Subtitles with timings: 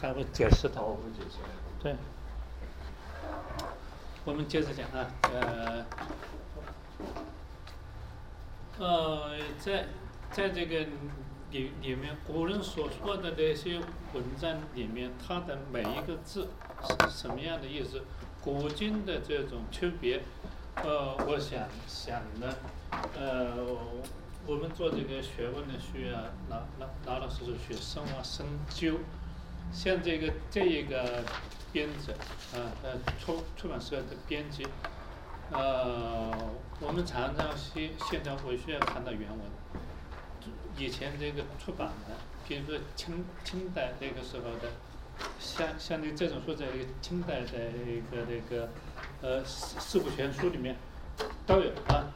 [0.00, 0.80] 还会解释的。
[0.80, 1.38] 我会解释。
[1.82, 1.96] 对。
[4.24, 5.86] 我们接着讲啊，呃，
[8.78, 9.86] 呃，在
[10.30, 10.86] 在这个
[11.50, 13.78] 里里面，古人所说的那些
[14.12, 16.48] 文章里面，它的每一个字
[16.82, 18.02] 是什么样的意思？
[18.42, 20.22] 古今的这种区别，
[20.76, 22.54] 呃，我想想呢，
[23.18, 23.66] 呃，
[24.46, 26.18] 我们做这个学问的需要
[26.50, 28.98] 老老老老实实去深挖深究，
[29.72, 31.22] 像这个这一个。
[31.70, 32.14] 编者，
[32.54, 34.66] 啊呃出出版社的编辑，
[35.52, 36.32] 呃
[36.80, 39.38] 我们常常现现在会需要看到原文，
[40.78, 42.16] 以前这个出版的，
[42.48, 44.70] 比如说清清代那个时候的，
[45.38, 46.64] 像像你这种书在
[47.02, 48.70] 清代的一个那个
[49.20, 50.74] 呃四四库全书里面
[51.46, 52.08] 都有啊，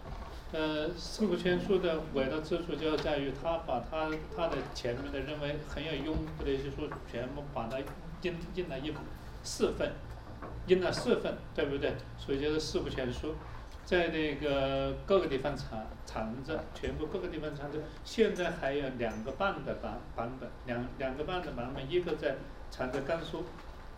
[0.53, 7.79] 呃四库全书的伟大之处就在于他把他他的前面的认为很有用的一些书全部把它
[8.23, 8.93] 印印了一。
[9.45, 9.91] 四份，
[10.69, 11.93] 印了四份，对不对？
[12.17, 13.35] 所以就是四库全书，
[13.85, 17.81] 在那个各个地方藏藏着，全部各个地方藏着。
[18.05, 22.37] 现在还有两个半的版版本，两两个半的版本，一个在
[22.71, 23.45] 藏在甘肃，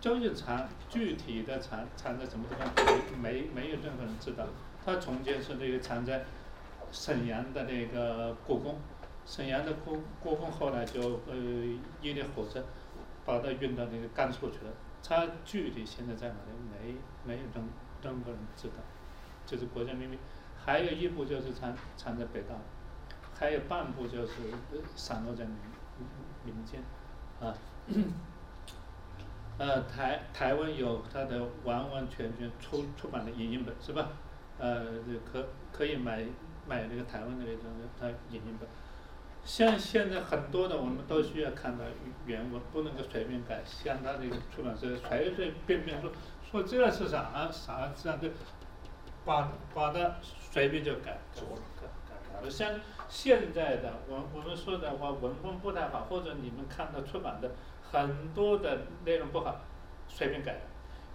[0.01, 4.47] 究竟藏具体的藏藏在什么地方，没没有任何人知道。
[4.83, 6.25] 它中间是那个藏在
[6.95, 8.77] 沈阳的那个故宫，
[9.27, 11.35] 沈阳的故故宫后来就呃
[12.01, 12.65] 一列火车
[13.27, 14.73] 把它运到那个甘肃去了。
[15.03, 16.95] 它具体现在在哪里？
[17.27, 17.69] 没没有任
[18.01, 18.75] 任何人知道，
[19.45, 20.17] 就是国家秘密。
[20.65, 22.55] 还有一部就是藏藏在北大，
[23.37, 24.35] 还有半部就是
[24.95, 25.57] 散落在民
[26.45, 26.81] 民间，
[27.41, 27.53] 啊，
[29.59, 34.13] 呃台台湾有它的完完全全出出版的影印本是吧？
[34.57, 34.87] 呃，
[35.31, 36.25] 可可以买
[36.67, 37.65] 买那个台湾的那种
[38.01, 38.69] 它引进本。
[39.45, 41.85] 像现在很多的，我们都需要看到
[42.27, 43.63] 原文，不能够随便改。
[43.65, 46.11] 像他这个出版社随随便便说
[46.51, 48.31] 说这是啥啥这样的，
[49.25, 51.43] 把把它随便就改，改
[52.09, 52.49] 改改了。
[52.49, 57.51] 像现在的我我们说的话文风不太好，或者你们看到出版的
[57.83, 59.61] 很多的内容不好，
[60.09, 60.61] 随便改。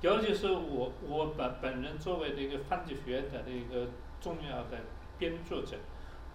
[0.02, 3.88] 尤其是我我本本人作为这个翻译学的那个
[4.22, 4.78] 重要的
[5.20, 5.78] 编著者。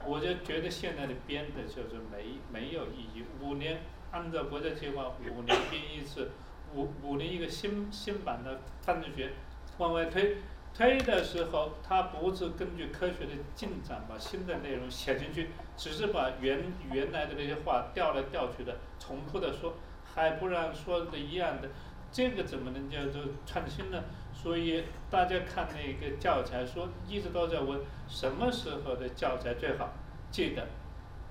[0.07, 3.25] 我就觉得现在的编的就是没没有意义。
[3.41, 3.81] 五年
[4.13, 6.31] 按照国家计划，五年编一次，
[6.75, 9.33] 五五年一个新新版的犯罪学
[9.79, 10.37] 往外推，
[10.75, 16.61] 推的时候他不是根据科学的进展把新的内容写进去，只是把原
[16.93, 19.75] 原来的那些话调来调去的重复的说，
[20.15, 21.71] 还不让说的一样的，
[22.13, 24.05] 这个怎么能叫做创新呢？
[24.45, 29.91] 所以大家看那个教材，说一直都在问什么时候的教材最好。
[30.31, 30.67] 记得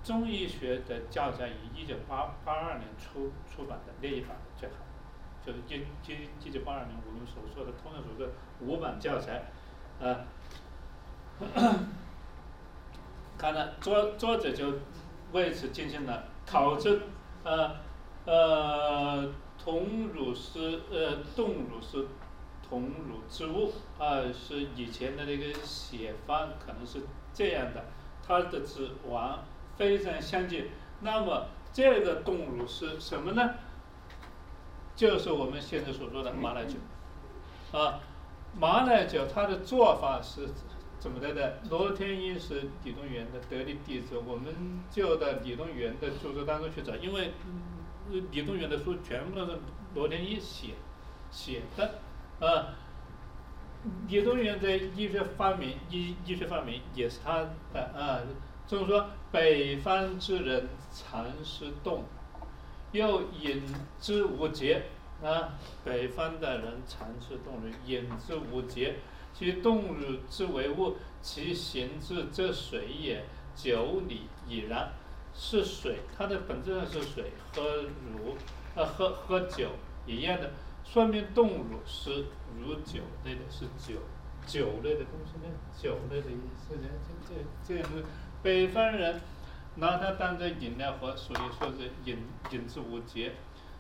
[0.03, 4.78] 中医学的教材以一九八八二年出出版的那一版最好，
[5.46, 5.75] 就是一
[6.12, 9.44] 一一九八二年我们所说的通常所说的五版教材，
[10.01, 10.25] 啊，
[13.38, 14.74] 看了作作者就
[15.34, 17.00] 为此进行了考证，
[17.44, 17.75] 呃
[18.25, 19.30] 呃，
[19.63, 22.07] 桐乳是呃动乳是。
[22.74, 27.86] 桐乳之物啊，是以前的那个写法可能是这样的，
[28.26, 29.44] 它的指王
[29.78, 30.70] 非常相近。
[31.02, 33.54] 那么这个动乳是什么呢？
[34.96, 36.78] 就是我们现在所说的马奶酒
[37.78, 38.00] 啊。
[38.56, 40.50] 马奶酒它的做法是
[40.98, 41.54] 怎么来的呢？
[41.70, 47.34] 罗天一是李东垣的得力弟子，我们就到李东垣的著作当中去找，因为
[48.32, 49.60] 李东垣的书全部都是
[49.94, 50.70] 罗天一写
[51.30, 52.00] 写的。
[52.46, 52.76] 啊，
[54.08, 58.20] 李东垣的医学发明，医医学发明也是他的啊。
[58.68, 62.04] 就是说，北方之人常是动，
[62.92, 63.64] 又饮
[64.00, 64.84] 之无节
[65.24, 65.54] 啊。
[65.84, 68.96] 北方的人常是动的，饮之无节，
[69.34, 73.24] 其动乳之为物，其形之则水也。
[73.56, 74.92] 酒里已然，
[75.36, 78.36] 是水，它的本质上是水，喝乳，
[78.74, 79.69] 呃，喝喝酒
[80.07, 80.50] 一样的。
[80.94, 82.25] 说明动物是
[82.62, 84.00] 如酒类的，是酒
[84.45, 86.88] 酒类的东西呢，酒类的意思呢，
[87.28, 88.06] 这这这样子，
[88.44, 89.19] 北方人
[89.78, 92.19] 拿它当做饮料喝，所以说是饮
[92.51, 93.31] 饮之无节。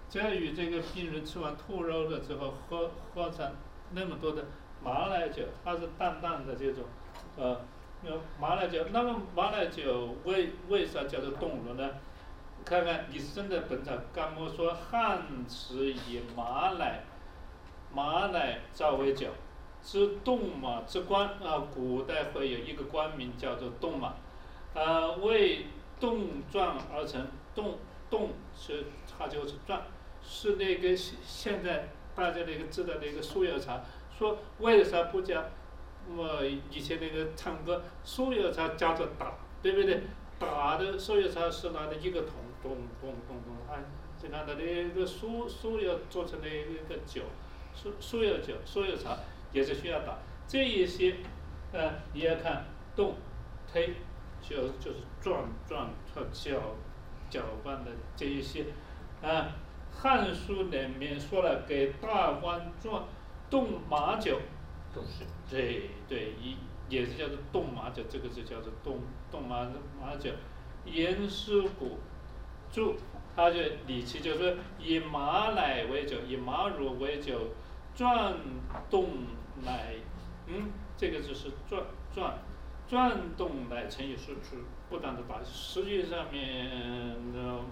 [0.09, 3.51] 这与这个病人吃完兔肉了之后喝喝上
[3.91, 4.45] 那么多的
[4.83, 6.83] 马奶酒，它是淡淡的这种，
[7.37, 7.61] 呃，
[8.41, 8.87] 马奶酒。
[8.91, 11.91] 那么马奶酒为为啥叫做动乳呢？
[12.63, 17.03] 看看李时珍的《本草纲目》说，汉时以马奶，
[17.93, 19.27] 马奶造为酒，
[19.83, 21.67] 之动马之官啊。
[21.73, 24.13] 古代会有一个官名叫做动马，
[24.73, 25.65] 啊，为
[25.99, 27.77] 动状而成，动
[28.09, 28.85] 动是
[29.17, 29.81] 它就是状，
[30.21, 33.81] 是那个现现在大家那个知道那个酥油茶，
[34.17, 35.43] 说为啥不加？
[36.15, 40.03] 我以前那个唱歌酥油茶叫做打，对不对？
[40.39, 42.33] 打的酥油茶是拿的一个桶，
[42.63, 42.71] 咚
[43.01, 43.77] 咚咚咚，啊，
[44.17, 47.23] 就拿的那个酥酥油做成的一个酒，
[47.75, 49.17] 酥酥油酒、酥油茶
[49.51, 50.17] 也是需要打。
[50.47, 51.17] 这一些，
[51.73, 52.65] 呃，你要看
[52.95, 53.15] 动、
[53.71, 53.95] 推，
[54.41, 56.75] 就就是转转和搅
[57.29, 58.65] 搅拌的这一些，
[59.21, 59.51] 啊，
[60.01, 63.03] 《汉书》里面说了，给大官转
[63.49, 64.39] 动马酒。
[65.49, 66.55] 对对，一
[66.87, 68.99] 也是叫做动马脚，这个就叫做动
[69.31, 69.67] 动马
[69.99, 70.29] 马脚。
[70.85, 71.97] 严师古
[72.73, 72.95] 注，
[73.35, 77.51] 他就理气就是以马奶为酒，以马乳为酒，
[77.95, 78.35] 转
[78.89, 79.07] 动
[79.63, 79.93] 奶，
[80.47, 81.83] 嗯，这个就是转
[82.13, 82.39] 转
[82.87, 84.57] 转动奶成以输出，
[84.89, 85.41] 不断的打。
[85.43, 87.15] 实际上面，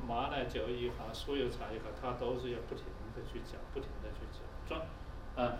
[0.08, 4.82] 马奶酒也好，所有茶也好，它都是要不停的去搅，不停的去搅转，
[5.36, 5.58] 啊。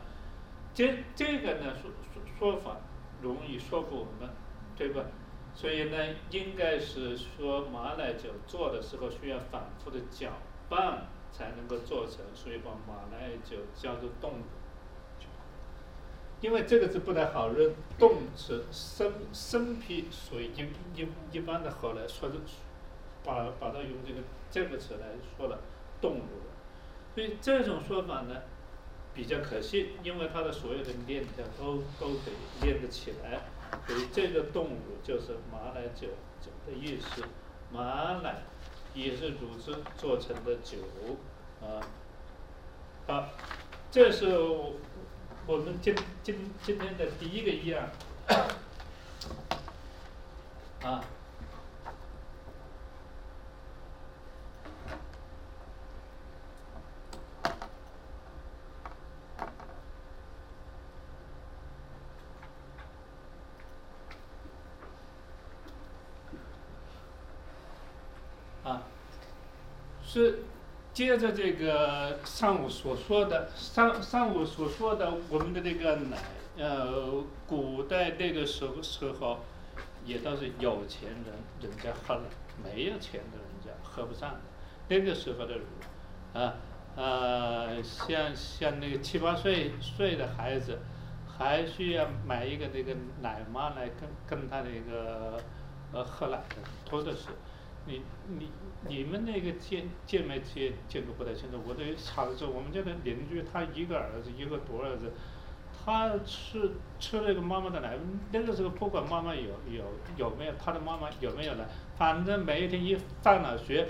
[0.74, 2.78] 这这个呢说说说法
[3.22, 4.30] 容易说服我们，
[4.78, 5.04] 对吧？
[5.54, 5.98] 所以呢，
[6.32, 10.32] 应该是说马奶酒做的时候需要反复的搅
[10.70, 14.32] 拌才能够做成，所以把马奶酒叫做冻
[15.20, 15.28] 酒。
[16.42, 22.36] 因为这个字不太好认，冻是生生皮，所以一一一般的后来说的，
[23.24, 25.08] 把把它用这个这个词来
[25.38, 25.60] 说了
[26.02, 28.42] 冻乳，所以这种说法呢。
[29.14, 33.42] 比较可信，因为它的所有的链条都都可以连得起来，
[33.88, 36.08] 所以这个动物就是马奶酒
[36.42, 37.24] 酒的意思。
[37.72, 38.44] 马奶
[38.94, 40.78] 也是乳汁做成的酒，
[41.62, 41.80] 啊，
[43.08, 43.30] 好，
[43.90, 44.38] 这是
[45.48, 47.90] 我们今今今天的第一个样，
[50.84, 51.04] 啊。
[70.14, 70.40] 是
[70.92, 76.18] 接着这个上午所说的上上午所说的我们的这个奶，
[76.58, 79.40] 呃，古代那个时候时候，
[80.04, 82.24] 也都是有钱人人家喝了，
[82.62, 84.36] 没有钱的人家喝不上。
[84.90, 85.64] 那个时候的乳，
[86.38, 86.56] 啊
[86.98, 90.80] 呃，像像那个七八岁岁的孩子，
[91.26, 95.42] 还需要买一个那个奶妈来跟跟他那个
[95.94, 96.56] 呃喝奶的，
[96.90, 97.30] 多的是。
[97.86, 98.50] 你你
[98.88, 101.60] 你们那个见见没见见过不太清楚。
[101.68, 105.12] 我的时候，我们家的邻居他一个儿子一个独儿子，
[105.84, 107.98] 他吃吃那个妈妈的奶。
[108.32, 109.84] 那个时候不管妈妈有有
[110.16, 111.66] 有没有他的妈妈有没有奶，
[111.98, 113.88] 反正每一天一放了学，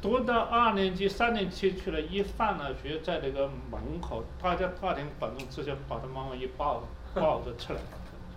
[0.00, 6.84] 读到二年级三年级去了，一放了学在那个门口，大家大庭广众之下把他妈妈一抱
[7.14, 7.80] 抱着出来，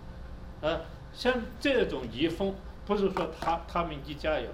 [0.60, 0.80] 呃，
[1.12, 2.54] 像这种遗风。
[2.86, 4.50] 不是说他他们一家有，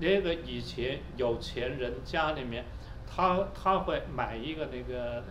[0.00, 2.64] 那个以前有钱人家里面，
[3.06, 5.22] 他他会买一个那个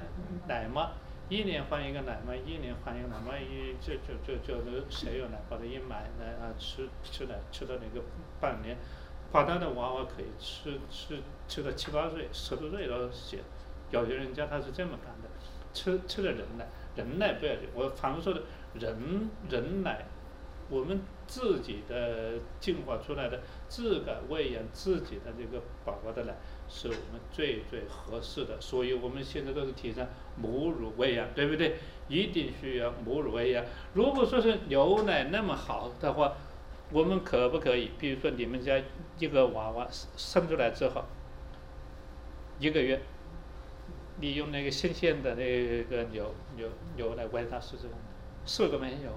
[0.48, 0.92] 奶妈，
[1.28, 8.06] 一年换一个奶妈，一年换一个奶妈，一就就就就那谁有奶把它一买来啊吃吃奶吃到那个
[8.40, 8.78] 半年，
[9.32, 13.40] 把他的娃娃可以吃吃吃到七八岁十多岁都行，
[13.92, 15.30] 有些人家他是这么干的，
[15.74, 18.42] 吃吃的人奶人奶不要紧，我反复说的
[18.74, 20.06] 人人奶。
[20.70, 26.34] 我们自己的进化出来的自个喂养自己的这个宝宝的奶，
[26.70, 28.60] 是我们最最合适的。
[28.60, 30.08] 所以我们现在都是提倡
[30.38, 31.76] 母乳喂养，对不对？
[32.08, 33.66] 一定需要母乳喂养。
[33.94, 36.34] 如果说是牛奶那么好的话，
[36.92, 37.92] 我们可不可以？
[38.00, 38.82] 比如说你们家
[39.20, 41.04] 一个娃娃生出来之后，
[42.60, 43.02] 一个月，
[44.22, 47.98] 你用那个新鲜的那个牛牛牛奶喂它试试看，
[48.46, 49.12] 试过没有？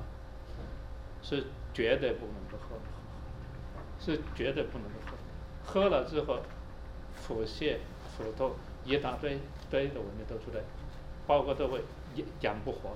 [1.22, 2.76] 是绝对不能够喝，
[3.98, 5.16] 是绝对不能够喝。
[5.64, 6.40] 喝了之后，
[7.14, 7.76] 腹泻、
[8.16, 8.52] 腹痛
[8.84, 9.38] 一大堆
[9.70, 10.62] 堆的问题都出来，
[11.26, 11.80] 包括都会
[12.16, 12.90] 养养不活。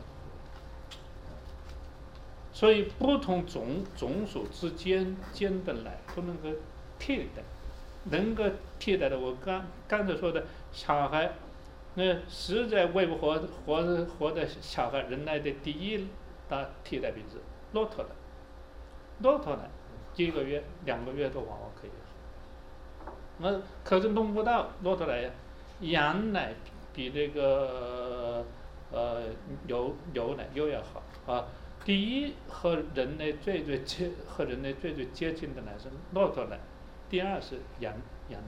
[2.53, 6.49] 所以不同种种属之间间的奶不能够
[6.99, 7.43] 替代，
[8.05, 8.45] 能够
[8.79, 11.33] 替代的我刚刚才说的小孩，
[11.95, 16.09] 那实在喂不活活活的小孩，人类的第一
[16.49, 17.39] 大替代品是。
[17.73, 18.11] 骆驼的，
[19.21, 19.69] 骆驼奶，
[20.17, 23.13] 一个月、两个月都往往可以喝。
[23.39, 25.31] 那可是弄不到骆驼奶呀，
[25.81, 26.55] 羊奶
[26.93, 28.45] 比那个
[28.93, 29.23] 呃
[29.67, 31.03] 牛牛奶又要好
[31.33, 31.47] 啊。
[31.85, 36.59] 第一和人类最最接和人类最最接近的奶是骆驼奶，
[37.11, 37.93] 第二是羊
[38.29, 38.41] 羊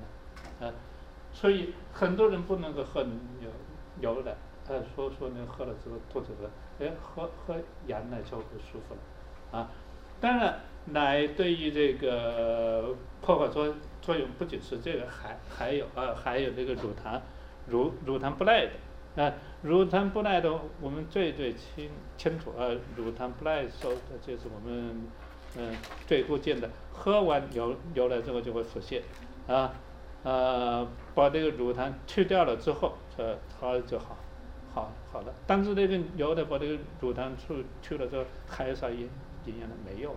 [0.61, 0.73] 奶啊。
[1.32, 3.50] 所以很多人不能够喝牛
[4.00, 4.35] 牛奶，
[4.68, 6.49] 呃，说说那喝了之后肚子饿，
[6.82, 7.54] 哎，喝喝
[7.87, 9.70] 羊奶就会舒服了，啊，
[10.20, 17.20] 当然奶对于这个破坏作作用不仅是这个，还还有啊，还有这个乳糖，
[17.66, 19.32] 乳乳糖不耐的，啊，
[19.62, 25.06] 乳糖不耐的我们最最清清楚啊，乳糖不耐受的就是我们
[25.56, 25.75] 嗯
[26.06, 29.00] 最多见的，喝完牛牛奶之后就会腹泻，
[29.46, 29.73] 啊。
[30.23, 34.16] 呃，把这个乳糖去掉了之后，呃，它就好，
[34.75, 35.32] 好好了。
[35.46, 39.08] 但是那个牛奶把这个乳糖去去了之后，还有啥营
[39.47, 39.75] 营养呢？
[39.85, 40.17] 没有，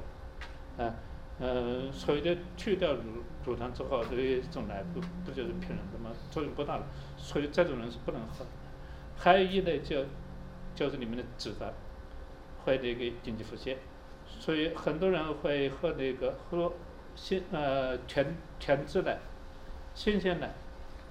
[0.77, 0.93] 啊，
[1.39, 3.01] 呃，所以就去掉乳
[3.45, 6.11] 乳糖之后，这一种奶不不就是骗人的吗？
[6.29, 6.83] 作用不大了。
[7.17, 8.45] 所以这种人是不能喝。
[9.17, 10.05] 还有一类就
[10.75, 11.71] 就是里面的脂肪，
[12.63, 13.75] 会那个引起腹泻，
[14.27, 16.71] 所以很多人会喝那个喝
[17.15, 19.17] 鲜呃全全脂奶。
[19.95, 20.53] 新鲜奶，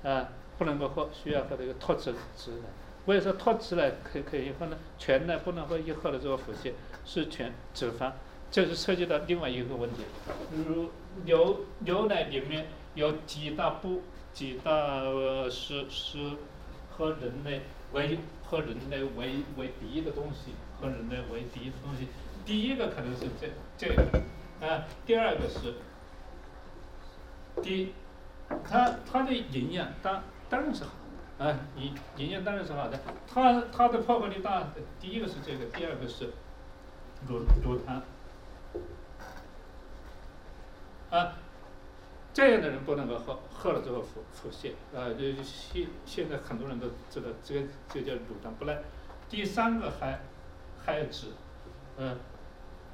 [0.03, 2.69] 啊，不能够喝，需要喝这个脱脂脂奶。
[3.05, 4.79] 为什么脱脂奶可可以喝呢？
[4.97, 6.73] 全奶不能喝，一喝了之后腹泻，
[7.09, 8.13] 是全脂肪，
[8.51, 10.03] 这是涉及到另外一个问题。
[10.55, 10.91] 如
[11.25, 14.03] 牛牛奶里面有几大部
[14.35, 14.71] 几大
[15.51, 16.19] 是是
[16.91, 17.63] 和人类
[17.95, 22.09] 为和人类为为敌的东西，和人类为敌的东西。
[22.45, 23.49] 第一个可能是这
[23.79, 24.03] 这个，
[24.61, 25.75] 啊，第二个是
[27.63, 27.95] 第。
[28.65, 30.93] 它它的营养当当然是好，
[31.37, 32.99] 啊，营营养当然是好的。
[33.31, 36.31] 它它的破坏力大，第一个是这个，第二个是
[37.27, 38.03] 乳乳糖，
[41.11, 41.33] 啊，
[42.33, 48.79] 这样的人不能够喝，喝了之后腹腹泻，啊，这现现在很多人都知道，这个这个叫乳糖不耐。
[49.29, 50.21] 第三个还
[50.85, 51.29] 还脂，
[51.97, 52.17] 嗯，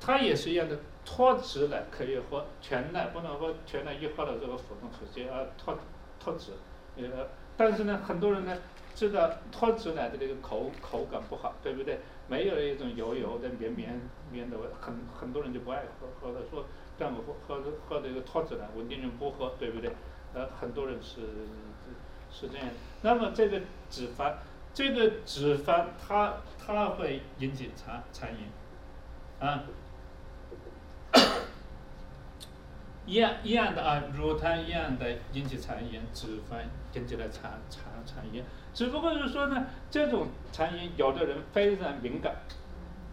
[0.01, 0.79] 它也是一样的。
[1.07, 3.55] 脱脂奶可以喝，全奶不能喝。
[3.67, 5.79] 全奶一喝了之后腹痛腹泻啊，脱
[6.19, 6.53] 脱脂，
[6.97, 7.29] 呃，
[7.59, 8.57] 但是呢，很多人呢
[8.95, 12.01] 知道脱脂奶的这个口口感不好，对不对？
[12.29, 14.01] 没有一种油油的绵绵
[14.33, 16.65] 绵的，很很多人就不爱喝，喝的说
[16.99, 19.93] 让我喝喝喝这个脱脂的，我宁愿不喝，对不对？
[20.33, 21.21] 呃，很多人是
[22.33, 22.67] 是这样。
[23.03, 24.35] 那么这个脂肪，
[24.73, 29.65] 这个脂肪它它会引起肠肠炎，啊。
[33.07, 36.57] 一样一样的啊，乳糖一样的引起肠炎，脂肪
[36.95, 38.45] 引起了肠肠肠炎。
[38.73, 42.35] 只不过是说呢，这种肠炎有的人非常敏感，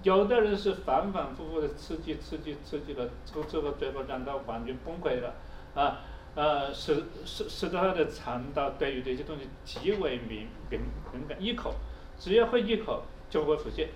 [0.03, 5.33] 有的人是反反复复的刺激刺激刺激了，之后最后最后让他完全崩溃了，
[5.75, 5.99] 啊
[6.35, 10.79] 呃使使使得他的肠道对于这些东西极为敏敏
[11.13, 11.75] 敏感，一口
[12.17, 13.87] 只要喝一口就会腹泻，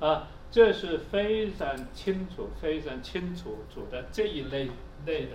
[0.00, 0.28] 啊。
[0.50, 4.70] 这是非常清楚、非常清楚楚的这一类
[5.06, 5.32] 类的，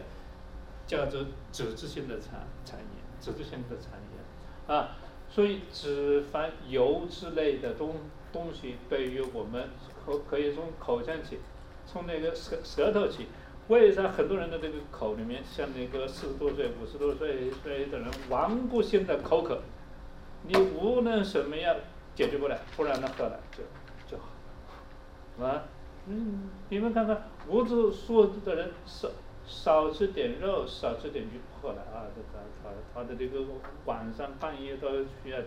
[0.86, 2.88] 叫做脂质性的肠肠炎，
[3.20, 4.98] 脂质性的肠炎啊。
[5.30, 7.96] 所以脂肪、油脂类的东
[8.32, 9.70] 东西，对于我们
[10.06, 11.40] 可可以从口腔起，
[11.88, 13.28] 从那个舌舌头起。
[13.70, 19.62] 为啥很多人的这个口里面，像那个四十多岁、五十多岁岁的人，顽固性的口渴，
[20.46, 21.74] 你无论什么样
[22.14, 23.64] 解决不了，不让他喝了就
[24.06, 25.46] 就好。
[25.46, 25.64] 啊，
[26.08, 29.10] 嗯，你们看看，五十岁的人是
[29.54, 33.46] 少吃点肉，少吃点鱼，喝了啊，这他他他的这个
[33.86, 34.90] 晚上半夜都
[35.22, 35.40] 需要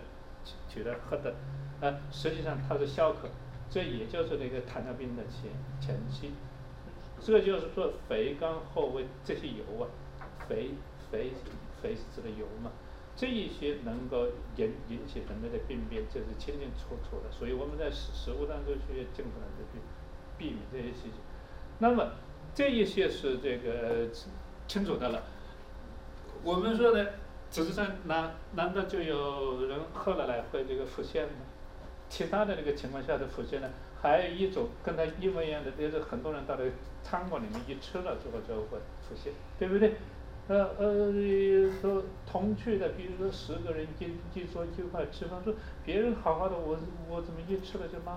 [0.44, 1.34] 起起来喝的，
[1.80, 3.28] 啊，实际上他是消渴，
[3.68, 6.30] 这也就是那个糖尿病的前前期，
[7.20, 9.90] 这就是说肥甘厚味这些油啊，
[10.48, 10.70] 肥
[11.10, 11.32] 肥
[11.82, 12.70] 肥是指的油嘛，
[13.16, 19.80] 这一些能够引引起人类的病变，这是清清楚楚的，所以我们在食食物当中需要尽可能的去。
[20.38, 21.14] 避免这些细节，
[21.78, 22.12] 那么
[22.56, 24.08] 这一些是这个
[24.66, 25.22] 清楚的了。
[26.42, 27.06] 我们说呢，
[27.50, 31.32] 事实上难难道就有人喝了来会这个腹泻吗？
[32.08, 33.68] 其他的那个情况下的腹泻呢？
[34.00, 36.64] 还有一种跟他一模一样的，就是很多人到了
[37.02, 39.92] 餐馆里面一吃了之后就会腹泻，对不对？
[40.48, 41.12] 呃呃，
[41.82, 45.52] 说同去的，比如说十个人一一桌一块吃饭，说
[45.84, 46.78] 别人好好的，我
[47.10, 48.16] 我怎么一吃了就拉？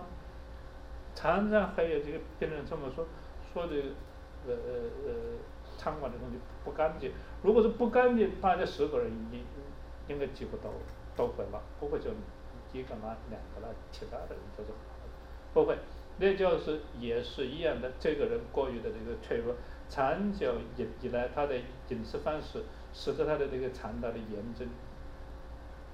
[1.14, 3.06] 常常还有这个病人这么说，
[3.52, 3.76] 说的
[4.48, 4.74] 呃呃
[5.06, 5.12] 呃，
[5.78, 7.12] 餐馆的东西不干净。
[7.44, 9.44] 如果是不干净，大家十个人应
[10.08, 10.70] 应该几乎都
[11.16, 12.10] 都会吧，不会就
[12.74, 14.70] 一个骂两个啦，其他的人都是，
[15.54, 15.78] 不会。
[16.18, 19.56] 那就是也是一样的，这个人过于的这个脆弱，
[19.88, 21.56] 长久以以来他的
[21.90, 24.68] 饮食方式，使得他的这个肠道的炎症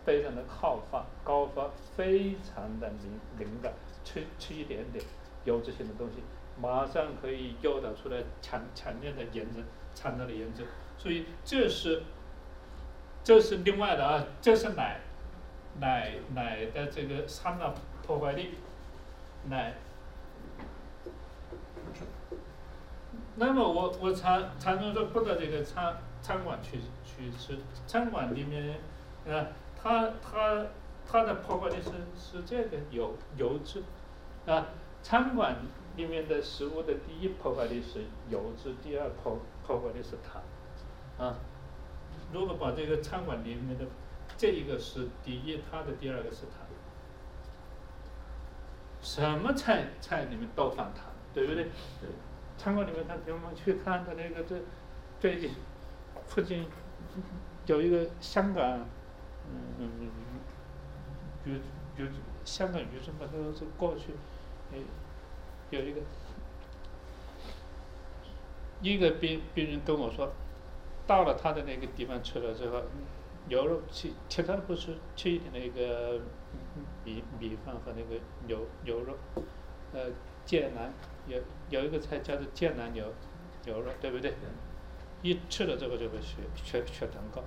[0.03, 3.73] 非常的好发、高发，非常的敏敏感。
[4.03, 5.03] 吃吃一点点
[5.45, 6.21] 油脂性的东西，
[6.61, 10.65] 马上可以诱导出来强强烈的炎症，肠道的炎症。
[10.97, 12.03] 所以这是
[13.23, 14.99] 这是另外的啊，这是奶，
[15.79, 17.73] 奶奶的这个三的
[18.05, 18.51] 破坏力，
[19.49, 19.73] 奶。
[23.37, 28.79] 那么我我常常常说不到这个餐餐馆去去吃，餐馆里面，
[29.27, 30.65] 啊，它它
[31.05, 33.83] 它的破坏力是是这个油油脂，
[34.45, 34.67] 啊，
[35.05, 35.55] 餐馆
[35.97, 40.41] 里面的食物的第一破坏力是油脂，第二破破坏力是糖，
[41.23, 41.37] 啊，
[42.33, 43.85] 如果把这个餐馆里面的
[44.35, 46.65] 这一个是第一，它的第二个是糖，
[48.99, 51.03] 什么菜菜里面都放糖，
[51.35, 51.67] 对不对？
[52.57, 54.55] 餐馆里面，他给我们去看的那个，这
[55.19, 55.51] 最近
[56.25, 56.65] 附近
[57.67, 58.79] 有一个香港，
[59.77, 60.09] 嗯，
[61.45, 61.51] 就
[61.95, 62.09] 就
[62.43, 64.13] 香港渔村吧，都是过去，
[65.69, 66.01] 有一个
[68.81, 70.31] 一个病病人跟我说，
[71.07, 72.81] 到了他的那个地方去了之后，
[73.47, 76.19] 牛肉吃其他不吃，吃一点那个
[77.03, 79.15] 米米饭和那个牛牛肉，
[79.93, 80.11] 呃，
[80.45, 80.93] 芥蓝。
[81.27, 83.11] 有有一个菜叫做芥蓝牛
[83.65, 84.33] 牛肉，对不对？
[85.23, 87.43] 一吃了这个就会血血血糖高，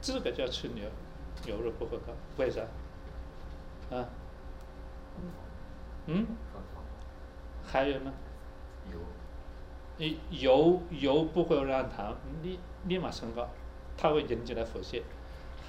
[0.00, 0.88] 这个叫吃牛
[1.44, 2.62] 牛肉不会高，为啥？
[3.90, 4.08] 啊？
[6.06, 6.26] 嗯？
[7.62, 8.12] 还有呢？
[8.92, 8.98] 油。
[9.96, 13.48] 你油油不会让糖立立马升高，
[13.96, 15.02] 它会引起来腹泻。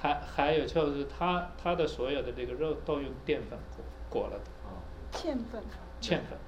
[0.00, 4.44] 还还有就是它它的所有的这个肉都用淀粉裹裹了的。
[5.12, 5.62] 芡粉。
[6.00, 6.38] 芡粉。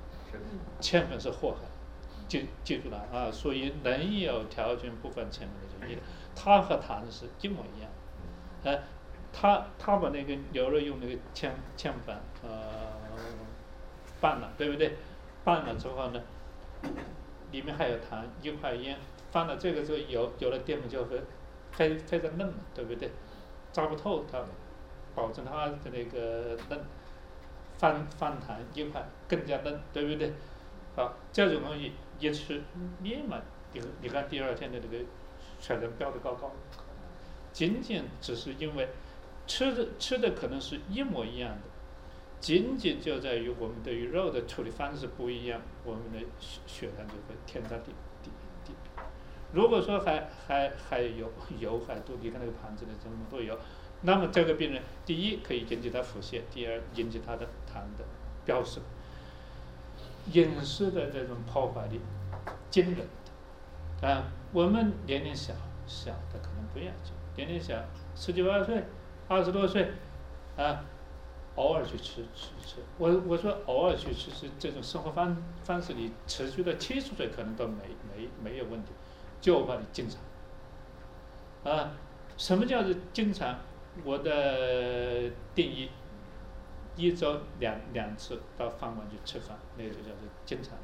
[0.78, 1.66] 芡粉是祸害，
[2.28, 3.30] 记记住了啊！
[3.32, 5.96] 所以能有条件不分芡粉的就一，
[6.36, 7.90] 它和糖是一模一样。
[8.64, 8.82] 哎，
[9.32, 12.67] 它它把那个牛肉用那个芡芡粉呃
[14.20, 14.96] 拌了，对不对？
[15.44, 16.20] 拌了之后呢，
[17.50, 18.96] 里面还有糖，一块盐，
[19.30, 21.22] 放了这个之后有有了淀粉就会
[21.72, 23.10] 非非常嫩嘛，对不对？
[23.72, 24.44] 扎不透它，
[25.14, 26.80] 保证它的那个嫩。
[27.80, 30.32] 放放糖一块更加嫩，对不对？
[30.96, 32.60] 好，这种东西一吃，
[33.04, 33.40] 立马
[33.72, 34.98] 你你看第二天的这个
[35.60, 36.50] 血糖飙得高高，
[37.52, 38.88] 仅仅只是因为
[39.46, 41.67] 吃的吃的可能是一模一样的，
[42.40, 48.30] 仅仅就在于我们对于肉的处理方式不一样，我们的血血糖就会天差地地
[48.64, 48.72] 地。
[49.52, 53.58] 如果说还还还有油还多，你看那个盘子里这么多油。
[54.02, 58.04] 那么这个病人，第一可以引起他腹泻，第二引起他的糖的
[58.44, 58.80] 飙升。
[60.32, 62.00] 饮食的这种破坏力
[62.70, 62.98] 惊人
[64.00, 65.52] 的，啊，我们年龄小
[65.86, 67.74] 小的可能不要紧，年龄小
[68.14, 68.84] 十几二岁、
[69.26, 69.90] 二十多岁，
[70.56, 70.84] 啊，
[71.58, 72.76] 偶尔去吃吃吃。
[72.98, 78.92] 我我说偶尔去吃吃这种生活方方式，你持续到七十岁可能都没没没有问题，
[79.40, 80.20] 就怕你经常。
[81.64, 81.90] 啊，
[82.36, 83.58] 什么叫做经常？
[84.04, 85.90] 我的定义，
[86.94, 90.78] 一周两两次到饭馆去吃饭，那个就叫做经常。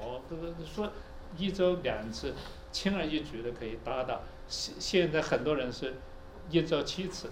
[0.00, 0.90] 哦，这个说
[1.36, 2.34] 一周两次，
[2.72, 4.22] 轻而易举的可以达到。
[4.48, 5.94] 现现在很多人是
[6.50, 7.30] 一周七次，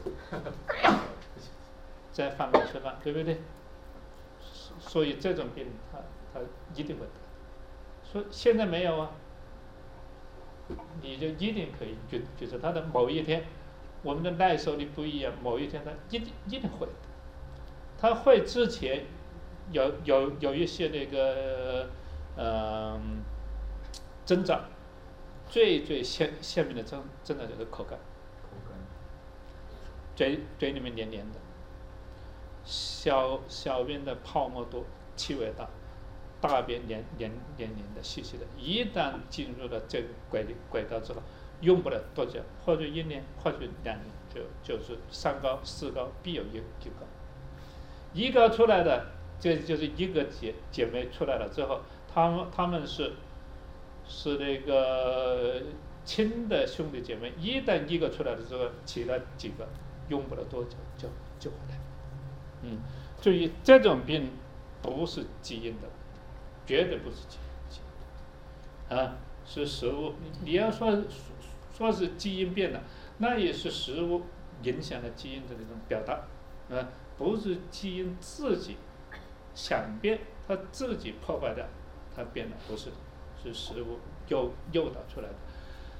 [2.18, 3.40] 在饭馆吃饭，对不对？
[4.80, 5.98] 所以这种病他
[6.34, 6.40] 他
[6.74, 7.12] 一定会得。
[8.02, 9.12] 说现在没有啊，
[11.00, 13.44] 你就一定可以就就是他的某一天。
[14.02, 16.88] 我们的耐受力不一样，某一天他一定一定会，
[18.00, 19.04] 他会之前
[19.70, 21.90] 有有有一些那个
[22.36, 23.22] 嗯
[24.24, 24.64] 增长，
[25.48, 27.98] 最最鲜鲜明的增增长就是口干
[28.42, 28.76] 口干，
[30.14, 31.38] 嘴嘴里面黏黏的，
[32.68, 34.84] 小小便的泡沫多，
[35.16, 35.66] 气味大，
[36.40, 41.22] 大便黏黏黏黏的细细的，一旦进入了这个轨轨道之后。
[41.60, 47.04] 用不了多久，或者一年，或者两年，就就是三高四高必有一一高，
[48.12, 49.06] 一高出来的，
[49.40, 51.80] 这就是一个姐姐妹出来了之后，
[52.14, 53.14] 他们他们是
[54.06, 55.62] 是那个
[56.04, 59.66] 亲的兄弟姐妹，一旦一个出来了之后，其他几个
[60.08, 61.08] 用不了多久就
[61.40, 61.77] 就回来，
[62.62, 62.78] 嗯，
[63.20, 64.30] 注意这种病
[64.82, 65.88] 不是基因的，
[66.66, 67.38] 绝对不是基
[68.90, 71.02] 因，啊，是食物，你要说。
[71.70, 72.82] 说是基因变了，
[73.18, 74.22] 那也是食物
[74.64, 76.14] 影响了基因的那种表达，
[76.74, 78.76] 啊，不是基因自己
[79.54, 80.18] 想变，
[80.48, 81.64] 它自己破坏掉，
[82.16, 82.90] 它变了，不是，
[83.40, 85.34] 是食物诱诱导出来的。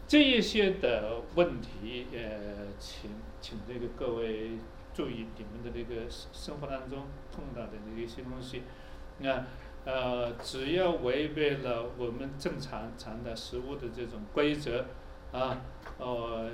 [0.09, 4.59] 这一些的问题，呃，请请这个各位
[4.99, 8.65] 注意你们的这个生活当中碰到的那一些东西，
[9.19, 9.45] 那
[9.85, 14.87] 呃，只要违背了我们正常常的食物的这种规则。
[15.31, 15.61] 啊，
[15.99, 16.51] 呃，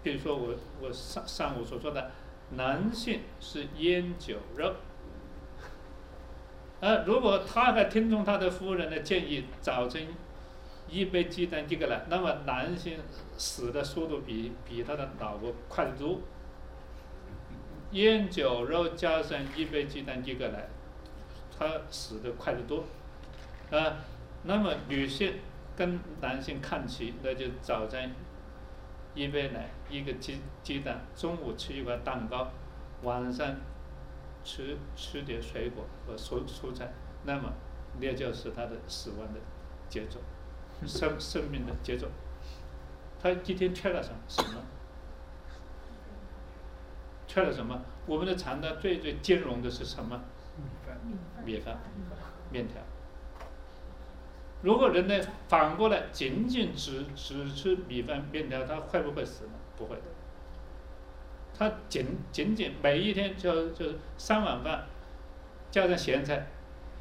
[0.00, 2.12] 比如说我我上上午所说的，
[2.50, 4.74] 男性是烟酒肉。
[6.78, 10.06] 呃，如果他还听从他的夫人的建议，早晨
[10.88, 13.00] 一杯鸡蛋一个奶，那么男性
[13.36, 16.20] 死的速度比比他的老婆快得多。
[17.92, 20.68] 烟酒肉加上一杯鸡蛋一个奶，
[21.56, 22.84] 他死的快得多。
[23.70, 23.96] 啊，
[24.42, 25.34] 那么女性
[25.76, 28.12] 跟男性看齐，那就早晨
[29.14, 32.50] 一杯奶，一个鸡鸡蛋，中午吃一块蛋糕，
[33.02, 33.56] 晚上。
[34.44, 37.52] 吃吃点水果和蔬蔬菜，那么
[38.00, 39.38] 那就是他的死亡的
[39.88, 40.18] 节奏，
[40.84, 42.08] 生生命的节奏。
[43.22, 44.16] 他一天缺了什么？
[44.26, 44.60] 什么？
[47.32, 47.80] 缺了什么？
[48.04, 50.20] 我们的肠道最最兼容的是什么？
[50.58, 50.98] 米饭、
[51.46, 51.78] 米饭
[52.50, 52.76] 面条。
[54.60, 59.52] 如果人类反过来仅仅只只吃米饭、面条，他会不会死呢？
[59.78, 60.02] 不会的。
[61.58, 64.84] 他仅仅仅每一天就就是三碗饭，
[65.70, 66.48] 加上咸菜，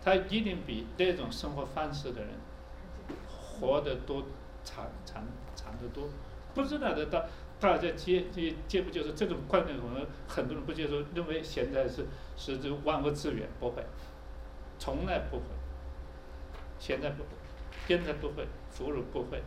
[0.01, 2.29] 他一定比那种生活方式的人
[3.27, 4.23] 活得多
[4.63, 5.25] 长长
[5.57, 6.07] 长得多。
[6.53, 7.25] 不知道的大
[7.61, 9.77] 大家接接接不接受这种观念？
[9.81, 13.81] 我们很多人不接受，认为咸菜是是这万物之源，不会，
[14.77, 15.43] 从来不会，
[16.79, 17.29] 咸菜不会，
[17.87, 19.41] 腌菜不会，腐乳不会，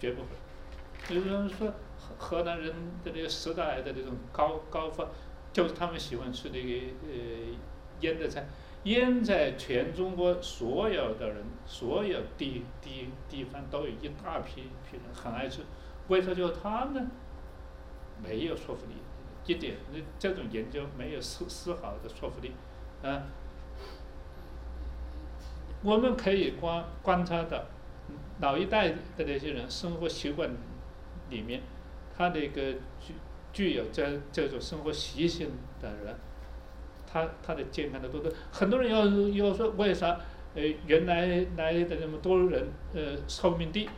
[0.00, 1.14] 绝不会。
[1.14, 1.72] 有人说。
[2.00, 2.72] 河河南人
[3.04, 5.06] 的那个十大的那种高高发，
[5.52, 7.12] 就是他们喜欢吃那个呃
[8.00, 8.48] 腌的菜，
[8.84, 15.60] 腌在全中国所有的人，所有地地地方都有一大批批人很爱吃，
[16.08, 17.08] 为什么就他们
[18.22, 18.94] 没有说服力，
[19.46, 22.52] 一点那这种研究没有丝丝毫的说服力，
[23.02, 23.22] 啊，
[25.82, 27.64] 我们可以观观察到
[28.40, 30.50] 老一代的那些人生活习惯
[31.28, 31.62] 里面。
[32.16, 33.14] 他的一个具
[33.50, 36.14] 具有这这种生活习性的人，
[37.06, 39.06] 他他的健康的多多，很多人要
[39.46, 40.20] 要说为啥？
[40.54, 43.88] 呃，原来来的那么多人，呃，寿命低，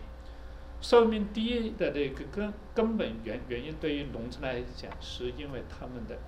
[0.82, 6.18] 寿命低的那个根根本原原因，对于农村来讲，是因为他们的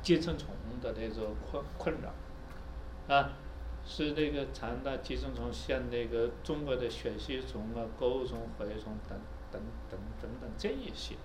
[0.00, 0.50] 寄生虫
[0.80, 3.32] 的那种困困扰，啊，
[3.84, 9.18] 是那个肠道寄生虫，像那个中国的血吸虫啊、钩虫、蛔虫等。
[9.52, 11.16] 等等等等这一些，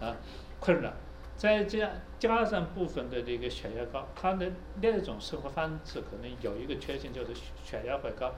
[0.00, 0.16] 啊，
[0.58, 0.90] 困扰，
[1.36, 8.32] 再加加上部分的这个血压高，他的那种生活方式可能有一个缺陷，就是血压会高，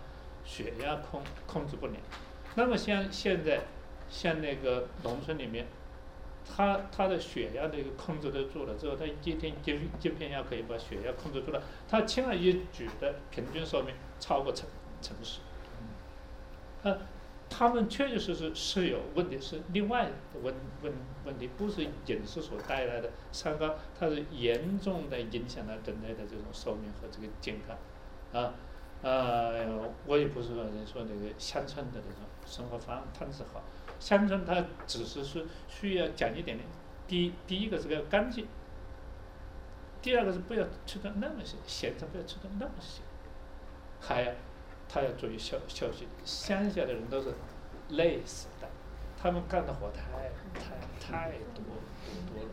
[0.44, 1.92] 血压控控制不了。
[2.55, 3.61] 那么像现在，
[4.09, 5.67] 像那个农村里面，
[6.45, 14.69] 他他的血压这个控制得住了之后，他一天一一片药可以把血压控制住了，他轻而易举的平均寿命超过城
[15.01, 15.41] 城市，
[16.83, 16.97] 啊。
[17.53, 20.93] 他们确确实实是有问题，是另外的问问
[21.25, 28.55] 问题，不是饮食所带来的三高，它是严重的影响了人类的这种寿命和这个健康，啊，
[29.03, 33.63] 呃，我也不是说人说那个乡村的那种生活方方式好，
[33.99, 36.69] 乡村它只是是需要讲一点点，
[37.07, 38.47] 第一第一个是要干净，
[40.03, 43.03] 第二个是不要吃的那么咸，咸菜不要吃的那么咸，
[44.01, 44.33] 还要。
[44.93, 46.09] 他要注意休休息。
[46.25, 47.33] 乡下的人都是
[47.91, 48.67] 累死的，
[49.17, 50.03] 他们干的活太
[50.53, 52.49] 太太多多了，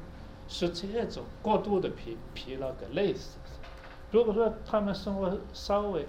[0.48, 3.40] 是这种过度的疲疲劳给累死。
[4.12, 6.06] 如果说他们生活稍微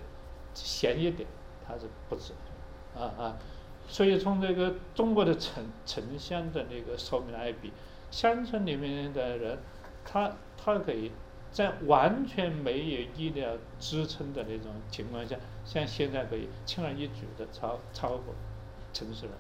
[0.53, 1.27] 闲一点，
[1.67, 2.35] 他是不止
[2.95, 3.39] 啊啊。
[3.89, 7.73] 所以从这个中国的城城乡的那个寿命来比，
[8.11, 9.59] 乡村里面的人，
[10.05, 11.11] 他他可以。
[11.51, 18.35] 在完全没有医疗支撑的那种情况下，像现在可以轻而易举的超超过
[18.93, 19.35] 城市人，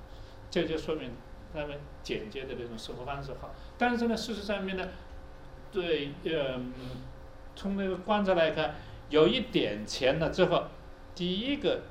[0.50, 1.10] 这就说明
[1.52, 3.50] 他们简洁的那种生活方式好。
[3.76, 4.88] 但是呢，事实上面呢，
[5.70, 6.72] 对，嗯，
[7.54, 8.76] 从那个观察来看，
[9.10, 10.64] 有一点钱了之后，
[11.14, 11.82] 第一个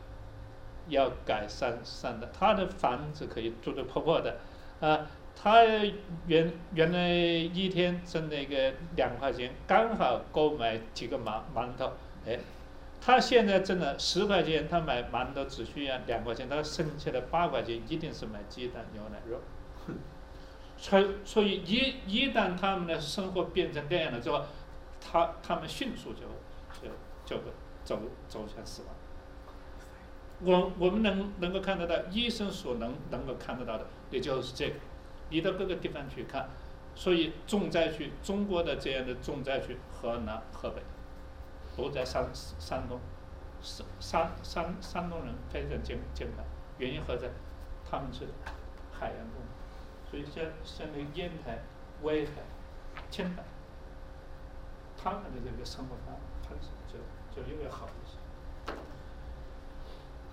[0.89, 4.37] 要改善善的，他的房子可以住得破破的，
[4.79, 5.07] 啊。
[5.39, 5.63] 他
[6.25, 11.91] 原原来一天挣那个两块钱，刚好购买几个馒馒头，
[12.25, 12.39] 哎，
[12.99, 19.39] 他现在挣了十块钱，他买馒头只需要两块钱，他剩下的八块钱一定是买鸡蛋、牛奶、肉。
[20.75, 24.43] 所所以一一旦他们的生活变成这样了之后，
[24.99, 26.21] 他他们迅速就
[26.81, 26.89] 就
[27.23, 27.51] 就会
[27.83, 28.89] 走走向死亡。
[30.41, 34.75] 我我们能能够看得到，医生所能能够看得到的，也就是这个。
[35.29, 36.49] 你到各个地方去看，
[36.95, 40.81] 所以重灾区，中国的这样的重灾区，河南、河北，
[41.75, 42.99] 都在山山东，
[43.61, 46.45] 山山山山东人非常健健康，
[46.77, 47.29] 原因何在？
[47.89, 48.27] 他们是
[48.91, 51.59] 海洋动物，所以像像那个烟台、
[52.01, 52.31] 威海、
[53.09, 53.41] 青岛，
[54.97, 56.99] 他们的这个生活方式就
[57.33, 58.73] 就又要好一些。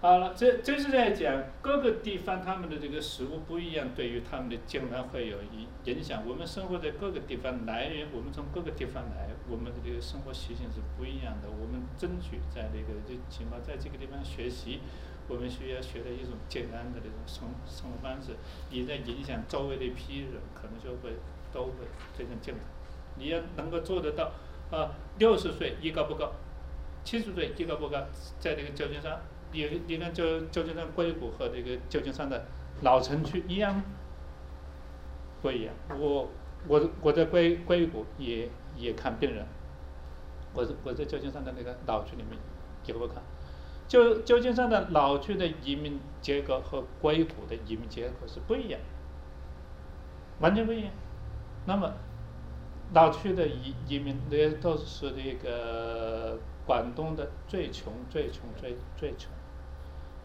[0.05, 6.23] 好了，这这是在讲各个地方他们的这个食物不一样，对于他们的健康会有影影响。
[6.29, 11.49] 我们生活在各个地方，来源我们从各个地方来，我们的这个生活习性是不一样的。
[11.49, 14.81] 我们争取在那个就起码在这个地方学习，
[15.27, 18.37] 我们需要学的一种健康的那种生生活方式，
[18.71, 21.17] 也在影响周围的一批人，可能就会
[21.51, 22.63] 都会非常健康。
[23.17, 24.33] 你要能够做得到，
[24.71, 26.31] 啊，六十岁一高不高，
[27.05, 28.05] 七十岁一高不高，
[28.39, 29.19] 在这个旧金山。
[29.55, 32.45] 你你看，就旧金山硅谷和这个旧金山的
[32.83, 33.83] 老城区一样？
[35.41, 35.73] 不一样。
[35.97, 36.29] 我
[36.67, 39.47] 我我在硅硅谷也也看病人，
[40.53, 42.37] 我我在旧金山的那个老区里面
[42.85, 43.23] 也会看。
[43.87, 48.81] 旧旧金山的老区的移民结构和硅谷的移民结构是不一样，
[50.41, 50.91] 完全不一样。
[51.67, 51.93] 那么
[52.93, 59.31] 老区的移移民那都是那个广东的最穷最穷最最穷。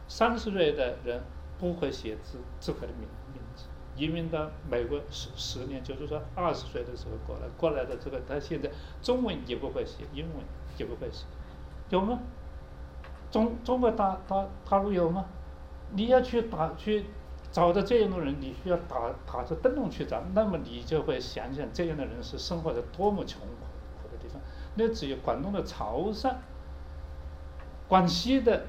[0.09, 1.21] 三十岁的人
[1.59, 3.65] 不会写字，字会的名名字。
[3.95, 8.71] 移民到美国十十年，就是说二十岁的时候过来，过来的这个他现在
[9.03, 10.43] 中文也不会写，英文
[10.77, 11.25] 也不会写，
[11.89, 12.19] 有吗？
[13.29, 15.25] 中中国大大大陆有吗？
[15.91, 17.05] 你要去打去
[17.51, 24.41] 找到这样的人，你需要打打着灯笼去找，那么你就会想想这样的人是生活在多么穷苦的地方。
[24.73, 26.33] 那只有广东的潮汕、
[27.87, 28.65] 广西的。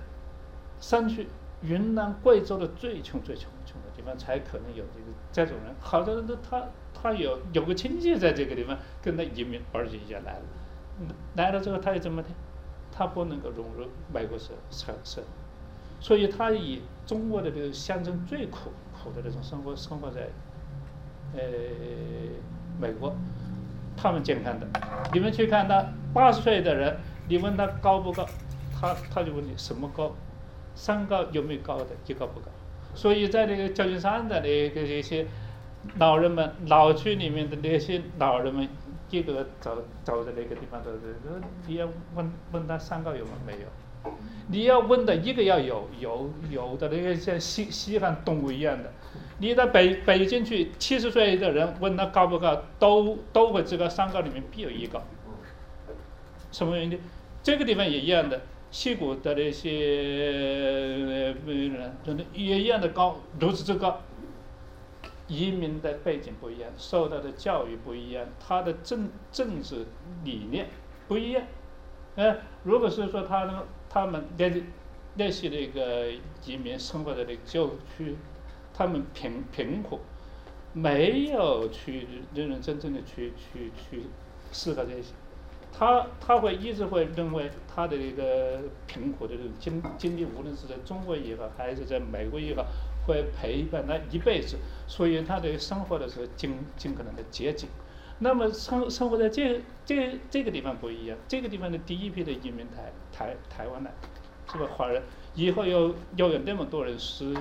[0.80, 1.28] 山区，
[1.62, 5.74] 云南、贵州的最穷、最穷、穷的地方，才可能有这个这种人。
[5.78, 6.64] 好多人都他
[6.94, 10.42] 他有有个亲戚在这个地方跟他移民，而且也来了。
[11.36, 12.28] 来了之后，他又怎么的？
[12.92, 15.22] 他不能够融入美国社社社，
[16.00, 20.28] 所以他以中国的这个乡村最苦苦的那种生活生活在
[21.34, 21.40] 呃
[22.80, 23.14] 美国，
[23.96, 24.66] 他们健康的。
[25.12, 26.96] 你们去看他八十岁的人，
[27.28, 28.26] 你问他高不高，
[28.78, 30.12] 他他就问你什么高。
[30.80, 31.88] 山高有没有高的？
[32.06, 32.46] 一高不高，
[32.94, 35.26] 所以在那个旧金山的那个这些
[35.98, 38.66] 老人们，老区里面的那些老人们，
[39.10, 41.16] 一个走走的那个地方都是，
[41.66, 44.10] 你要问问他山高有没有？
[44.48, 48.90] 你要问的一个要有有有的那个像西西方动物一样的，
[49.36, 55.02] 你到北北京去，七十岁的人问他高不高，都都会知道山高里面必有一高。
[56.50, 56.98] 什么原因？
[57.42, 58.40] 这个地方也一样的。
[58.70, 64.00] 西谷的那些人，真的也一样的高，如此之高。
[65.26, 69.86] 移民的背景不一样，受到的教育不一样，他的政政治
[70.24, 70.68] 理念
[71.06, 71.44] 不一样。
[72.16, 73.54] 呃，如果是说他们
[73.88, 74.50] 他们那
[75.14, 76.10] 那些那个
[76.44, 78.16] 移民生活的那旧区，
[78.74, 80.00] 他们贫贫苦，
[80.72, 84.02] 没有去认认真真的去去去
[84.50, 85.14] 思考这些。
[85.72, 92.66] 他他会一直会认为他的一个贫苦的这种经经历，无论是在中国也好，还是在美国也好，
[93.06, 94.56] 会陪伴他一辈子。
[94.86, 97.68] 所以他的生活的时候尽尽可能的节俭。
[98.18, 103.90] 那么生生活在这这这个地方不一样，这个地方的第一批的移民台台台湾来，
[104.52, 104.66] 是吧？
[104.76, 105.02] 华人
[105.34, 107.34] 以后又又有那么多人是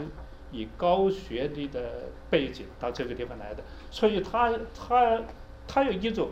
[0.51, 5.21] 以高学历的背景到这个地方来的，所以他他
[5.67, 6.29] 他有一种。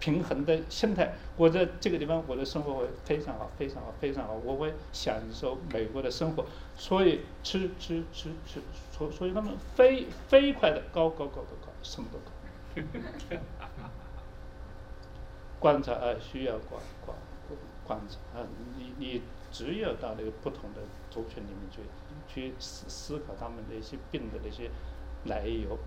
[0.00, 6.44] 平衡的心态，我在这个地方，我的生活会非常好，非常好，非常好，我会享受美国的生活，
[6.76, 8.60] 所以吃吃吃吃，
[8.92, 13.40] 所所以他们飞飞快的高高高高高，什么都高。
[15.58, 17.16] 观察啊，需要观观
[17.86, 21.80] 观察啊，你你只有到那个不同的族群里面去
[22.28, 24.70] 去思思考他们那些病的那些
[25.24, 25.78] 来由。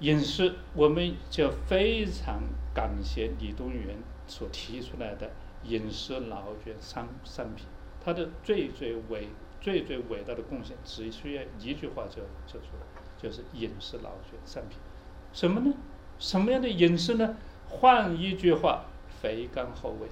[0.00, 5.30] 饮食，我们就非常感谢李东垣所提出来的
[5.64, 7.66] 饮食脑卷商商品，
[8.02, 9.28] 他的最最伟、
[9.60, 14.78] 最最伟大的贡献，只需要一句话就就出来，就是饮食脑卷商品。
[15.34, 15.74] 什么呢？
[16.18, 17.36] 什么样的饮食呢？
[17.68, 18.86] 换一句话，
[19.20, 20.08] 肥甘厚味。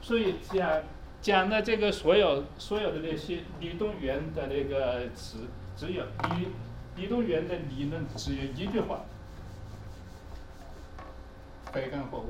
[0.00, 0.82] 所以讲
[1.20, 5.40] 讲的这个所有所有的那些李东垣的那个词，
[5.76, 6.46] 只有一。
[6.98, 8.98] 李东垣的理论只有一句话：
[11.72, 12.26] 肥甘厚味。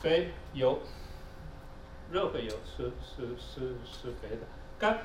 [0.00, 0.78] 肥油，
[2.12, 4.46] 肉和油是是是是肥的，
[4.78, 5.00] 甘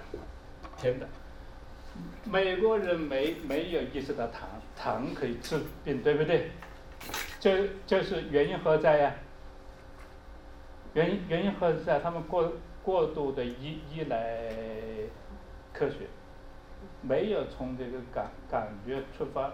[0.77, 1.10] 甜的。
[2.23, 6.51] 美国人没没有意识到糖糖可以治病，对不对？
[7.39, 9.15] 这这是原因何在呀？
[10.93, 11.99] 原因原因何在？
[11.99, 12.53] 他们过
[12.84, 14.50] 过度的依依赖
[15.72, 16.08] 科学，
[17.02, 19.54] 没有从这个感感觉出发，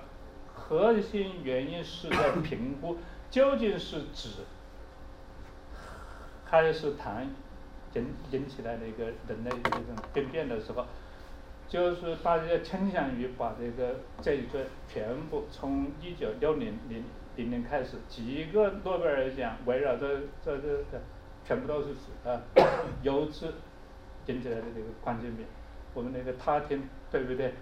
[0.53, 2.97] 核心原因是在评估
[3.29, 4.29] 究竟是指
[6.43, 7.27] 还是痰
[7.93, 10.85] 引引起来的一个人类这种病变的时候，
[11.67, 17.03] 就是大家倾向于把这个这一个全部从一九六零零
[17.35, 20.99] 零年开始，几个诺贝尔奖围绕着这这个。
[21.49, 21.87] 全部都是
[22.23, 22.39] 啊，
[23.01, 23.51] 油脂
[24.27, 25.43] 引起来的这个关节病，
[25.95, 27.55] 我们那个他汀对不对？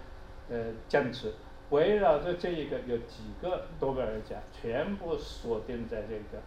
[0.50, 1.32] 呃，坚持
[1.70, 6.42] 围绕着这一个有几个诺贝尔奖，全部锁定在这个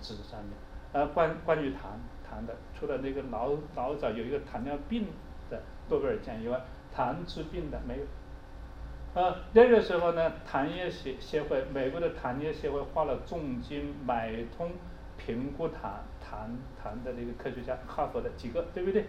[0.00, 0.52] 脂上面。
[0.92, 5.08] 呃，关关于糖糖的，除了那个老老早有一个糖尿病
[5.50, 6.58] 的诺贝尔奖以外，
[6.94, 9.20] 糖治病的没有。
[9.20, 14.72] 啊，那个时候呢，糖业协协会，美国的糖业协会花了重金买通
[15.18, 16.02] 评估糖。
[16.26, 16.50] 谈
[16.82, 19.04] 谈的那个科学家，哈佛的几个，对不对？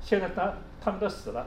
[0.00, 1.46] 现在他他们都死了，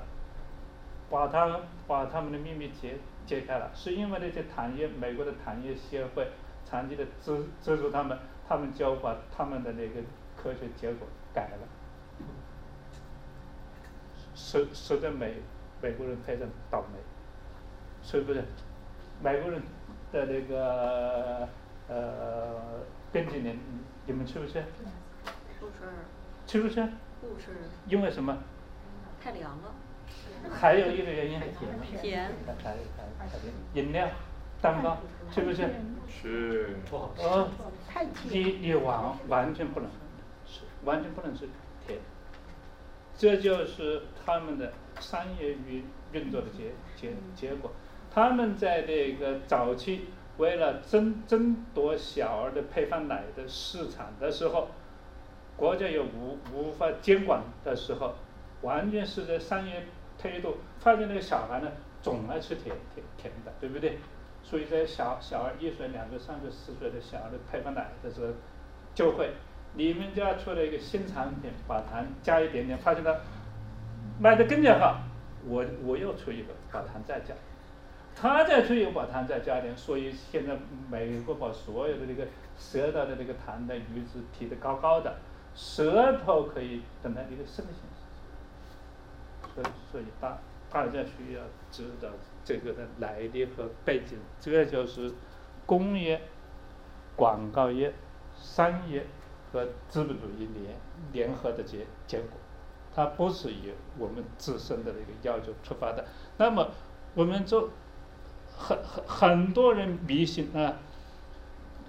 [1.10, 6.28] 把他们把他们的秘密揭揭开了，是因为那些糖业，美国的糖业协会
[6.64, 10.02] 长期的资资助他们，他们就把他们的那个
[10.38, 11.68] 科学结果改了，
[14.34, 15.42] 使使得美
[15.82, 17.00] 美国人非常倒霉，
[18.02, 18.46] 是不是？
[19.22, 19.62] 美国人
[20.14, 21.50] 的那个
[21.90, 22.80] 呃
[23.12, 23.58] 边境年。
[24.08, 24.64] 你们吃不吃？
[25.60, 25.74] 不吃。
[26.48, 26.82] 吃不吃？
[27.22, 27.52] 不吃。
[27.88, 28.36] 因为什么？
[29.24, 29.76] 太凉了。
[30.50, 31.40] 还有一个原因。
[32.02, 32.32] 甜。
[32.64, 32.76] 还
[33.76, 34.10] 饮料、
[34.60, 34.98] 蛋糕，
[35.32, 35.64] 吃不去？
[36.10, 36.76] 去。
[36.92, 37.50] 哦。
[38.30, 39.90] 你你完完全不能
[40.48, 41.48] 吃，完全不能吃
[41.86, 42.00] 甜。
[43.16, 47.72] 这就是他们的商业运运作的结结结果。
[48.12, 50.08] 他们在这个早期。
[50.42, 54.70] 为了争争夺小儿的配方奶的市场的时候，
[55.56, 58.16] 国家又无无法监管的时候，
[58.64, 59.86] 完全是在商业
[60.18, 64.00] 推动，发现那个小孩呢总爱吃甜甜甜的，对不对？
[64.42, 68.34] 所以在小小儿一岁、两岁、三岁、四岁的小儿的配方奶的时候，
[68.96, 69.30] 就会
[69.76, 73.16] 你们家出了一个新产品，把糖加一点点，发现它
[74.20, 75.02] 卖的更加好，
[75.46, 77.36] 我我又出一个，把糖再加。
[78.16, 80.56] 他再出又把糖再加点，所以现在
[80.92, 85.16] 美国把所有的这个舌头的这个糖的鱼子提得高高的，
[85.56, 87.76] 舌头可以等待一个生性。
[89.56, 90.38] 所以，所以大
[90.70, 92.10] 大家需要知道
[92.44, 95.12] 这个的来历和背景，这就是
[95.66, 96.22] 工业、
[97.16, 97.94] 广告业、
[98.36, 99.06] 商业
[99.52, 100.76] 和资本主义联
[101.12, 102.32] 联合的结结果，
[102.94, 106.06] 它不是以我们自身的那个要求出发的。
[106.38, 106.70] 那么，
[107.16, 107.70] 我们做。
[108.62, 110.78] 很很很多人迷信啊，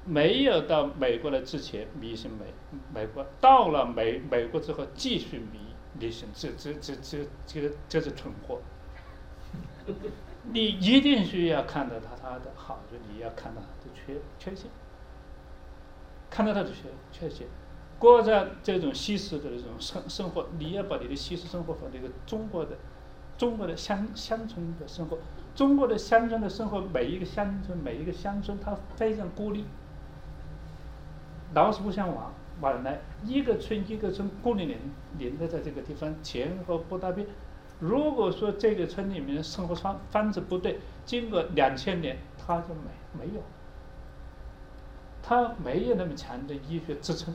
[0.06, 2.46] 没有到美国来之前迷信美
[2.94, 5.58] 美国，到了美美国之后继续迷
[5.98, 8.60] 迷信，这这这这这这是蠢货。
[10.44, 14.70] 你一定需要看到他他的好处，你要看到他的缺缺陷，
[16.30, 17.46] 看到他的缺缺陷，
[17.98, 22.76] 过着这种西式的这种生生活，你要把你的西式生活和那个中国的
[23.36, 25.18] 中国的乡乡村的生活。
[25.54, 29.64] 中国的乡村的生活，每一个乡村，每一个乡村，它非常孤立，
[31.54, 34.78] 老是不相往往来，一个村一个村孤零零
[35.18, 37.26] 零的在这个地方，前后不搭边。
[37.78, 43.42] 如果说这个村里面的生活方方式不对，经过两千年，它就没没有，
[45.22, 47.34] 它没有那么强的医学支撑，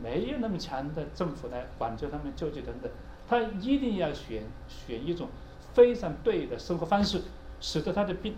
[0.00, 2.92] 没有那么强的政府来挽救他们救济等等，
[3.26, 5.28] 他一定要选选一种
[5.72, 7.22] 非常对的生活方式。
[7.60, 8.34] 使得他的病，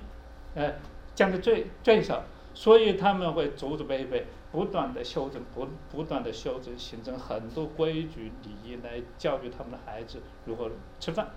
[0.55, 0.75] 呃，
[1.15, 2.23] 降得最最少，
[2.55, 11.29] 所以他们会祖祖辈辈不断的修正，不不断的修正，形成很多规矩礼仪来教育他们的孩子如何吃饭。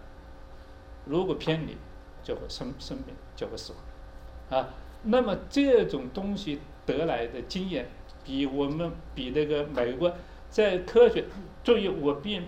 [1.05, 1.75] 如果偏离，
[2.23, 3.73] 就会生生病，就会死
[4.51, 4.69] 亡，啊，
[5.03, 7.89] 那么这种东西得来的经验，
[8.23, 10.13] 比我们比那个美国
[10.49, 11.25] 在科学，
[11.63, 12.43] 注意我并。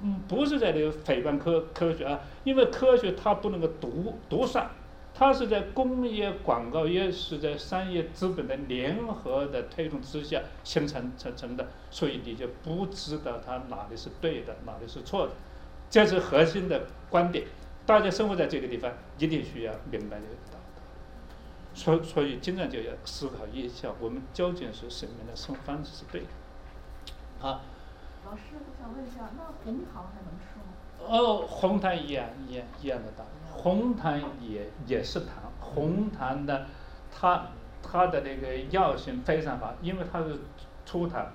[0.00, 4.70] 嗯，不是在那个诽谤科科学啊，因为科学它不能够独独善，
[5.12, 15.32] 它是在工业、广告业是在商业资本的联合的推动之下形成成成的，所以你就不知道它哪里是对的，哪里是错的，
[15.90, 17.44] 这是核心的观点。
[17.84, 21.74] 大家生活在这个地方，一定需要明白这个道理。
[21.74, 27.60] 所所以经常就要思考一下，我们究竟是什么样的生活方式是对的，啊。
[28.30, 31.08] 老师，我想问一下，那红糖还能吃吗？
[31.08, 36.66] 哦，红糖一样一样一样的道理，红糖也也是糖，红糖的，
[37.10, 37.46] 它
[37.82, 40.38] 它的那个药性非常好，因为它是
[40.84, 41.26] 粗糖，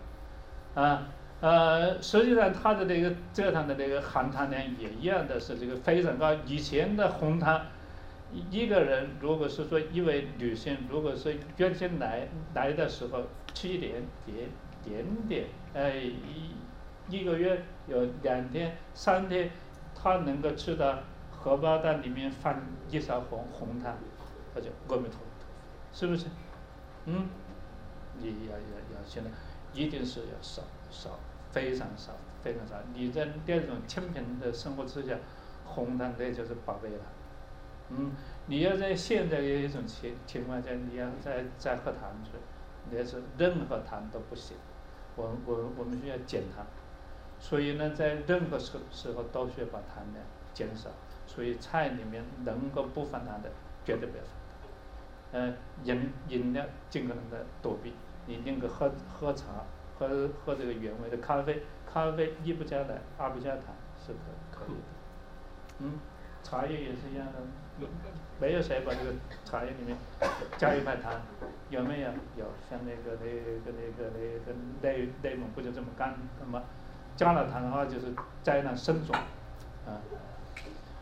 [0.76, 1.08] 啊
[1.42, 6.32] 呃，实际上它的那个蔗糖的那个含糖量也一样的是这个非常高。
[6.46, 7.60] 以前的红糖，
[8.52, 14.50] 一个人如果是说一位女性，如果是月经来来的时候吃一点点
[14.84, 16.52] 点点，哎一
[17.10, 19.52] 一个月有两天三天，
[19.96, 21.00] 他能够吃到
[21.32, 23.96] 荷包蛋里面放一勺红红糖，
[24.56, 25.44] 那就阿弥陀佛，
[25.92, 26.28] 是不是？
[27.06, 27.28] 嗯，
[28.20, 29.30] 你要要要现在
[29.74, 31.20] 一定是要少少。
[31.52, 32.74] 非常少，非常少。
[32.96, 35.16] 你在这种清贫的生活之下，
[35.64, 37.04] 红糖那就是宝贝了。
[37.90, 38.12] 嗯，
[38.48, 42.40] 你要在现在的一种情情况下，你要再再喝糖水，
[42.90, 44.58] 那是任何糖都不行。
[45.16, 46.66] 我我我们需要减糖，
[47.44, 50.90] 所以呢，在任何时时候都需要把糖量减少。
[51.28, 53.50] 所以菜里面能够不放糖的，
[53.84, 54.70] 绝对不要放糖。
[55.34, 57.94] 嗯，饮饮料尽可能的躲避，
[58.28, 59.66] 你宁可喝喝茶。
[60.00, 64.12] 喝喝这个原味的咖啡，咖啡一不加奶，二不加糖是
[64.52, 64.84] 可可以的。
[65.80, 66.00] 嗯，
[66.42, 67.88] 茶叶也是一样的，
[68.42, 69.14] 没有谁把这个
[69.46, 69.96] 茶叶里面
[70.58, 71.14] 加一块糖，
[71.70, 72.10] 有没有？
[72.38, 73.26] 有，像那个那
[73.64, 76.16] 个那个那个内内蒙不就这么干？
[76.40, 76.62] 那么
[77.16, 79.14] 加了糖的话就是灾难深重，
[79.86, 80.00] 啊。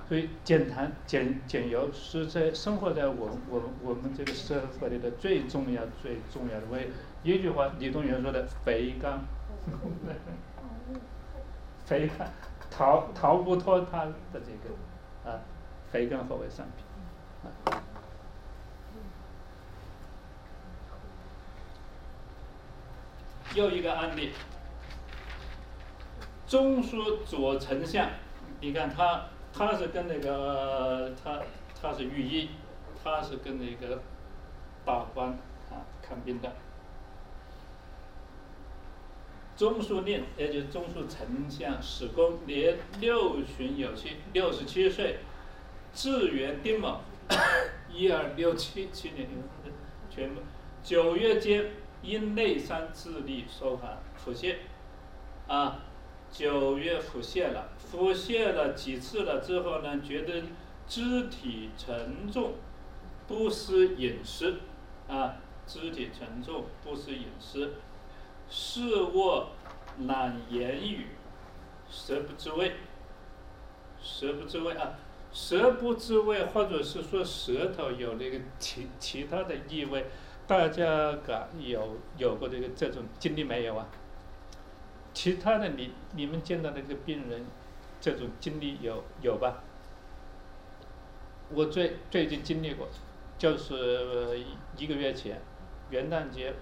[0.07, 6.89] 所以减糖减减油是在生活在我我我们这个社会里的最重要最重要的为。
[7.23, 9.19] 一句话，李东垣说的“肥甘”，
[11.85, 12.31] 肥甘
[12.71, 15.39] 逃逃不脱他的这个啊，
[15.91, 16.83] 肥甘合为上品。
[23.53, 24.31] 又一个案例，
[26.51, 28.09] 中书左丞相，
[28.59, 31.39] 你看他他是跟那个他
[31.81, 32.49] 他是御医，
[33.01, 34.01] 他是跟那个
[34.83, 35.29] 大官
[35.69, 36.51] 啊看病的。
[39.55, 45.19] 中书令，也就是中书丞相史公，年六旬有七，六十七岁，
[45.93, 46.99] 至元丁卯，
[47.89, 49.25] 一二六七七年，
[50.09, 50.41] 全部
[50.83, 51.71] 九月间
[52.01, 54.57] 因内伤自立受寒腹泻，
[55.47, 55.79] 啊，
[56.31, 60.43] 九月腹泻了，腹泻了几次了之后呢，觉得
[60.87, 62.53] 肢体沉重，
[63.27, 64.55] 不思饮食，
[65.07, 65.35] 啊，
[65.67, 67.73] 肢体沉重，不思饮食。
[68.49, 69.49] 视卧
[70.07, 71.07] 懒言语，
[71.89, 72.73] 舌不知味。
[74.01, 74.97] 舌不知味啊，
[75.31, 80.05] 舌不知味，或者是说舌头有那个其其他的异味，
[80.47, 83.87] 大家感有有过这个这种经历没有啊？
[85.13, 87.45] 其他的你你们见到那个病人，
[87.99, 89.63] 这种经历有有吧？
[91.53, 92.87] 我最最近经历过，
[93.37, 94.39] 就是
[94.77, 95.39] 一个月前，
[95.89, 96.53] 元旦节。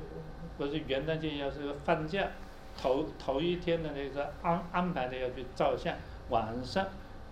[0.57, 2.27] 不是元旦节要是放假，
[2.75, 5.95] 头头一天的那个安安排的要去照相，
[6.27, 6.85] 晚上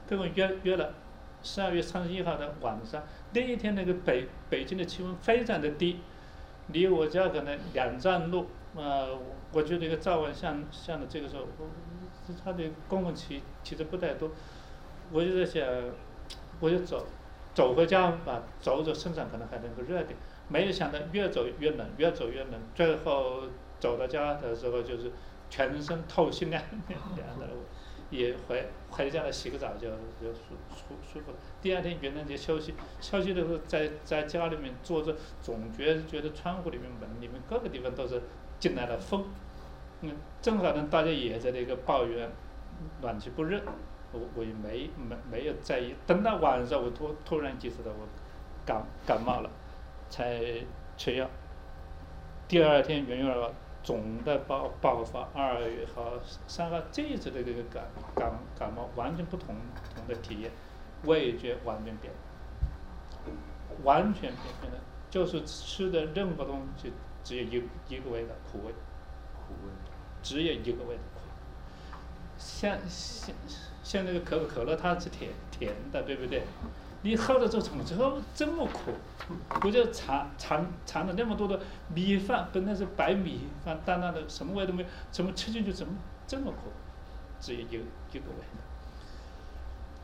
[0.07, 0.93] 跟我约约了，
[1.43, 3.03] 十二月三十一号的晚上，
[3.33, 5.99] 那一天那个北北京的气温非常的低，
[6.67, 9.19] 离我家可能两站路，呃，
[9.57, 11.67] 我觉得这个照完相相的这个时候，我
[12.45, 14.29] 他的公共汽其实不太多，
[15.11, 15.65] 我就在想，
[16.59, 17.03] 我就走，
[17.55, 20.15] 走回家吧，走走身上可能还能够热点。
[20.47, 23.45] 没有想到越走越冷，越走越冷，最后
[23.79, 25.11] 走到家的时候就是
[25.49, 27.01] 全身透心凉凉
[27.39, 27.47] 的，
[28.11, 29.89] 也回回家了洗个澡就
[30.21, 31.37] 就舒舒舒服了。
[31.63, 38.21] 第二天元旦节休息，休息的时候在在家里面坐着，总觉觉得窗户里面门里面各个地方都是
[38.59, 39.25] 进来了风，
[40.01, 42.29] 嗯，正好呢大家也在那个抱怨
[43.01, 43.61] 暖气不热，
[44.11, 45.95] 我我也没没没有在意。
[46.05, 48.07] 等到晚上我突突然意识到我
[48.65, 49.49] 感感冒了。
[50.09, 50.41] 才
[50.95, 51.29] 吃药，
[52.47, 53.51] 第二天元月二号
[53.83, 56.17] 总的爆爆发，二月和
[56.47, 57.83] 三号这一次的这个感
[58.15, 59.53] 感感冒完全不同
[59.93, 60.49] 同的体验，
[61.03, 62.13] 味觉完全变，
[63.83, 64.79] 完全变变了，
[65.09, 68.71] 就是吃的任何东西只有一一个味道苦味，
[69.35, 69.71] 苦味，
[70.27, 71.21] 只有一个味道苦，
[72.37, 73.33] 像像
[73.81, 76.43] 像那个可口可乐它是甜甜的对不对？
[77.01, 78.91] 你喝了之后怎么这么这么苦？
[79.63, 81.57] 我就尝尝尝了那么多的
[81.95, 85.93] 米饭，本来是白米饭，淡淡的，什么味都没有，怎么吃进去怎么
[86.27, 86.73] 这么苦？
[87.39, 87.77] 只有一一
[88.19, 88.43] 个味。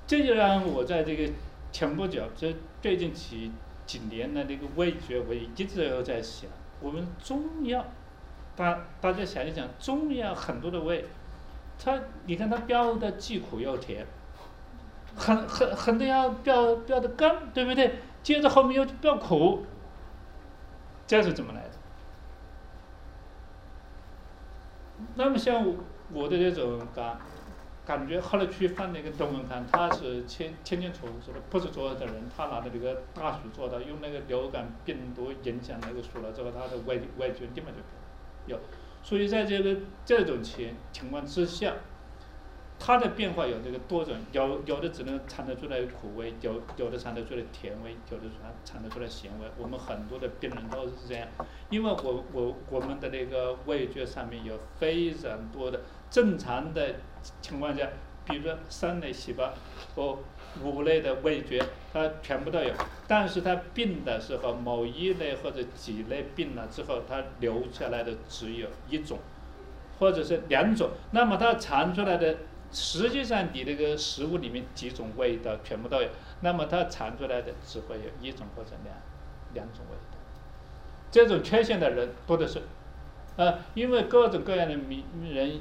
[0.07, 1.29] 这就让我在这个
[1.73, 3.51] 前不久，这最近几
[3.85, 6.49] 几年的那个味觉，我一直都在想，
[6.79, 7.85] 我们中药，
[8.55, 11.05] 大大家想一想，中药很多的味，
[11.77, 14.05] 它你看它标的既苦又甜。
[15.15, 17.99] 很很很多要标标的甘，对不对？
[18.23, 19.65] 接着后面又标苦，
[21.05, 21.69] 这是怎么来的？
[25.15, 25.63] 那么像
[26.11, 27.17] 我的这种感
[27.85, 37.77] 感觉，后来去翻那个中文看，他是清清清楚楚的，不是所有的人，他拿的那个大鼠做的，用那个流感病毒影响那个鼠了之后，他的味味觉立马就
[38.47, 38.59] 有，
[39.01, 41.73] 所以在这个这种情情况之下。
[42.85, 49.47] 它的变化有这个多种，有有的只能尝得出来苦味，有有的尝得出来甜味，有的尝尝得出来咸味。
[49.57, 51.25] 我们很多的病人都是这样，
[51.69, 55.79] 因为我我我们的那个味觉上面有非常多的
[56.09, 56.95] 正常的
[57.41, 57.87] 情况下，
[58.25, 59.53] 比如说三类细胞
[59.95, 60.19] 或
[60.61, 62.73] 五类的味觉，它全部都有。
[63.07, 69.19] 但是它病的时候，某一类或者几类病了之后，它留下来的只有一种，
[69.99, 72.37] 或者是两种，那么它尝出来的。
[72.75, 76.09] 实际上，你那个食物里面几种味道全部都有，
[76.41, 78.95] 那么它尝出来的只会有一种或者两
[79.53, 80.17] 两种味道。
[81.11, 82.63] 这种缺陷的人多的是，
[83.35, 85.59] 呃，因为各种各样的名人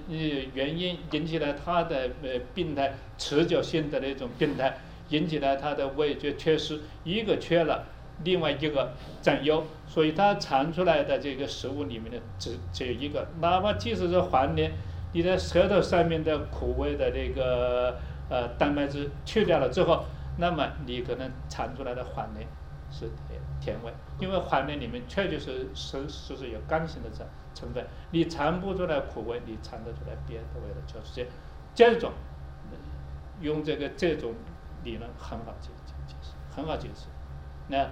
[0.55, 4.77] 原因引起了他的呃病态，持久性的那种病态，
[5.09, 7.85] 引起了他的味觉缺失，一个缺了，
[8.25, 14.73] 另外一个占优，所以他尝出来的这个食物里面的只只有一个，哪怕即使是黄连。
[15.15, 17.99] 你的舌头上面的苦味的那个
[18.31, 20.07] 呃蛋白质去掉了之后，
[20.39, 22.49] 那么你可能尝出来的黄连
[22.91, 31.27] 是甜甜味，因为黄连里面确确实实是是有甘性的成成分，你尝不出来苦味，你尝得出来别的味道，就是这
[31.75, 32.13] 这种
[33.41, 34.35] 用这个这种
[34.85, 37.07] 理论很好解解解释，很好解释。
[37.69, 37.91] 那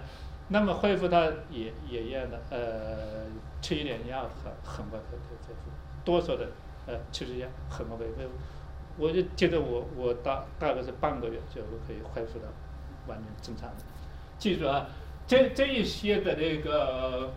[0.49, 3.27] 那么恢复它也也一样的，呃，
[3.61, 5.71] 吃一点药很很快可以恢复，
[6.05, 6.49] 多少的。
[6.87, 8.23] 呃，其实也很快恢复，
[8.97, 12.47] 我就觉得我我大大概是半个月就可以恢复到
[13.07, 13.77] 完全正常的。
[14.39, 14.87] 记住啊，
[15.27, 17.31] 这这一些的那个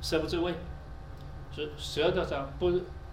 [0.00, 0.54] 舌不知味，
[1.52, 2.70] 是舌头上不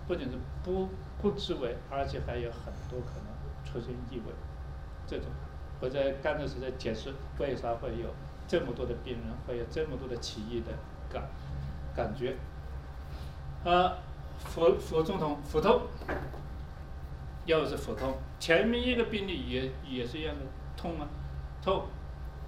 [0.08, 0.90] 不仅是不
[1.22, 3.28] 不知味，而且还有很多可能
[3.66, 4.34] 出现异味。
[5.06, 5.28] 这种
[5.80, 8.14] 我在刚才是在解释为啥会有
[8.48, 10.72] 这么多的病人会有这么多的奇异的
[11.10, 11.24] 感
[11.96, 12.36] 感觉，
[13.64, 13.98] 啊。
[14.40, 15.82] 腹腹中痛，腹痛，
[17.48, 18.14] 又是腹痛。
[18.40, 20.42] 前面一个病例也也是一样的
[20.78, 21.08] 痛啊，
[21.60, 21.88] 痛，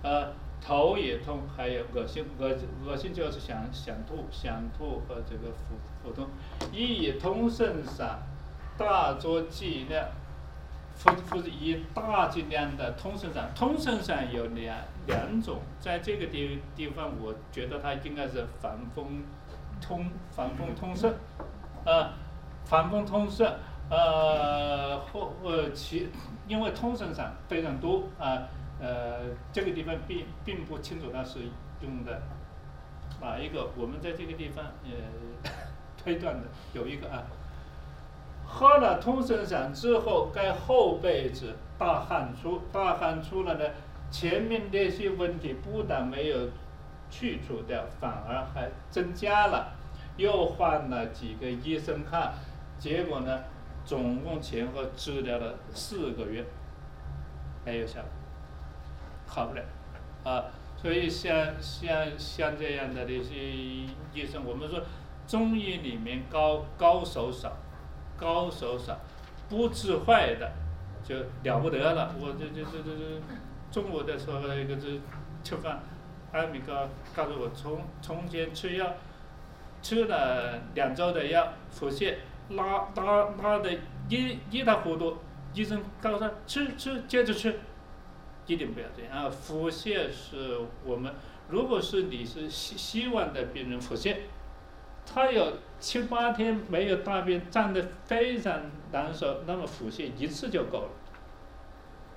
[0.04, 0.32] 呃，
[0.62, 2.56] 头也痛，还有恶心，恶
[2.86, 6.28] 恶心就是想想吐，想吐和这个腹腹痛。
[6.72, 8.20] 一通肾散，
[8.78, 10.06] 大作剂量，
[10.96, 13.52] 腹腹是一大剂量的通肾散。
[13.56, 19.24] 通肾散有两两种，在这个地地方，我觉得它应该是防风
[19.82, 21.14] 通防风通肾。
[21.86, 22.10] 呃，
[22.66, 23.48] 防风通肾，
[23.90, 26.10] 呃，或呃其，
[26.48, 28.44] 因为通肾散非常多啊，
[28.80, 31.40] 呃这个地方并并不清楚它是
[31.82, 32.22] 用的
[33.22, 35.52] 哪一个，我们在这个地方呃
[35.98, 37.24] 推断的有一个啊，
[38.46, 43.66] 喝了通神散之后，该后辈子大汗出，大汗出了呢，
[44.10, 46.50] 前面那些问题不但没有
[47.10, 49.74] 去除掉，反而还增加了。
[50.18, 52.34] 又换了几个医生看，
[52.78, 53.44] 结果呢，
[53.86, 56.46] 总共前后治疗了四个月，
[57.64, 58.10] 没有效果，
[59.30, 59.64] 好不了，
[60.24, 63.88] 啊，所以像像像这样的那些医
[64.26, 64.82] 生，我们说
[65.28, 67.56] 中医里面高高手少，
[68.18, 68.98] 高手少，
[69.48, 70.52] 不治坏的
[71.04, 72.14] 就了不得了。
[72.20, 73.22] 我这这这这这
[73.72, 75.00] 中午的时候一个这
[75.44, 75.80] 吃饭，
[76.32, 78.94] 艾米哥告诉我从从前吃药。
[79.82, 82.16] 吃了两周的药，腹泻，
[82.50, 83.72] 拉拉拉的
[84.10, 85.18] 一一塌糊涂。
[85.54, 87.58] 医生告诉他吃吃接着吃，
[88.50, 89.30] 一定不要这样啊！
[89.30, 91.14] 腹泻是我们，
[91.50, 94.16] 如果是你是希希望的病人腹泻，
[95.06, 98.60] 他有七八天没有大便，胀得非常
[98.92, 100.90] 难受，那么腹泻一次就够了。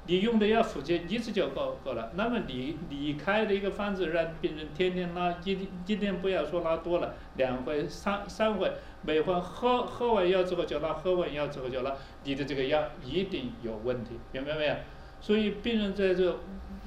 [0.05, 8.73] 你用的药腹泻一次就够够了，那么你你开的一个方子让病人天天拉，一一天不要说拉多了，两回三三回，
[9.03, 14.75] 每回喝喝完药之后就拉，喝完药之后就拉，你的这个药一定有问题，明白没有？
[15.23, 16.37] 所以病人在这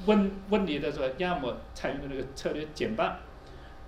[0.05, 3.17] 问问题的时候，要么采用的那个策略减半，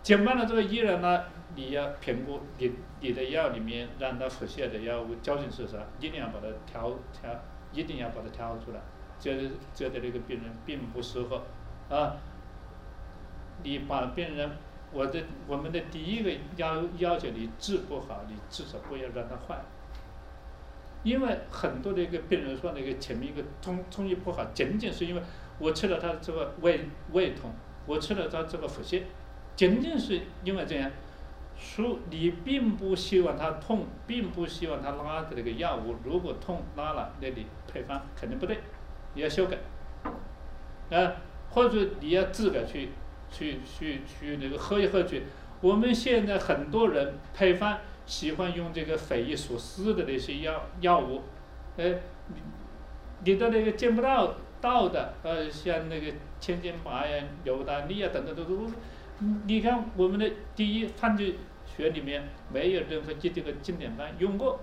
[0.02, 2.72] 减半了之后依然呢，你要评估你
[3.02, 7.30] 你的药里面让他腹泻的药物究竟是啥，一定要把它调调，
[7.74, 8.80] 一定要把它调出来。
[9.20, 11.44] 觉得觉得那个病人并不适合，
[11.90, 12.16] 啊，
[13.64, 14.52] 你把病人，
[14.94, 19.60] 我的我们的第一个要要求你治不好，你至少不要让他坏，
[21.04, 25.22] 因为很多的一个病人说那个前面一个中中医不好，仅仅是因为
[25.60, 26.82] 我吃了他这个胃
[27.14, 27.52] 胃痛，
[27.86, 29.04] 我吃了他这个腹泻，
[29.56, 30.92] 仅仅是因为这样，
[31.58, 38.60] 说你并不希望他痛，并不希望他拉的那个药物，如果痛拉了，那你配方肯定不对，
[39.14, 39.58] 你要修改，
[40.96, 41.14] 啊，
[41.50, 42.90] 或者你要自个去
[43.32, 45.24] 去去去那个喝一喝去。
[45.60, 51.22] 我们现在很多人配方喜欢用这个匪夷所思的那些药药物，
[51.78, 51.94] 哎，
[52.30, 52.42] 你
[53.24, 58.72] 你的那个见不到到的，呃，像那个千金麻呀、牛丹利啊等等都都，
[59.46, 61.36] 你看我们的第一犯罪。
[61.70, 64.60] 学里面没有任何既定的经典班用过。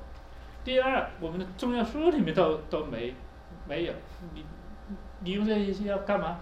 [0.64, 3.14] 第二，我们的中药书里面都都没
[3.68, 3.92] 没有。
[4.32, 4.42] 你
[5.20, 6.40] 你用这些要干嘛？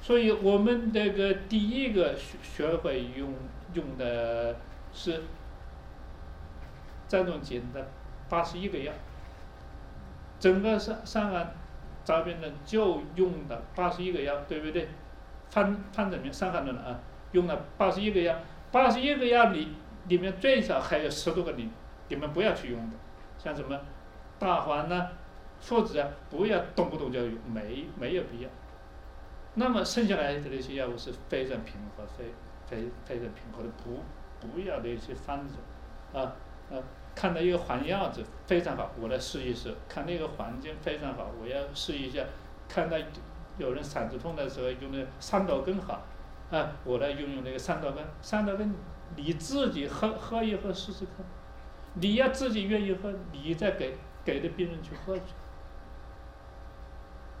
[0.00, 3.34] 所以我们这个第一个学学会用
[3.74, 4.56] 用的
[4.92, 5.22] 是
[7.08, 7.88] 张仲景的
[8.28, 8.92] 八十一个药。
[10.38, 11.54] 整个上上岸
[12.04, 14.88] 招兵的就用的八十一个药，对不对？
[15.50, 16.98] 方方子面伤寒论啊，
[17.32, 18.36] 用了八十一个药。
[18.72, 19.68] 八十一个药里，
[20.08, 21.70] 里面最少还有十多个你，
[22.08, 22.96] 你们不要去用的，
[23.38, 23.78] 像什么
[24.38, 25.08] 大黄呐、
[25.60, 28.48] 附子啊，不要动不动就用，没没有必要。
[29.54, 32.24] 那么剩下来的那些药物是非常平和、非
[32.66, 34.00] 非非常平和的，不
[34.48, 35.54] 不要的一些方子，
[36.12, 36.34] 啊
[36.70, 36.76] 啊，
[37.14, 42.22] 看到一个黄药子非常好，我来试一试；看那个黄金非常好，我要试一下；
[42.68, 42.96] 看到
[43.58, 46.02] 有人嗓子痛的时候用那三道根好。
[46.50, 48.74] 啊，我来用用那个三道根，三道根
[49.16, 51.24] 你自己喝喝一喝试试看，
[51.94, 55.32] 你要自己愿意喝，你再给给的病人去喝去，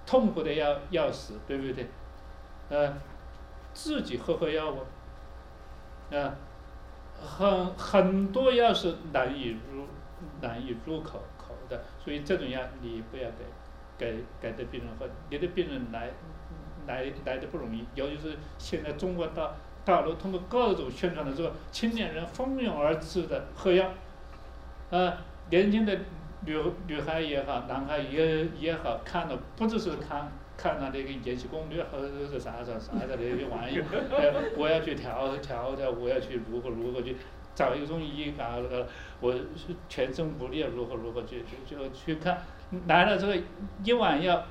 [0.06, 1.86] 痛苦的要要死，对不对？
[2.70, 2.94] 啊，
[3.74, 4.78] 自己喝喝药物，
[6.16, 6.34] 啊，
[7.22, 9.86] 很很多药是难以入
[10.40, 13.44] 难以入口口的，所以这种药你不要给
[13.96, 16.10] 给给的病人喝，你的病人来。
[16.84, 19.52] 来来的不容易，尤其是现在中国大
[19.84, 23.88] 大陆通过各种宣传的时候，青年人蜂拥而至的喝药，
[24.90, 25.18] 啊，
[25.48, 25.96] 年轻的
[26.44, 33.84] 女女孩也好，男孩也也好，看了不只是看看了那个《延禧攻略》或者是啥啥啥的那些玩意儿，
[34.56, 37.16] 我要去调调调，我要去如何如何去
[37.54, 38.86] 找一个中医啊，那个
[39.20, 39.34] 我
[39.88, 42.38] 全身无力如何如何去去就去看，
[42.86, 43.32] 来了之后
[43.84, 44.44] 一碗药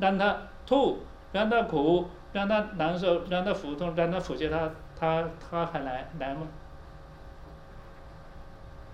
[0.00, 0.98] 让他吐。
[1.30, 6.48] 让他苦，让他难受，让他腹痛，让他腹泻，他他他还来来吗？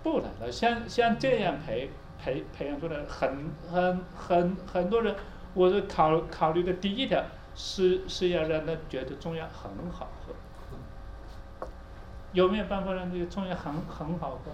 [0.02, 0.50] 不来了。
[0.50, 1.88] 像像这样培
[2.18, 5.14] 培培养出来很很很很多人，
[5.54, 7.22] 我是考考虑的第一条
[7.54, 10.34] 是是要让他觉得中药很好喝。
[12.32, 14.50] 有没有办法让这个中药很很好喝？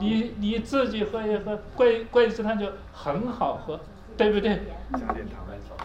[0.00, 3.80] 你你自己喝一喝，桂桂枝汤就很好喝，
[4.16, 4.50] 对不对？
[4.92, 5.76] 加点糖来炒。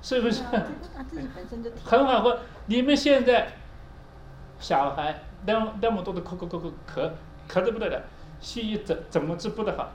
[0.00, 0.42] 是不是？
[1.84, 2.38] 很好喝。
[2.66, 3.52] 你们现在
[4.58, 7.10] 小孩那那么多的咳咳咳咳咳
[7.48, 8.02] 咳的不得了，
[8.40, 9.92] 西医怎怎么治不得好？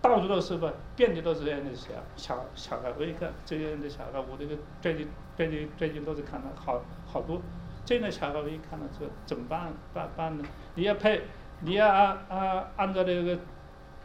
[0.00, 2.92] 到处都是吧，遍地都是这样的小小小孩。
[2.98, 7.40] 我一看这样的小孩，我这个最近最近最近都是看到好好多
[7.84, 8.40] 这样的小孩。
[8.40, 10.44] 我一看到这怎么办办办呢？
[10.76, 11.22] 你要配，
[11.60, 13.38] 你要按按按照那个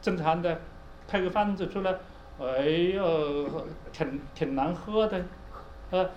[0.01, 0.61] 正常的
[1.07, 1.95] 配个方子出来。
[2.39, 2.65] 哎
[2.95, 3.47] 呦，
[3.91, 5.23] 挺挺难喝的。
[5.91, 6.09] 呃，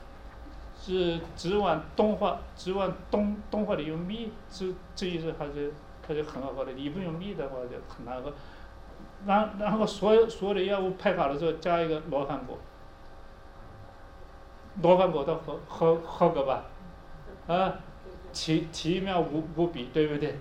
[0.74, 4.64] 是只往东化，只往东东化里用蜜，这
[4.94, 5.70] 这意思还是
[6.08, 6.72] 还是很好喝的。
[6.72, 8.32] 你不用蜜的话就很难喝。
[9.24, 12.58] 然然后所有所有的药物配好了之后，加一个罗汉果，
[14.82, 16.64] 罗汉果都喝喝喝过吧？
[17.46, 17.74] 啊，
[18.32, 20.36] 奇奇妙无无比，对不对？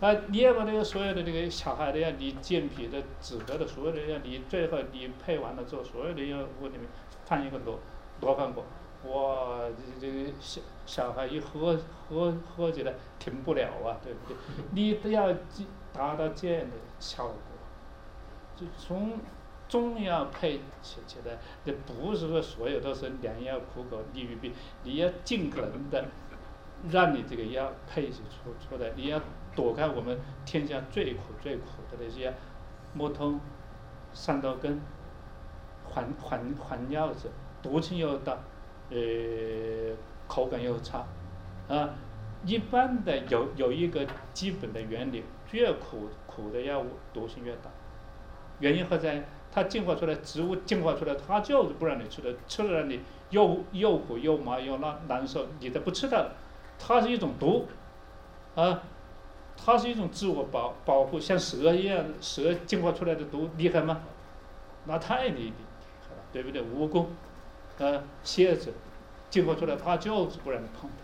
[0.00, 6.82] 啊，你要把那个所有的那个小孩的药，你健脾的、止咳的所有的药，你最后你配完了之后，所有的药物里面
[7.24, 7.78] 放一个罗。
[8.22, 8.64] 罗汉果，
[9.04, 9.58] 哇，
[10.00, 14.36] 这这小小孩一喝喝喝起来停不了啊，对不对？
[14.72, 15.30] 你都要
[15.92, 17.34] 达到这样的效果，
[18.56, 19.18] 就从
[19.68, 24.52] 中药配起起来，这不是说所有都是良药苦口利于病，
[24.82, 26.04] 你要尽可能的
[26.90, 29.20] 让你这个药配起出出来，你要
[29.54, 32.32] 躲开我们天下最苦最苦的那些
[32.94, 33.38] 木通、
[34.12, 34.80] 三刀根、
[35.84, 37.30] 黄黄黄药子。
[37.62, 38.38] 毒性又大，
[38.90, 38.96] 呃，
[40.28, 41.04] 口感又差，
[41.68, 41.90] 啊，
[42.44, 47.70] 一般的有有一个基本的原理，越苦苦的药物毒性越大，
[48.60, 49.24] 原因何在？
[49.52, 53.00] 它进化出来，植物进化出来，它就是不让你吃的，吃了让你
[53.30, 56.32] 又又苦又麻又难难受，你都不吃它了，
[56.78, 57.66] 它是一种毒，
[58.54, 58.82] 啊，
[59.56, 64.02] 它是一种自我保保护，像蛇一样，蛇进化出来的毒厉害吗？
[64.84, 65.54] 那太厉
[66.06, 66.60] 害了，对不对？
[66.60, 67.06] 蜈蚣。
[67.78, 68.74] 呃，蝎子
[69.30, 70.96] 进化出来，它就是不让你碰的。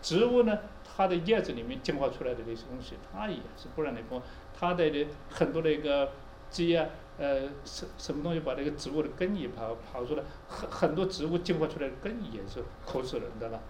[0.00, 4.22] 植物呢，它的叶子里面进化出来的那些东西，它也是不让你碰。
[4.58, 6.12] 它的很多那个
[6.50, 6.86] 鸡啊，
[7.18, 13.60] 呃，什什么东西把那个植物的根也刨刨出来，很很多植物进化出来的根也是渴死人的了，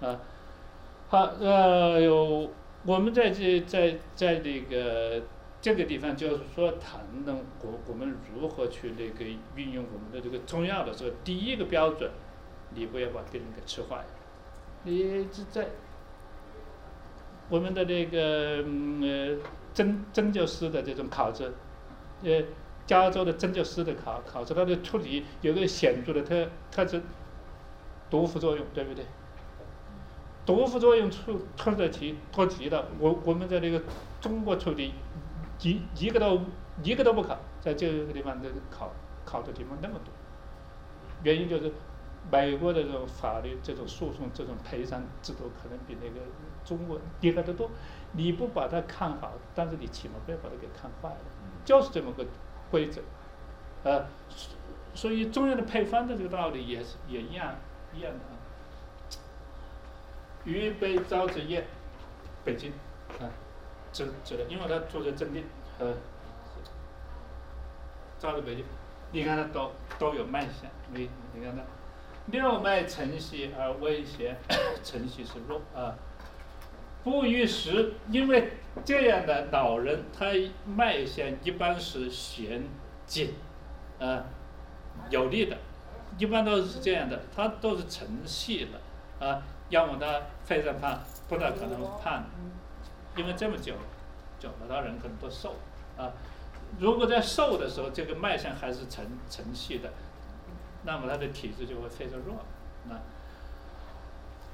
[0.00, 0.20] 啊，
[1.08, 2.50] 好，呃，有
[2.84, 5.22] 我们在这在在那个
[5.60, 9.24] 这个地方就是说谈论我我们如何去那个
[9.56, 12.10] 运用我们的这个中药的时候，第一个标准，
[12.74, 14.04] 你不要把病人给吃坏，
[14.84, 15.68] 你这在
[17.48, 19.40] 我们的那个嗯
[19.72, 21.52] 针针灸师的这种考试，
[22.26, 22.42] 呃，
[22.86, 27.00] 加州的针灸师的考考试，它的出题有个显著的特特征，
[28.10, 29.04] 毒副作用，对不对？
[30.44, 33.80] 毒副作用出出的题脱题的，我我们在那个
[34.20, 34.92] 中国出题，
[35.62, 36.40] 一一个都
[36.82, 38.92] 一个都不考，在这个地方的考
[39.24, 40.12] 考的地方那么多，
[41.22, 41.72] 原因就是
[42.30, 46.24] 美国的这种法律、这种诉讼、这种赔偿制度可能比那个
[46.64, 47.70] 中国厉害得多。
[48.12, 51.16] 你不把它看好，但是你起码不要把它给看坏了，
[51.66, 52.24] 就是这么个
[52.70, 53.02] 规则，
[53.82, 54.06] 呃，
[54.94, 57.56] 所以中药的配方的这个道理也是也一样
[57.92, 58.38] 一样的啊。
[60.44, 61.66] 渝北招子叶，
[62.44, 62.70] 北京，
[63.20, 63.26] 啊，
[63.92, 65.44] 这这，因为他做的镇定，
[65.80, 65.92] 呃，
[68.20, 68.64] 招子北京，
[69.10, 71.62] 你看他都都有脉象，你你看它，
[72.26, 74.36] 六脉承袭而微邪，
[74.84, 75.98] 承袭是弱啊。
[77.06, 78.50] 不遇时，因为
[78.84, 80.26] 这样的老人，他
[80.66, 82.64] 脉象一般是弦
[83.06, 83.32] 紧，
[84.00, 84.24] 啊，
[85.08, 85.56] 有力的，
[86.18, 90.98] 一般都是这样的，他都是沉细的，啊，要么他肺上胖，
[91.28, 92.24] 不大可能胖，
[93.16, 93.74] 因为这么久，
[94.40, 95.54] 久了，他人可能都瘦，
[95.96, 96.10] 啊，
[96.80, 99.92] 如果在瘦的时候，这个脉象还是沉沉细的，
[100.82, 102.44] 那么他的体质就会非常弱，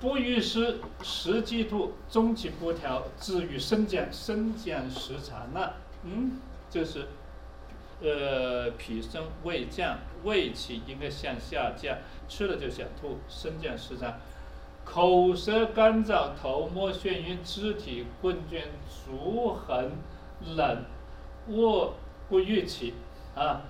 [0.03, 5.73] 不遇湿，时积度，中气不调，至于升降，升降时长，那
[6.03, 7.07] 嗯，就是，
[8.01, 11.97] 呃，脾升胃降，胃气应该向下降，
[12.29, 14.19] 吃了就想吐，升降时长，
[14.85, 18.65] 口舌干燥，头目眩晕，肢体困倦，
[19.07, 19.93] 足痕
[20.57, 20.85] 冷，
[21.47, 21.95] 卧
[22.29, 22.95] 不欲起，
[23.37, 23.63] 啊，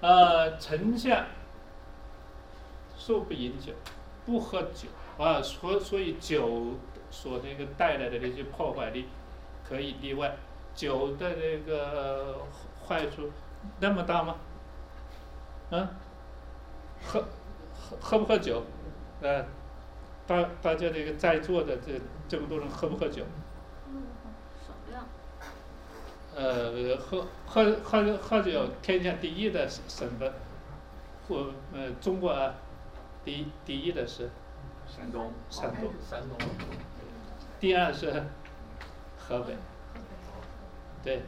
[0.00, 1.24] 呃，丞相，
[2.96, 3.72] 素不饮酒，
[4.26, 4.88] 不喝酒。
[5.18, 6.74] 啊，所所以酒
[7.10, 9.06] 所那个带来的那些破坏力，
[9.66, 10.36] 可以例外。
[10.74, 12.36] 酒的那个
[12.86, 13.30] 坏处
[13.80, 14.36] 那么大吗？
[15.70, 15.88] 啊？
[17.02, 17.24] 喝
[17.74, 18.62] 喝喝不喝酒？
[19.22, 19.42] 呃，
[20.26, 21.98] 大大家这个在座的这
[22.28, 23.24] 这么多人喝不喝酒？
[26.34, 30.30] 呃，喝喝喝喝酒，天下第一的省份，
[31.26, 32.52] 或呃中国啊，
[33.24, 34.28] 第一第一的是。
[34.86, 36.38] 山东，山东，山东。
[37.58, 38.24] 第二是
[39.18, 39.56] 河北，
[41.02, 41.22] 对，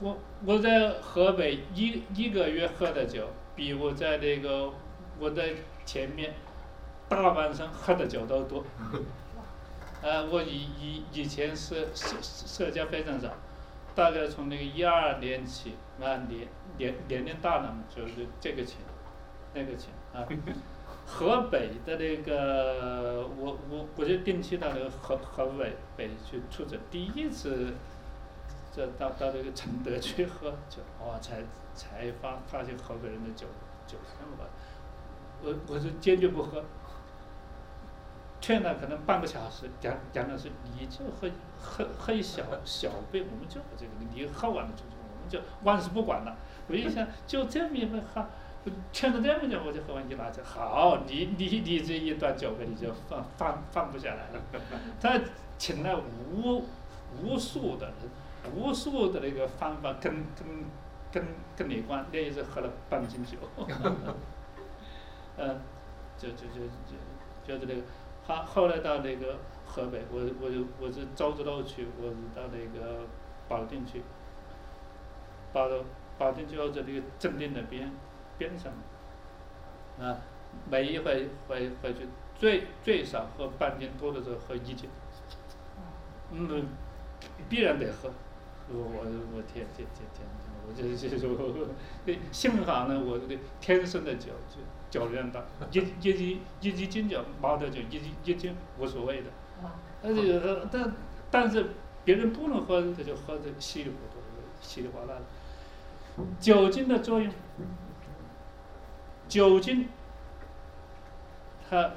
[0.00, 4.72] 我我在河北一一个月喝的酒，比我在那个
[5.18, 5.54] 我在
[5.84, 6.34] 前面
[7.08, 8.64] 大半生喝的酒都多。
[10.02, 13.28] 呃，我以以以前是社社交非常少，
[13.94, 18.78] 大概从那个一二年起，啊年年年龄大了嘛，就是这个钱，
[19.54, 20.26] 那个钱啊。
[21.04, 27.74] 河北的那个，我我我就定期到那个河河北北去出诊，第一次，
[28.74, 31.42] 这到到那个承德去喝酒，哇，才
[31.74, 33.46] 才发发现河北人的酒
[33.86, 34.48] 酒这么
[35.44, 36.64] 我我是坚决不喝，
[38.40, 41.28] 劝了可能半个小时，讲讲的是你就喝
[41.60, 46.36] 喝喝一小小杯，我们就这个，你喝完了就我们就万事不管了。
[46.68, 48.24] 我一想就这么一杯喝。
[48.92, 54.40] 劝了这么久，我就喝完酒，好，你你你这一段酒杯你就放放放不下来了。
[55.00, 55.20] 他
[55.58, 56.00] 请了
[56.32, 56.64] 无
[57.20, 60.64] 无数的人，无数的那个方法跟跟
[61.10, 63.36] 跟跟你关，那一次喝了半斤酒。
[65.36, 65.60] 嗯，
[66.16, 66.94] 就就就就
[67.44, 67.82] 就是那个，
[68.24, 73.00] 他后来到那个河北，我我就我是周子路去，我是到那个
[73.48, 74.02] 保定去，
[75.52, 75.68] 保
[76.16, 77.90] 保定就在那个正定那边。
[78.42, 78.72] 边上，
[80.00, 80.18] 啊，
[80.68, 84.90] 每一回回回去最最少喝半斤，多的时候喝一斤，
[86.32, 86.66] 嗯，
[87.48, 88.10] 必然得喝，
[88.68, 90.26] 我我我天天天天，
[90.66, 91.08] 我这这
[92.04, 94.58] 这，幸好呢，我这个天生的酒就
[94.90, 99.30] 酒量大，一一斤一斤斤酒，茅台酒一斤一斤无所谓的，
[100.02, 100.92] 但是但
[101.30, 101.66] 但是
[102.04, 104.18] 别人不能喝，他就喝的稀里糊涂，
[104.60, 105.20] 稀里哗啦
[106.16, 107.32] 的，酒精的作用。
[109.32, 109.88] 酒精，
[111.70, 111.92] 它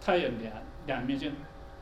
[0.00, 0.52] 它有两
[0.86, 1.32] 两面性，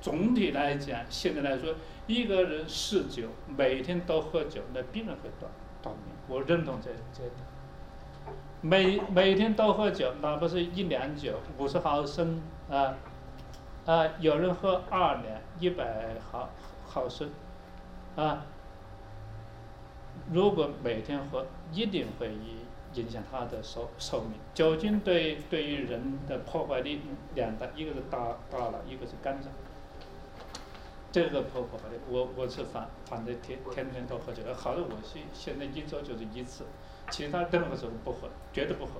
[0.02, 1.74] 总体来讲，现在来说，
[2.06, 5.50] 一个人嗜酒，每天都喝酒，那必然会短
[5.80, 6.14] 短命。
[6.28, 7.32] 我认同这这点。
[8.60, 12.94] 每每天都喝酒，哪怕是一两酒，五十毫升啊，
[13.86, 16.50] 啊，有人喝二两，一百毫
[16.86, 17.30] 毫升，
[18.14, 18.44] 啊，
[20.30, 22.58] 如果每天喝，一定会一
[22.94, 24.32] 影响他的寿寿命。
[24.54, 27.00] 酒精对对于人的破坏力
[27.34, 29.52] 两大，一个是大大脑，一个是肝脏。
[31.10, 34.54] 这个破破坏力，我我是反反对天天天都喝酒的。
[34.54, 36.64] 好的，我现现在一周就是一次，
[37.10, 38.92] 其他任何时候不喝，绝对不喝，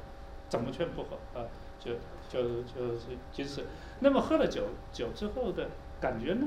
[0.49, 1.45] 怎么劝不喝啊？
[1.79, 1.93] 就
[2.29, 3.67] 就就是一次。
[4.01, 5.69] 那么喝了酒酒之后的
[6.01, 6.47] 感觉呢？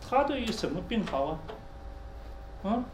[0.00, 1.38] 他对于什么病好啊？
[2.62, 2.84] 啊？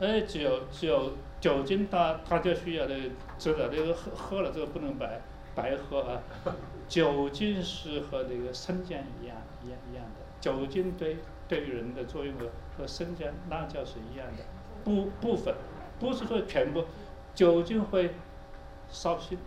[0.00, 2.94] 哎，酒酒酒精，它它就需要的
[3.38, 5.20] 知道这个喝喝了这个不能白
[5.54, 6.20] 白喝啊。
[6.88, 11.16] 酒精是和那个生姜一样一样一样的，酒精对
[11.48, 14.44] 对于人的作用和和生姜、辣椒是一样的，
[14.84, 15.54] 部部分
[15.98, 16.84] 不是说全部，
[17.34, 18.10] 酒精会
[18.90, 19.38] 烧心，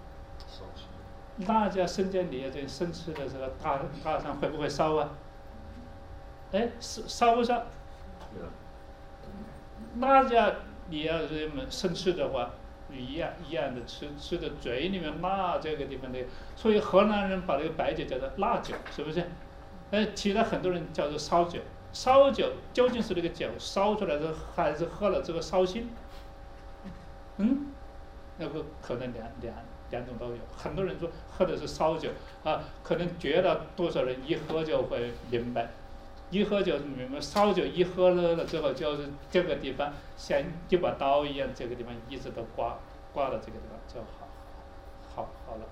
[1.45, 5.11] 辣椒、生姜你要在生吃的时候，大大上会不会烧啊？
[6.51, 7.63] 哎，烧烧不烧？
[9.99, 10.53] 辣椒
[10.89, 12.51] 你要这么生吃的话。
[12.89, 16.19] 一样一样的吃吃的嘴里面辣这个地方的，
[16.55, 19.27] 所以河南人把这个白酒叫做辣酒，是不是？
[19.91, 21.59] 哎，其他很多人叫做烧酒，
[21.91, 25.89] 烧酒究竟是那个酒烧出来的，还是喝了这个烧心？
[27.35, 27.67] 嗯，
[28.37, 29.53] 那个可能两两
[29.91, 30.37] 两种都有。
[30.55, 32.11] 很多人说喝的是烧酒
[32.45, 35.71] 啊，可能绝大多数人一喝就会明白。
[36.29, 42.77] 一喝酒明白，烧酒一喝了了之后，就是这个地方像一把刀一样，这个地方一直都刮
[43.13, 44.27] 刮到这个地方就好，
[45.15, 45.65] 好好了。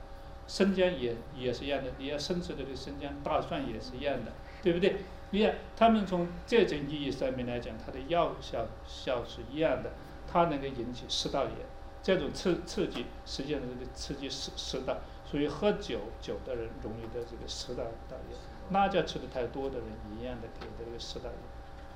[0.48, 4.32] 生姜也也是一样的，你要生吃的这生姜，大蒜也是一样的，
[4.62, 4.98] 对不对？
[5.32, 9.92] 你看，他们从这种意义上面来讲，它的药效效是一样的，
[10.32, 11.54] 它能够引起食道炎，
[12.02, 18.38] 这种刺刺激实际上是刺激食食道，所以喝酒酒的人容易得这个食道道炎。
[18.72, 19.86] 辣椒吃的太多的人
[20.18, 21.30] 一样的有这个食道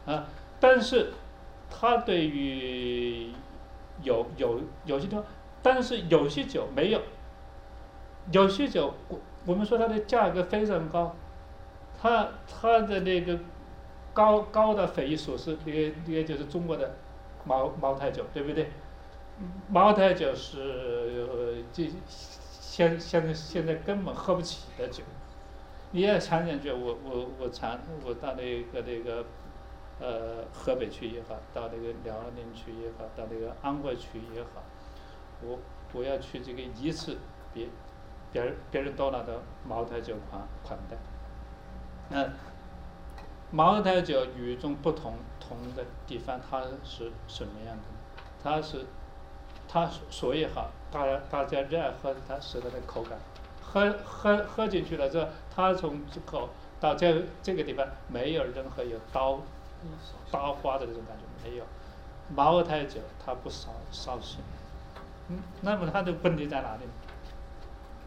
[0.05, 0.27] 炎，啊，
[0.59, 1.13] 但是
[1.69, 3.31] 它对于
[4.03, 5.25] 有有有些地方，
[5.61, 7.01] 但是有些酒没有，
[8.31, 11.15] 有些酒我我们说它的价格非常高，
[11.99, 13.39] 它它的那个
[14.13, 16.95] 高高的匪夷所思，那个那个就是中国的
[17.45, 18.69] 茅茅台酒，对不对？
[19.69, 25.03] 茅台酒是这现现在现在根本喝不起的酒。
[25.91, 29.25] 你要想想去，我我我常我到那个那个，
[29.99, 34.61] 呃，河北去也好，到那个辽宁去也好，到那个安徽去也好，
[35.41, 35.57] 我
[35.93, 37.17] 我要去这个一次，
[37.53, 37.67] 别
[38.31, 39.33] 别人别人都拿到
[39.67, 40.95] 茅台酒款款待。
[42.09, 42.29] 那
[43.51, 47.83] 茅台酒与众不同同的地方，它是什么样的？
[48.43, 48.85] 它是
[49.67, 53.17] 它所以好，大家大家热爱喝它是它的口感。
[53.71, 56.49] 喝喝喝进去了之后，它从这口
[56.79, 59.39] 到这这个地方没有任何有刀
[60.31, 61.63] 刀花的这种感觉，没有。
[62.35, 64.39] 茅台酒它不烧烧心，
[65.29, 66.81] 嗯，那么它的问题在哪里？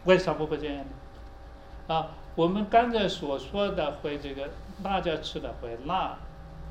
[0.05, 1.95] 为什么不会这样呢？
[1.95, 4.51] 啊，我们刚才所说的会这个
[4.83, 6.19] 辣椒吃了会辣，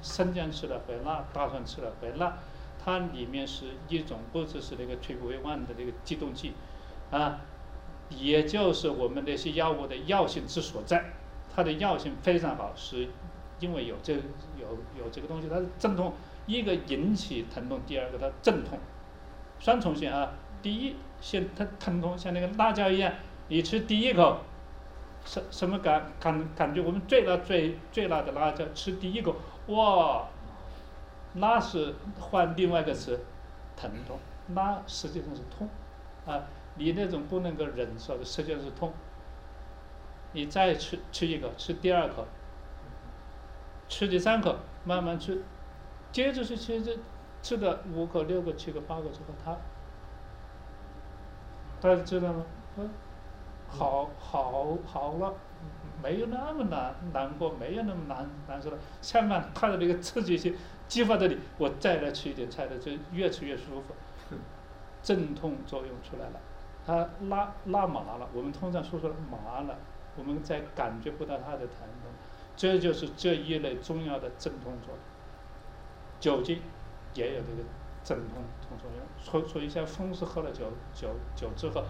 [0.02, 2.38] 生姜吃了会辣，大蒜吃了会辣，
[2.84, 6.54] 它里面是一种不只是那个 t r i one 的那个激动剂，
[7.10, 7.39] 啊。
[8.18, 11.03] 也就是我们那些药物的药性之所在，
[11.55, 13.07] 它的药性非常好，是
[13.59, 16.14] 因为有这有有这个东西，它是镇痛，
[16.45, 18.78] 一个引起疼痛，第二个它镇痛，
[19.59, 20.32] 双重性啊。
[20.62, 23.12] 第一，先它疼痛，像那个辣椒一样，
[23.47, 24.38] 你吃第一口，
[25.26, 26.82] 什什么感感感觉？
[26.82, 29.36] 我们最辣最最辣的辣椒，吃第一口，
[29.68, 30.28] 哇，
[31.34, 33.20] 那是换另外一个词，
[33.76, 35.68] 疼痛，那实际上是痛，
[36.26, 36.43] 啊。
[36.76, 38.94] 你那种不能够忍受的，实际上是痛。
[40.34, 42.26] 你再吃吃一口，吃第二口，
[43.90, 44.56] 吃第三口，
[44.86, 45.44] 慢慢吃，
[46.12, 46.98] 接着是吃着
[47.42, 49.58] 吃的五口、六口、七口、八口之后，他，
[51.82, 52.46] 大家知道吗？
[52.78, 52.90] 嗯，
[53.68, 55.34] 好好好了，
[56.02, 58.78] 没有那么难难过，没有那么难难受了。
[59.02, 60.56] 相反，看到那个刺激性
[60.88, 63.94] 激发的你，我再来吃一点菜的，就越吃越舒服，
[65.04, 66.40] 镇痛作用出来了。
[66.86, 69.78] 它拉拉麻了，我们通常说说麻了，
[70.18, 72.12] 我们再感觉不到它的疼痛，
[72.56, 74.98] 这就是这一类中药的镇痛作用。
[76.20, 76.62] 酒精
[77.14, 77.64] 也有这个
[78.04, 81.84] 镇痛痛作用，所所以像风湿喝了酒酒酒之后，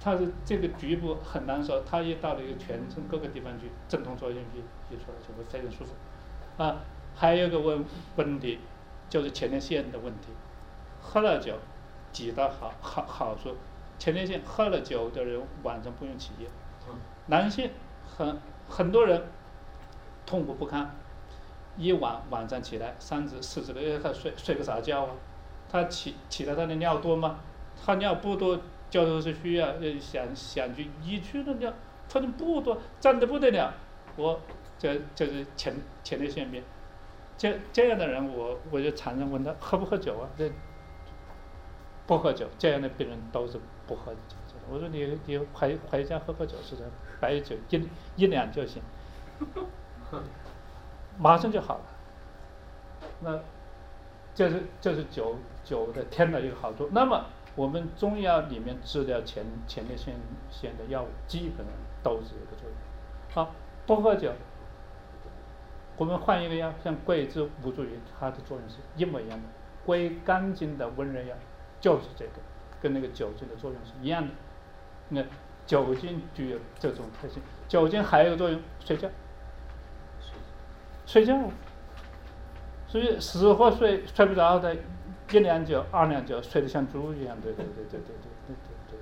[0.00, 4.58] 它是这个局部很难受，它一到了一个全身各个地方去，镇痛作用一
[4.92, 5.92] 一出来就会非常舒服。
[6.62, 6.76] 啊，
[7.14, 7.84] 还有个问
[8.16, 8.58] 问题，
[9.08, 10.28] 就是前列腺的问题，
[11.00, 11.54] 喝了酒，
[12.12, 13.56] 几大好好好处，
[14.02, 16.48] 前列腺喝了酒的人晚上不用起夜，
[17.26, 17.70] 男性
[18.04, 18.36] 很
[18.68, 19.22] 很多人
[20.26, 20.90] 痛苦不堪，
[21.76, 25.10] 一晚晚上起来三指四指的，哎，他睡睡个啥觉啊？
[25.70, 27.38] 他起起来他的尿多吗？
[27.80, 31.72] 他尿不多，就是需要呃想想去一去的尿，
[32.08, 33.72] 他的不多，胀得不得了，
[34.16, 34.40] 我
[34.80, 36.60] 这这是前前列腺病，
[37.38, 40.28] 这这样的人我我就常常问他喝不喝酒啊？
[40.36, 40.50] 这
[42.04, 44.18] 不喝酒，这样的病人都是不喝酒。
[44.70, 46.84] 我说你你回回家喝喝酒是的，
[47.20, 48.80] 白酒一一两就行，
[51.18, 51.84] 马上就好了。
[53.20, 53.40] 那
[54.34, 56.88] 这是这是酒酒的添了一个好处。
[56.92, 57.26] 那么
[57.56, 60.14] 我们中药里面治疗前前列腺
[60.48, 62.74] 腺的药物，基本上都是这个作用。
[63.34, 63.52] 好，
[63.84, 64.32] 不喝酒，
[65.96, 69.44] 我们换一个药，像桂枝吴茱萸，它的作用是一模一样的，
[69.84, 71.34] 归肝经的温热药，
[71.80, 72.32] 就是这个，
[72.82, 74.28] 跟那个酒精的作用是一样的。
[75.10, 75.22] 那
[75.66, 79.08] 酒精具有这种特性，酒精还有一个作用，睡觉，
[81.06, 81.38] 睡觉，
[82.88, 84.74] 所以死活睡睡不着的，
[85.30, 88.14] 一两酒二两酒睡得像猪一样，对对对对对
[88.48, 88.56] 对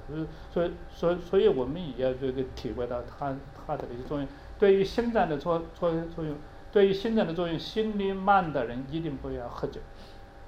[0.08, 3.34] 对对对，所以所以所以我们也要这个体会到它
[3.66, 4.28] 它的一个作用，
[4.58, 6.36] 对于心脏的作作作用，
[6.70, 9.80] 对于心脏的作用，心率慢的人一定不要喝酒，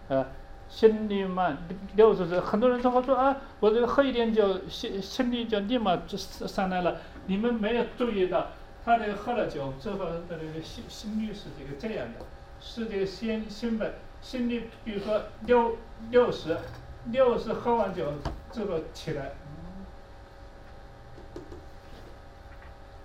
[0.09, 0.27] 啊。
[0.73, 1.59] 心率慢，
[1.97, 6.97] 六十岁，很多人说我说啊，我这个喝一点酒，心心率就立马就上来了。
[7.27, 8.47] 你们没有注意到，
[8.83, 12.25] 他这个喝了酒之后的这个心心率是这个这样的，
[12.59, 13.93] 是这个心心本
[14.23, 15.77] 心率，比如说六
[16.11, 16.57] 六十，
[17.05, 18.11] 六十喝完酒
[18.51, 19.33] 之后起来，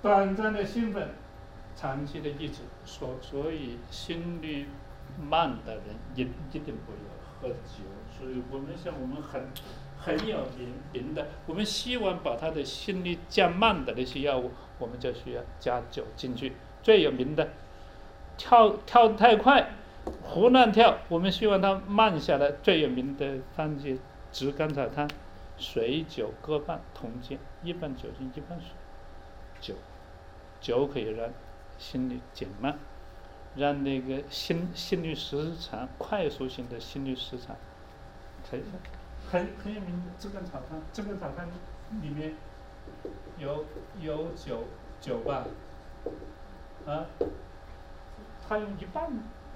[0.01, 1.09] 短暂的兴奋，
[1.75, 4.69] 长期的抑制，所所以心率
[5.21, 5.83] 慢的人
[6.15, 6.21] 一
[6.55, 7.26] 一定不要。
[7.41, 7.83] 喝酒，
[8.17, 9.47] 所以我们像我们很
[9.99, 16.53] 很有名名的，我们希望把他的心率降慢的那些药物，我们就需要加酒进去。
[16.81, 17.49] 最有名的，
[18.37, 19.71] 跳跳太快，
[20.23, 22.51] 胡乱跳，我们希望他慢下来。
[22.63, 23.99] 最有名的方剂，
[24.31, 25.09] 炙甘草汤，
[25.57, 28.69] 水酒各半，同煎，一半酒精，一半水，
[29.59, 29.75] 酒，
[30.61, 31.29] 酒可以让
[31.77, 32.77] 心率减慢。
[33.57, 37.55] 让那个心心律失常，快速性的心律失常，
[38.49, 38.61] 很
[39.27, 41.47] 很很有名的这个草汤，这个草汤
[42.01, 42.33] 里面
[43.37, 43.65] 有
[43.99, 44.65] 有酒
[45.01, 45.45] 酒吧，
[46.85, 47.05] 啊，
[48.47, 49.09] 他用一半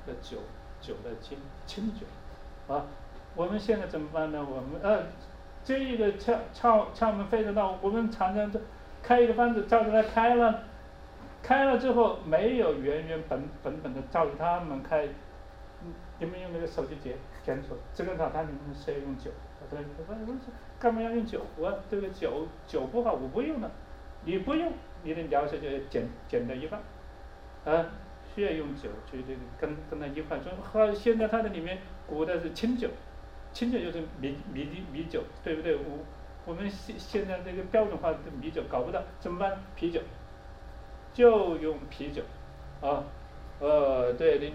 [0.07, 0.39] 的酒
[0.81, 1.37] 酒的清
[1.67, 2.07] 清酒，
[2.73, 2.87] 啊，
[3.35, 4.43] 我们现在怎么办呢？
[4.43, 5.03] 我们呃，
[5.63, 8.59] 这一个窍窍窍门非常大，我们常常这
[9.03, 10.63] 开一个方子照着来开了。
[11.41, 15.07] 开了之后没有原原本本本的照着他们开，
[16.19, 19.31] 你们用那个手机检检索，这个他你们谁用酒？
[19.69, 20.35] 他说他说
[20.79, 21.41] 干嘛要用酒？
[21.57, 23.71] 我这个酒酒不好，我不用了。
[24.23, 24.71] 你不用，
[25.03, 26.79] 你的疗效就减减掉一半。
[27.65, 27.85] 啊，
[28.33, 32.87] 需要用酒去这个跟跟他一块说，喝现在它的里面古的是清酒，
[33.51, 35.75] 清酒就是米米的米酒，对不对？
[35.75, 35.99] 我
[36.45, 39.59] 我们现现在这个标准化的米酒搞不到，怎么办？
[39.75, 40.01] 啤酒。
[41.13, 42.21] 就用啤酒，
[42.81, 43.03] 啊，
[43.59, 44.53] 呃，对你，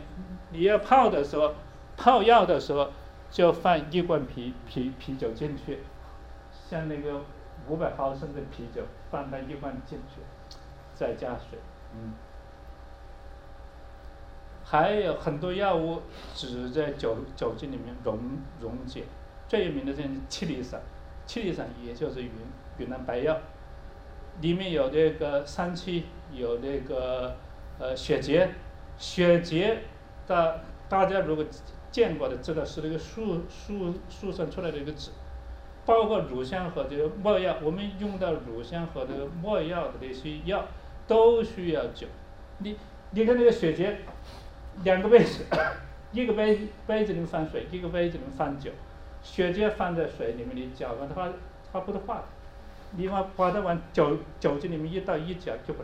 [0.50, 1.54] 你要泡的时候，
[1.96, 2.90] 泡药的时候，
[3.30, 5.80] 就放一罐啤啤啤酒进去，
[6.68, 7.20] 像那个
[7.68, 10.20] 五百毫升的啤酒，放到一罐进去，
[10.94, 11.58] 再加水，
[11.94, 12.14] 嗯，
[14.64, 16.00] 还有很多药物
[16.34, 18.18] 只在酒酒精里面溶
[18.60, 19.04] 溶解，
[19.46, 20.80] 最有名的是七里散，
[21.26, 22.30] 七里散也就是云
[22.78, 23.36] 云南白药。
[24.42, 26.04] 里面有这个三七，
[26.36, 27.36] 有那个
[27.78, 28.50] 呃血竭，
[28.98, 29.78] 血竭
[30.26, 31.44] 的大家如果
[31.90, 35.10] 见过的知道是那个树树树上出来的一个籽，
[35.84, 40.66] 包括乳香和这个没药，我们用到乳香和这个没药的那些药
[41.06, 42.06] 都需要酒。
[42.58, 42.76] 你
[43.10, 43.98] 你看那个血竭，
[44.84, 45.44] 两个杯子，
[46.12, 48.70] 一个杯杯子里面放水，一个杯子里面放酒，
[49.22, 51.32] 血竭放在水里面你搅拌它，
[51.72, 52.24] 它不得化。
[52.92, 55.80] 你把把它往酒酒精里面一倒一搅就会，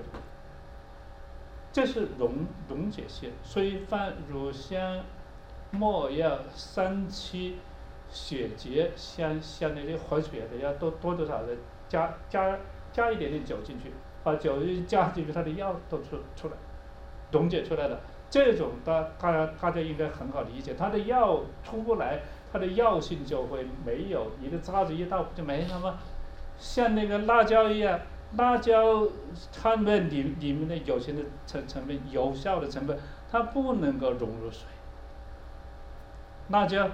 [1.72, 5.02] 这是溶溶解性，所以放乳香、
[5.70, 7.56] 没药、三七、
[8.10, 11.56] 血竭，像像那些活血的要，多多多少的
[11.88, 12.58] 加加
[12.92, 13.90] 加一点点酒进去，
[14.22, 16.54] 把酒一加进去，它的药都出出来，
[17.30, 17.98] 溶解出来了。
[18.28, 22.20] 这种大大家大家应该很好理解，它的药出不来，
[22.52, 25.98] 它的药性就会没有，你的渣子一倒就没了吗？
[26.58, 27.98] 像那个辣椒一样，
[28.36, 29.06] 辣椒
[29.52, 32.98] 它们里里面的有些的成成分有效的成分，
[33.30, 34.62] 它不能够融入水。
[36.48, 36.88] 辣椒，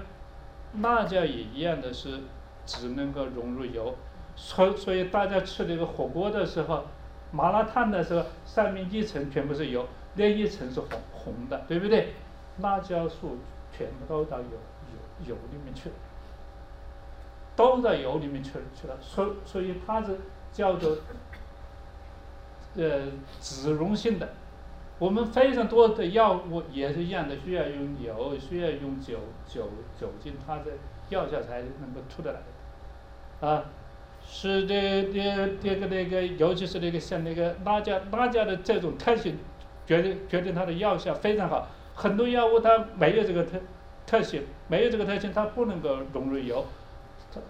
[0.80, 2.20] 辣椒也一样的是
[2.66, 3.95] 只能够融入油，
[4.36, 6.84] 所所以大家吃那个火锅的时候，
[7.32, 9.86] 麻辣烫的时候，上面一层全部是油，
[10.16, 12.14] 另一层是红红的，对不对？
[12.61, 13.39] 辣椒素
[13.72, 14.45] 全部都到油
[15.24, 15.95] 油油里面去了，
[17.55, 20.18] 都在油里面去了去了，所所以它是
[20.53, 20.97] 叫做
[22.79, 23.03] 呃
[23.41, 24.29] 脂溶性的。
[24.99, 29.68] 我们非常多的药物也是一样的，需要用油，需要用酒酒
[30.01, 30.72] 酒精，它的
[31.11, 32.41] 药效才能够出得来。
[33.49, 33.64] 啊，
[34.26, 39.39] 是这这这个那个，尤其是那个像那个辣椒，辣椒的这种特性，
[39.87, 41.68] 决定决定它的药效非常好。
[41.95, 43.61] 很多药物它没有这个特
[44.05, 46.64] 特性，没有这个特性，它不能够融入油，
[47.33, 47.41] 它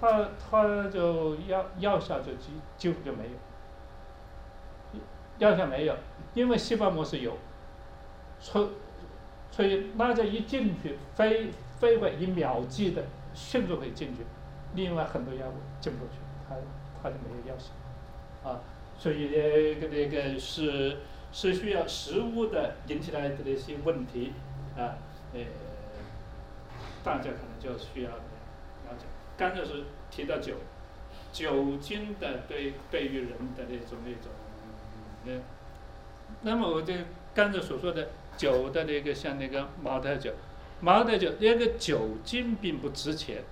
[0.00, 3.30] 它它就药药效就几几乎就没有，
[5.42, 5.96] 药效没有，
[6.34, 7.36] 因为细胞膜是有，
[8.38, 8.70] 所
[9.50, 14.22] 所以大家一进去，飞飞会以秒计的迅速可以进去，
[14.74, 16.12] 另外很多药物进不去，
[16.48, 16.54] 它
[17.02, 18.60] 它就没有药效，啊，
[18.96, 20.96] 所以那个那个是。
[21.34, 24.34] 是需要食物的引起来的那些问题
[24.76, 25.00] 啊，
[25.32, 25.40] 呃，
[27.02, 28.18] 大家可能就需要了
[28.98, 29.06] 解。
[29.38, 30.56] 刚才是提到酒，
[31.32, 34.30] 酒精的对对于人的那种那种，
[35.24, 35.40] 嗯，
[36.42, 36.94] 那么我就
[37.34, 40.32] 刚才所说的酒的那个像那个茅台酒，
[40.80, 43.44] 茅台酒那个酒精并不值钱，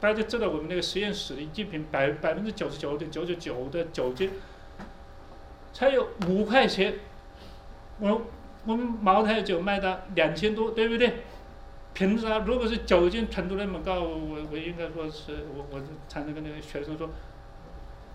[0.00, 4.30] 大家知道我们那个实验室的一瓶百百分之九十九点九九九的酒精。
[5.70, 6.94] 才有五块钱，
[8.00, 8.22] 我
[8.64, 11.12] 我们茅台酒卖到两千多，对不对？
[11.94, 12.38] 凭啥？
[12.40, 15.78] 如果是酒精纯度那么高，我我应该说是我我
[16.08, 17.10] 常常跟那个学生说，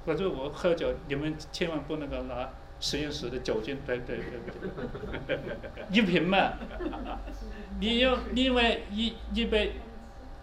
[0.03, 2.49] 我说我喝酒，你们千万不能够拿
[2.83, 5.39] 实验室的酒精，对对对对，
[5.89, 6.53] 一瓶嘛，
[7.79, 9.75] 你用另外一一杯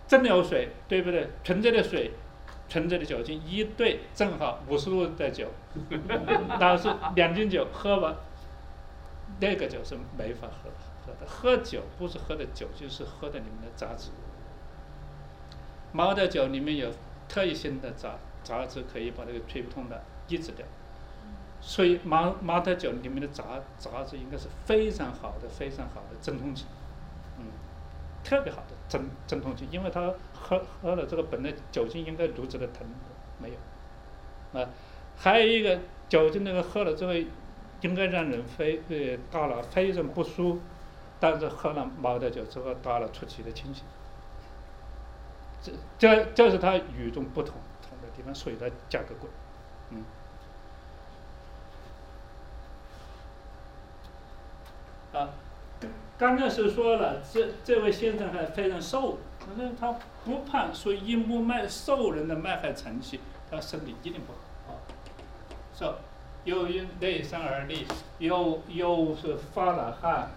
[0.08, 1.28] 蒸馏水，对不对？
[1.44, 2.12] 纯粹的水。
[2.70, 5.48] 纯粹的酒精一对正好五十度的酒，
[6.60, 8.14] 那是两斤酒喝完，
[9.40, 10.70] 那个酒是没法喝
[11.04, 11.26] 喝的。
[11.26, 14.10] 喝酒不是喝的酒，就是喝的里面的杂质。
[15.90, 16.92] 茅台酒里面有
[17.28, 20.64] 特异性的杂杂质，可以把那个吹不通的抑制掉。
[21.60, 23.44] 所以茅茅台酒里面的杂
[23.78, 26.64] 杂质应该是非常好的、非常好的镇痛剂，
[27.38, 27.44] 嗯，
[28.24, 30.12] 特别好的镇镇痛剂，因为它。
[30.42, 32.84] 喝喝了这个本来酒精应该如此的疼
[33.38, 34.68] 没有，啊，
[35.16, 37.12] 还有一个酒精那个喝了之后
[37.82, 40.60] 应该让人非呃大脑非常不舒服，
[41.20, 43.84] 但是喝了茅台酒之后大脑出奇的清醒，
[45.62, 47.54] 这这这是它与众不同
[47.86, 49.28] 同的地方，所以它价格贵，
[49.90, 50.02] 嗯，
[55.20, 55.30] 啊，
[56.16, 59.18] 刚才是说了这这位先生还非常瘦。
[59.40, 59.90] 反正他
[60.22, 63.18] 不胖，所以因不脉瘦人的脉还成气，
[63.50, 64.32] 他身体一定不
[64.66, 64.78] 好。
[65.74, 65.96] 瘦，
[66.44, 67.86] 又因内伤而立，
[68.18, 70.28] 又又是发了汗，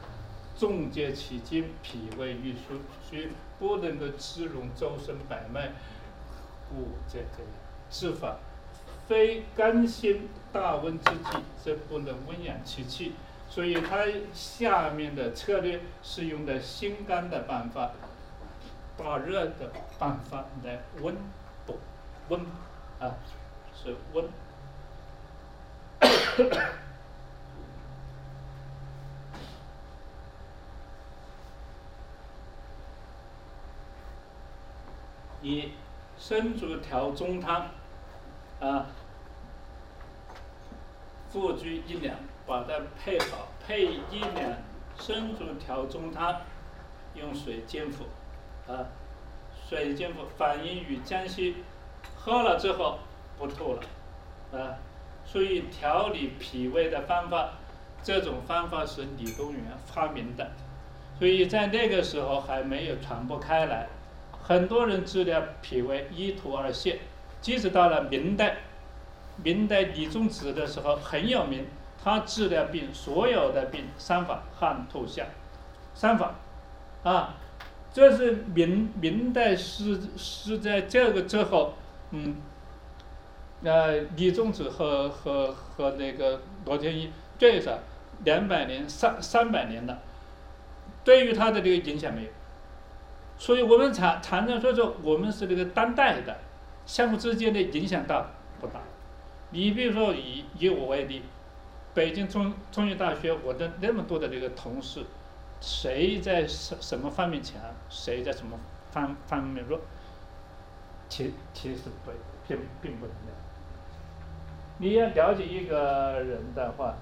[0.57, 2.79] 重结其筋，脾胃欲虚，
[3.11, 5.73] 虚不能够滋润周身百脉，
[6.69, 7.43] 故这个
[7.89, 8.37] 治法，
[9.05, 13.11] 非甘心大温之剂，则不能温养其气。
[13.53, 17.91] 所以他下面的策略是用的心肝的办法。
[18.97, 21.15] 大热的办法来温
[21.65, 21.77] 补
[22.29, 22.41] 温
[22.99, 23.15] 啊，
[23.75, 24.27] 是温。
[35.41, 35.71] 一
[36.17, 37.67] 生竹调中汤
[38.59, 38.87] 啊，
[41.31, 44.51] 复居一两，把它配好，配一两
[44.99, 46.41] 生竹调中汤，
[47.15, 48.05] 用水煎服。
[48.65, 48.87] 啊，
[49.67, 51.57] 水煎服反应与江西，
[52.15, 52.99] 喝了之后
[53.37, 53.81] 不吐了，
[54.57, 54.79] 啊，
[55.25, 57.49] 所以调理脾胃的方法，
[58.01, 60.51] 这种方法是李东垣发明的，
[61.19, 63.87] 所以在那个时候还没有传播开来，
[64.41, 66.99] 很多人治疗脾胃一吐而泻，
[67.41, 68.59] 即使到了明代，
[69.43, 71.67] 明代李宗子的时候很有名，
[72.03, 75.25] 他治疗病所有的病三法汗吐下，
[75.93, 76.35] 三法，
[77.03, 77.35] 啊。
[77.95, 81.75] 这是明明代是是在这个之后，
[82.09, 82.37] 嗯，
[83.61, 87.77] 呃，李宗子和和和那个罗天一最少
[88.23, 89.99] 两百年三三百年了，
[91.03, 92.29] 对于他的这个影响没有，
[93.37, 96.35] 所以我们常常常说说我们是那个当代的，
[96.87, 98.25] 相互之间的影响大
[98.59, 98.79] 不大？
[99.51, 101.21] 你比如说以以我为例，
[101.93, 105.05] 北京中中医大学我的那么多的这个同事，
[105.61, 108.57] 谁在什什么方面强，谁在什么
[108.91, 109.79] 方方面弱，
[111.07, 112.11] 其其实不
[112.47, 113.33] 并并不能的。
[114.79, 116.95] 你要了解一个人的话，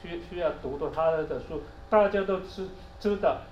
[0.00, 2.68] 需需要读读他的书，大家都知
[2.98, 3.42] 知道。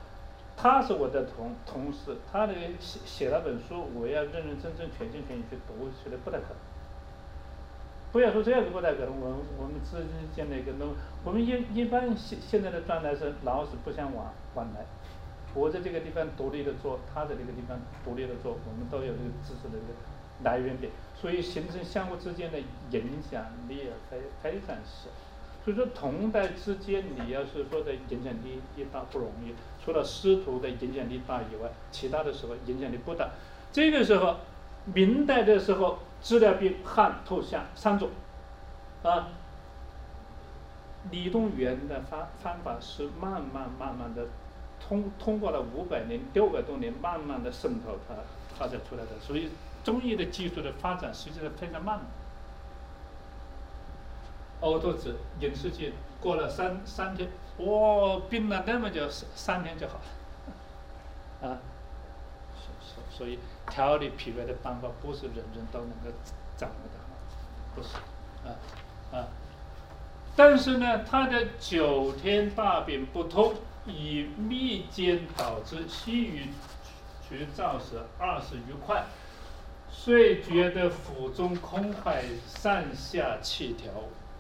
[0.57, 6.57] 他是我的同同事，他的写写了本书，我要认认真真、全心全意去读，觉得不太可能。
[8.17, 9.99] 不要说这个不太可能，我我们之
[10.35, 14.87] 间的一个弄，我们一一般现现在的状态是老是不相往往来。
[15.53, 19.93] 我在这个地方独立的做，他在这个地方独立的做，我们都有这个知识的一个
[20.45, 22.59] 来源点，所以形成相互之间的
[22.91, 25.11] 影响力非非常小。
[25.63, 29.53] 所以说同代之间，你要是说的影响力一大不容易。
[29.85, 33.33] 除了师徒的影响力大以外，其他的时候影响力不大。
[33.71, 34.37] 这个时候，
[34.95, 38.11] 明代的时候治疗病汗透下三种，
[39.05, 39.29] 啊，
[41.13, 44.27] 李东垣的方方法是慢慢慢慢的
[44.81, 48.17] 通通过了五百年六百多年，慢慢的渗透它，
[48.59, 49.11] 发展出来的。
[49.21, 49.53] 所以
[49.85, 52.01] 中医的技术的发展实际上非常慢。
[54.63, 57.29] 呕吐子饮食剂过了三三天。
[57.57, 60.01] 我病了那么久，三三天就好
[61.41, 61.59] 了，啊，
[63.17, 63.39] 所以
[63.71, 66.17] 调理脾胃的方法不是人人都能够
[66.57, 66.99] 掌握的，
[67.75, 67.97] 不是，
[68.45, 68.53] 啊
[69.13, 69.29] 啊，
[70.35, 73.55] 但是呢，他的九天大便不通，
[73.87, 76.49] 以密间导致西域
[77.29, 79.05] 局造时二十余块，
[79.91, 83.91] 遂觉得腹中空怀，上下气调，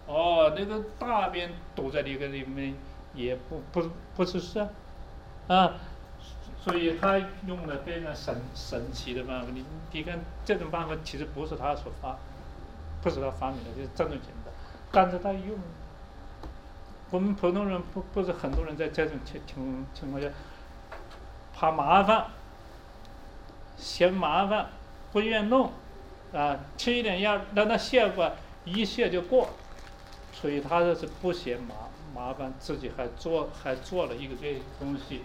[0.07, 2.74] 哦，那个大便堵在那个里面。
[3.15, 4.69] 也不不不是事啊，
[5.48, 5.74] 啊，
[6.66, 7.16] 所以他
[7.47, 9.47] 用了非常神神奇的办法。
[9.55, 12.16] 你你看这种办法其实不是他所发，
[13.01, 14.52] 不是他发明的，就是这种简单，
[14.90, 15.56] 但是他用。
[17.10, 20.28] 我们普通人不不是很多人在这种情情情况下，
[21.55, 22.26] 怕麻烦，
[23.76, 24.66] 嫌麻烦，
[25.12, 25.70] 不愿弄，
[26.32, 28.32] 啊，吃一点药让他泻过，
[28.64, 29.51] 一泻就过，
[30.32, 31.76] 所以他这是不嫌麻。
[32.12, 35.22] 麻烦自己还做还做了一个这东西，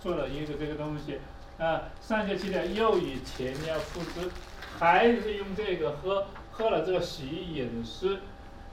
[0.00, 1.18] 做了一个这个东西，
[1.58, 4.30] 啊，上学期的又以前尿复之，
[4.78, 8.20] 还是用这个喝喝了这个洗衣饮食，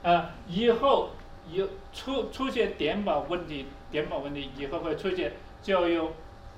[0.02, 1.10] 啊，以后
[1.50, 6.12] 有出出现点保问题，点保问题以后会出现，就用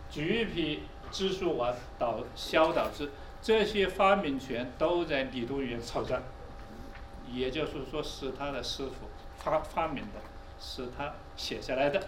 [0.09, 3.11] 橘皮栀树丸导消导致，
[3.43, 6.23] 这些发明权都在李东垣手上，
[7.33, 10.21] 也就是说是他的师傅发发明的。
[10.63, 11.99] 是他写下来的，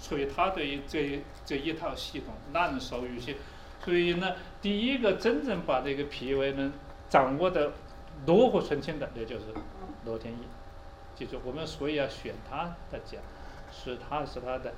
[0.00, 3.36] 所以他对于这这一套系统烂熟于心。
[3.84, 6.72] 所以呢，第一个真正把这个脾胃能
[7.08, 7.70] 掌握的
[8.26, 9.44] 炉火纯青的，也就是
[10.04, 10.38] 罗天益。
[11.14, 13.20] 记住，我们所以要选他的讲，
[13.70, 14.72] 是他是他的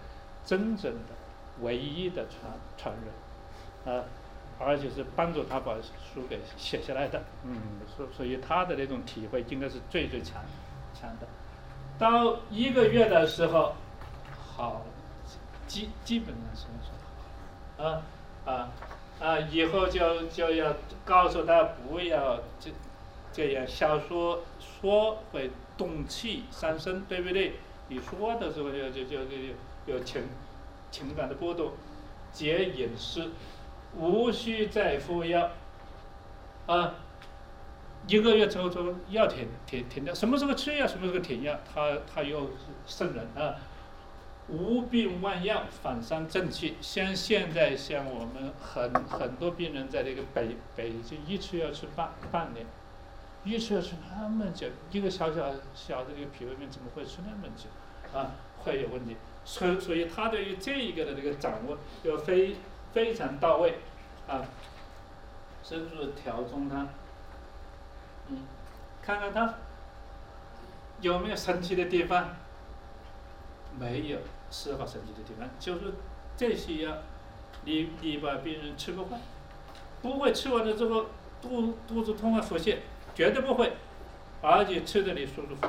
[0.45, 1.15] 真正的
[1.61, 2.95] 唯一的传传
[3.85, 4.05] 人，啊，
[4.59, 5.75] 而且是帮助他把
[6.15, 7.23] 书给写下来的。
[7.45, 7.57] 嗯，
[7.97, 10.43] 所所以他的那种体会应该是最最强
[10.95, 11.27] 强的。
[11.99, 13.75] 到一个月的时候，
[14.57, 14.85] 好，
[15.73, 18.03] 基基本上是说，啊
[18.45, 18.69] 啊
[19.19, 19.39] 啊！
[19.51, 22.71] 以后就就要告诉他不要这
[23.33, 27.55] 这样小说说会动气伤身，对不对？
[27.89, 29.37] 你说的时候就就就就
[29.87, 30.25] 有情
[30.91, 31.73] 情感的波动，
[32.31, 33.31] 节饮食，
[33.97, 35.53] 无需再服药，
[36.67, 36.97] 啊。
[38.07, 42.51] 一个月之后说要停停停掉，什么时候吃药，什么时候停药，他他又
[42.87, 43.57] 圣人啊，
[44.53, 46.77] 无病万药，反伤正气。
[46.83, 52.67] 像现在像我们很很多病人在这个北北京一吃要吃半半年，
[53.45, 58.33] 一吃要吃那么久，一个小小小的这个脾胃病怎么会吃那么久啊？
[58.59, 59.17] 会有问题。
[59.45, 62.57] 所所以他对于这一个的这个掌握又非
[62.93, 63.79] 非常到位
[64.29, 64.45] 啊，
[65.65, 66.89] 深入调中汤。
[68.29, 68.43] 嗯，
[69.03, 69.55] 看看他
[71.01, 72.37] 有没有神奇的地方？
[73.79, 74.19] 没有
[74.51, 75.95] 丝毫神奇的地方，就是
[76.37, 76.99] 这些药，
[77.65, 79.19] 你你把病人吃不坏，
[80.01, 81.07] 不会吃完了之后
[81.41, 82.77] 肚肚子痛啊腹泻，
[83.15, 83.73] 绝对不会，
[84.41, 85.69] 而且吃的你舒舒服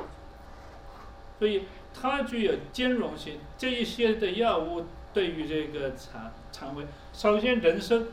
[1.38, 3.38] 所以它具有兼容性。
[3.58, 8.06] 这一些的药物对于这个肠肠胃，首先人参，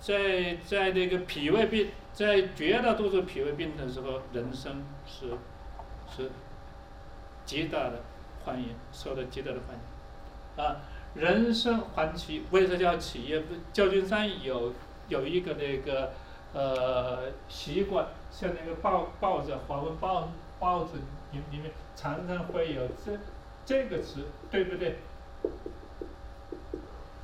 [0.00, 1.90] 在在那个脾胃病。
[2.16, 5.32] 在绝大多数脾胃病的时候，人参是
[6.08, 6.30] 是
[7.44, 8.00] 极大的
[8.46, 10.64] 欢迎，受到极大的欢迎。
[10.64, 10.76] 啊，
[11.14, 13.42] 人生还企，为什么叫企业？
[13.72, 14.72] 旧金山有
[15.08, 16.12] 有一个那个
[16.54, 20.28] 呃习惯，像那个报报纸华文报
[20.60, 20.92] 报纸
[21.32, 23.18] 里里面常常会有这
[23.64, 24.98] 这个词，对不对？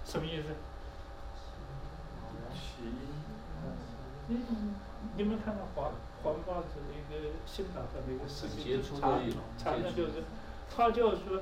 [0.04, 0.48] 什么意思？
[4.26, 4.38] 你
[5.16, 5.92] 你们看到华
[6.24, 9.22] 华文报纸的一个新版的那个视频，常
[9.56, 10.24] 常常就是，
[10.74, 11.40] 他就是说，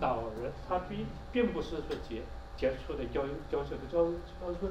[0.00, 2.22] 老人他并并不是说接
[2.56, 4.70] 接触的教教学的教教说，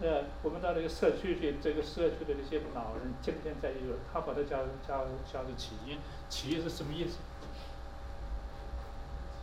[0.00, 5.98] 呃，我们到那个社区去，这个社区的那些老人今天在一个，他把它叫叫叫做起因，
[6.28, 7.18] 起因是什么意思？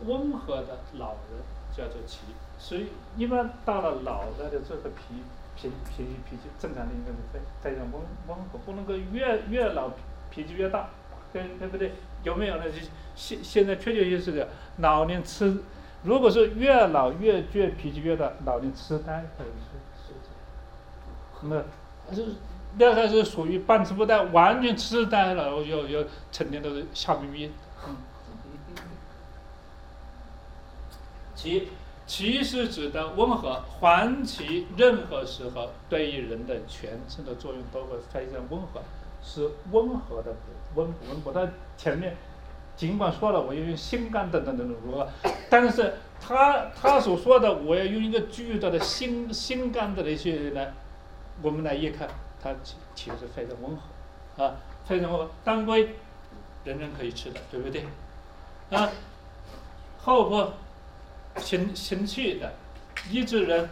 [0.04, 1.40] 温和的老人
[1.74, 2.18] 叫做起，
[2.58, 5.22] 所以一般到了老了的这个脾。
[5.58, 9.90] 脾脾脾气正常的应该是非非常温温和，不能够越越老
[10.30, 10.90] 脾气越大，
[11.32, 11.92] 对对不对？
[12.26, 12.64] 有没有呢？
[13.14, 14.48] 现现在确确实实的，
[14.78, 15.62] 老年痴，
[16.02, 19.70] 如果是越老越倔，脾气越大，老年痴呆可能是
[20.02, 20.12] 是
[21.40, 21.64] 这样。
[22.08, 22.34] 那是
[22.78, 27.52] 那还是属于半痴不呆，完全痴呆了，又又成天都是笑眯眯。
[27.86, 27.96] 嗯。
[31.34, 31.68] 其。
[32.08, 38.80] 其是指的温和，还其任何时候对于人的全身的作用都会非常温和，
[39.20, 40.30] 是温和的
[40.76, 41.32] 温温补。
[41.32, 42.14] 他前面
[42.76, 45.08] 尽管说了我要用心肝等等等等如何，
[45.50, 50.68] 但是他他所说的我要用一个巨大的心心肝的那些呢，
[51.42, 52.08] 我们来一看，
[52.40, 53.76] 它其其实非常温
[54.36, 54.54] 和，啊，
[54.84, 55.96] 非常温和，当归
[56.62, 57.84] 人人可以吃的，对不对？
[58.70, 58.90] 啊，
[59.98, 60.52] 后部。
[61.38, 62.50] 行行气的，
[63.10, 63.68] 抑制人，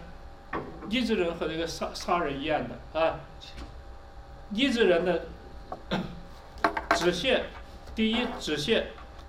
[0.91, 3.21] 抑制人和那个杀杀人一样的啊。
[4.53, 5.23] 抑制人的
[6.95, 7.43] 止泻，
[7.95, 8.85] 第一止泻，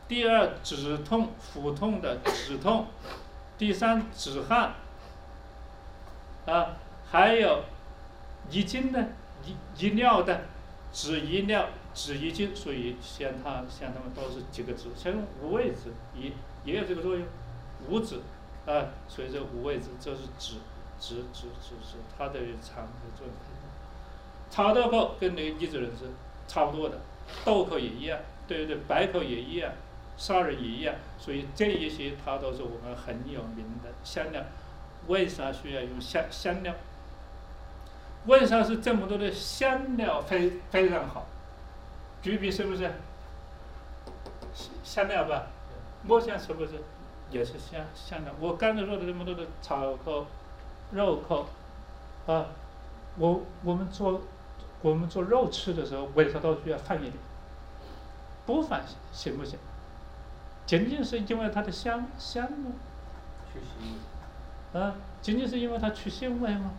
[0.07, 2.87] 第二止痛腹痛的止痛，
[3.57, 4.75] 第三止汗，
[6.45, 6.77] 啊，
[7.09, 7.63] 还有
[8.49, 9.09] 遗精的
[9.43, 10.41] 遗遗尿的
[10.93, 16.31] 止遗尿止遗精，所以像它像它们都是几个字，像五味子也
[16.63, 17.25] 也有这个作用。
[17.89, 18.21] 五指，
[18.65, 20.55] 啊，所以这五味子就是指
[20.99, 23.35] 指指指指，它的肠的作用。
[24.49, 26.05] 草豆蔻跟那个益智人是
[26.47, 26.97] 差不多的，
[27.43, 28.77] 豆蔻也一样，对不对？
[28.87, 29.71] 白蔻也一样，
[30.17, 34.43] 砂仁也一样，所以这一些它都是我们很有名的香料。
[35.07, 36.73] 为啥需要用香香料？
[38.25, 41.27] 为啥是这么多的香料非非常好？
[42.21, 42.91] 橘皮是不是？
[44.83, 45.47] 香料吧？
[46.03, 46.71] 墨香是不是？
[47.31, 48.33] 也是香香料。
[48.39, 50.25] 我刚才说的这么多的草蔻、
[50.91, 51.45] 肉蔻，
[52.27, 52.45] 啊，
[53.17, 54.21] 我我们做
[54.85, 57.13] 我们做肉吃的时候，为啥都需要放一点？
[58.45, 58.79] 不放
[59.11, 59.57] 行不行？
[60.67, 62.71] 仅仅是因为它的香香吗？
[63.51, 63.81] 去腥
[64.75, 64.79] 味。
[64.79, 66.69] 啊，仅仅是因为它去腥味吗？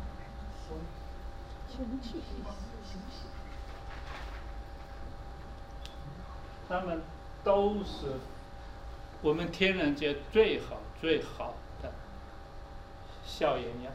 [6.68, 7.02] 他们
[7.42, 8.20] 都是。
[9.20, 11.90] 我们天然界最好最好的
[13.24, 13.90] 消炎药。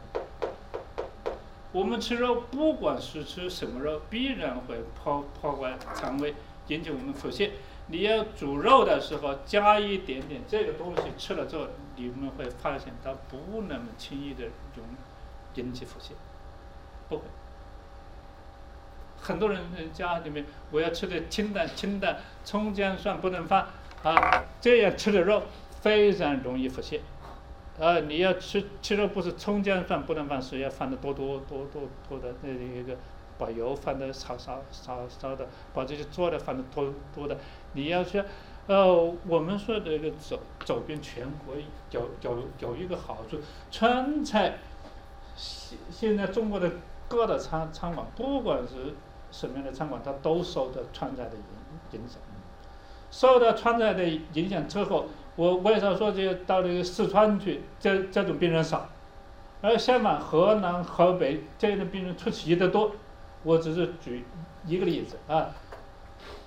[1.72, 6.34] 我们吃肉，不管是吃什么肉，必然会破破坏肠胃，
[6.68, 7.52] 引起我们腹泻。
[7.88, 14.46] 你要煮肉的时候，加一点点这个东西，吃了之后，你们会发现它不那么轻易的
[14.76, 14.86] 容
[15.56, 16.12] 引起腹泻，
[17.10, 17.24] 不会。
[19.20, 19.62] 很多人
[19.94, 23.68] 家里面，我要吃的清淡清淡，葱姜蒜不能放。
[24.04, 25.44] 啊，这样吃的肉
[25.80, 27.00] 非常容易腹泻，
[27.82, 32.96] 啊，你要吃吃肉不是葱姜蒜不能放，是要放的多多多多多的那一个，
[33.40, 37.38] 把油放的少少少少的，把这些做的放的多多的。
[37.74, 38.24] 你要说，
[38.68, 41.56] 呃，我们说这个走走遍全国
[41.90, 43.40] 有有有一个好处，
[43.72, 44.60] 川菜，
[45.36, 46.72] 现现在中国的
[47.08, 48.94] 各大餐餐馆，不管是
[49.32, 52.20] 什么样的餐馆，它都受到川菜的影影响。
[53.10, 55.08] 受到川菜的影响之后，
[55.42, 58.88] 我为啥说这到这个四川去，这这种病人少，
[59.60, 62.92] 而相反河南、河北这样的病人出奇的多。
[63.42, 64.24] 我只是举
[64.68, 65.50] 一个例子啊，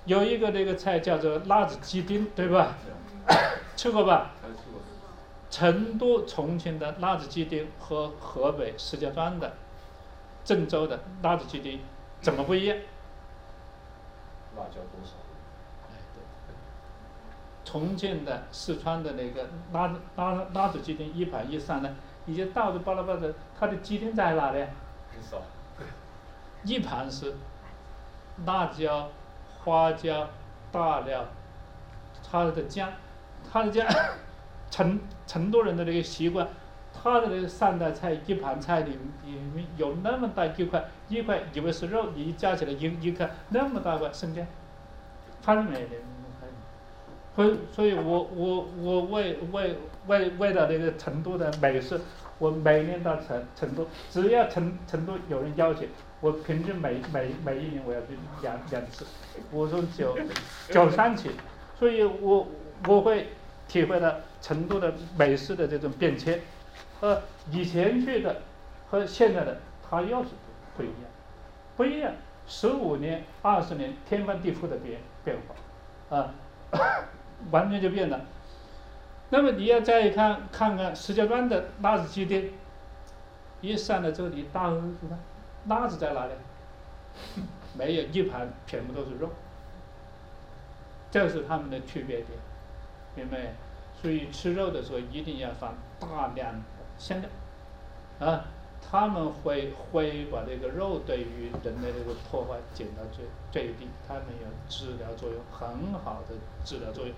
[0.05, 2.77] 有一个那个菜叫做辣子鸡丁，对吧？
[3.75, 4.31] 吃过吧？
[5.49, 9.51] 成都、重庆的辣子鸡丁和河北石家庄的、
[10.45, 11.81] 郑州的辣子鸡丁
[12.21, 12.77] 怎么不一样？
[14.55, 15.24] 辣椒多少？
[17.65, 21.89] 重庆的、四川的那个辣辣辣子鸡丁一盘一上呢，
[22.25, 23.21] 已经倒的巴拉巴拉，
[23.59, 24.59] 它的鸡丁在哪里？
[25.11, 25.41] 很少。
[26.63, 27.33] 一盘是
[28.45, 29.09] 辣椒、
[29.63, 30.29] 花椒、
[30.71, 31.25] 大料，
[32.23, 32.91] 它的酱，
[33.51, 33.85] 它的酱，
[34.69, 36.47] 成成都人的那个习惯，
[36.93, 44.45] 他的那个三道菜一盘菜里里面有那么大一块，一块以为是肉，你加起来一一看那么大块生姜，
[45.41, 45.95] 翻没的，
[47.35, 49.75] 所以所以我我我为为
[50.07, 51.99] 为为了那个成都的美食，
[52.39, 55.89] 我每年到成成都，只要成成都有人邀请，
[56.21, 58.07] 我平均每每每一年我要去
[58.41, 59.05] 两两次，
[59.51, 60.17] 我从九
[60.71, 61.31] 九三起，
[61.77, 62.47] 所以我
[62.87, 63.27] 我会
[63.67, 66.39] 体会到成都的美食的这种变迁。
[67.01, 67.21] 和
[67.51, 68.41] 以前去的
[68.89, 69.57] 和现在的，
[69.89, 70.29] 它又是
[70.77, 70.95] 不不一样，
[71.75, 72.13] 不一样。
[72.47, 76.33] 十五年、二十年，天翻地覆的变变化，啊，
[77.51, 78.21] 完全就变了。
[79.29, 82.53] 那么你要再看看看石家庄的辣子鸡丁，
[83.61, 85.09] 一上来之后你大喝说
[85.67, 86.31] 辣子在哪里？
[87.77, 89.29] 没有一盘全部都是肉，
[91.11, 92.29] 这是他们的区别点，
[93.15, 93.53] 明白？
[94.01, 96.61] 所以吃肉的时候一定要放大量。
[96.97, 97.29] 香料，
[98.27, 98.45] 啊，
[98.91, 107.13] 他们会会把这个肉对于人的这个破坏减到最最低，他们有治疗作用，很好的治疗作用。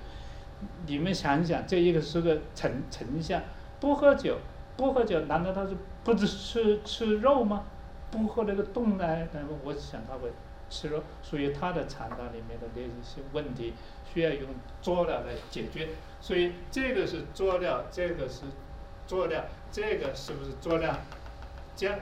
[0.86, 3.42] 你们想想，这一个是个丞丞相，
[3.80, 4.38] 不喝酒，
[4.76, 7.66] 不喝酒，难道他是不吃吃吃肉吗？
[8.10, 10.32] 不喝那个冻奶，那么我想他会
[10.70, 13.74] 吃肉，所以他的肠道里面的那些问题
[14.12, 14.50] 需要用
[14.82, 15.90] 佐料来解决。
[16.22, 18.44] 所以这个是佐料，这个是
[19.06, 19.44] 佐料。
[19.70, 20.98] 这个是不是佐料
[21.78, 21.98] 姜？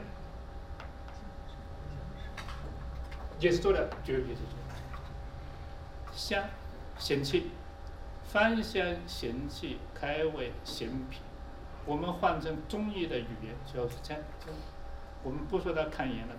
[3.41, 6.13] 也是做的，绝对是做的。
[6.13, 6.45] 香，
[6.97, 7.51] 咸气，
[8.23, 11.19] 芳香咸气，开胃行脾。
[11.85, 14.23] 我们换成中医的语言就是这样。
[15.21, 16.33] 我们不说他看炎了，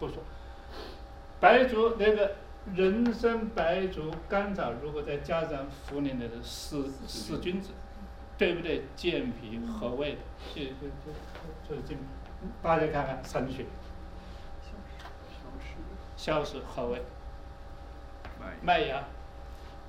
[0.00, 0.16] 不说。
[1.38, 2.34] 白术那个
[2.74, 7.70] 人参、白术、甘草，如果再加上茯苓的四四君子。
[8.38, 8.82] 对不对？
[8.94, 10.18] 健脾和胃的，
[10.54, 11.96] 就就就就是健。
[12.62, 13.64] 大家看看神学，
[16.16, 17.02] 消食和胃，
[18.62, 19.04] 麦芽，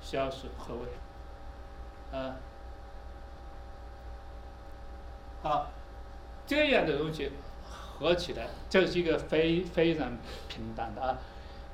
[0.00, 2.36] 消食和胃，啊，
[5.42, 5.70] 好，
[6.46, 7.30] 这样的东西
[7.64, 10.16] 合起来，这是一个非非常
[10.48, 11.18] 平淡的啊。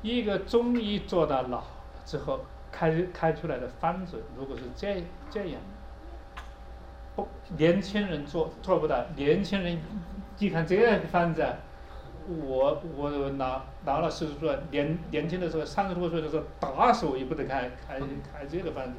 [0.03, 1.65] 一个中医做到老了
[2.05, 2.41] 之后
[2.71, 5.61] 开开出来的方子，如果是这这样。
[7.17, 9.05] 不，年轻人做做不到。
[9.17, 9.81] 年轻人
[10.39, 11.47] 一看这样的方子，
[12.27, 18.99] 我我老老老实实说，年年轻的时候三十多岁的时候，打死我也不得开开开这个房子。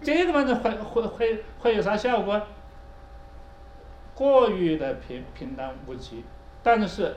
[0.00, 2.40] 这个房子会会会会有啥效果？
[4.14, 6.24] 过于的平平淡无奇。
[6.62, 7.16] 但是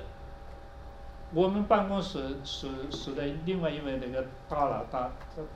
[1.33, 5.09] 我们办公室室室的另外一位那个大佬大，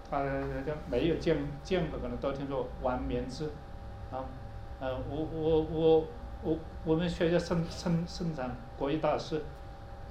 [0.10, 3.52] 他那个没有见见过，可能都听说王绵之，
[4.12, 4.26] 啊。
[4.80, 6.06] 呃，我我我
[6.44, 9.42] 我我们学校生生生产国医大师，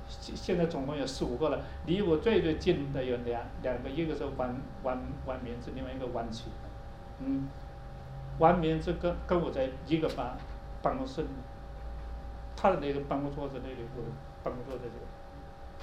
[0.09, 1.61] 现现在总共有四五个了。
[1.85, 6.51] 离我最最近的有两两个，一个是王王王明志，另外一个王琦。
[7.19, 7.49] 嗯，
[8.39, 10.37] 王明志跟跟我在一个办
[10.81, 11.29] 办公室里，
[12.57, 14.09] 他的那个办公桌子那里，我的
[14.43, 15.05] 办公桌在这个，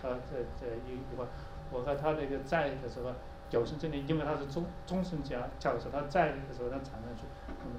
[0.01, 1.23] 他在在一一块，
[1.71, 3.11] 我和他那个在的时候，
[3.51, 7.21] 有生之年，因为他是终终身教教授，他在的时候他常常去。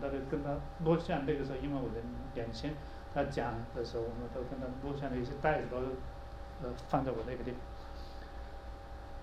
[0.01, 2.01] 我们大家跟他录像，那个时候因为我的
[2.32, 2.74] 年轻，
[3.14, 5.77] 他讲的时候，我们都跟他录像的一些袋子都
[6.62, 7.60] 呃放在我那个地方。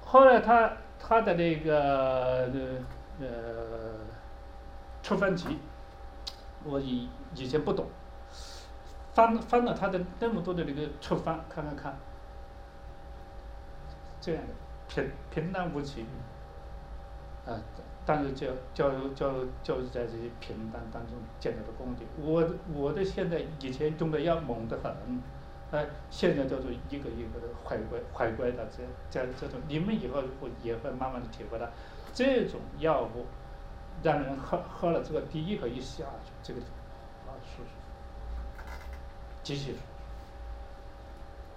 [0.02, 2.86] 后来他他的那个呃
[3.20, 3.28] 呃
[5.02, 5.58] 出分集，
[6.64, 7.88] 我以以前不懂，
[9.14, 11.98] 翻翻了他的那么多的那个出翻，看看看，
[14.22, 14.54] 这样的
[14.88, 16.06] 平平淡无奇，
[17.48, 17.60] 啊。
[18.10, 22.06] 但是就就就就是在这些平淡当中见到的功底。
[22.18, 22.42] 我
[22.74, 24.94] 我的现在以前用的药猛得很，
[25.72, 28.82] 哎，现在叫做一个一个的回归回归到这
[29.12, 31.68] 这这种，你们以后会也会慢慢的体会到，
[32.14, 33.26] 这种药物
[34.02, 37.70] 让人喝喝了这个第一口一下去，这个啊舒服，
[39.44, 39.84] 极其舒服。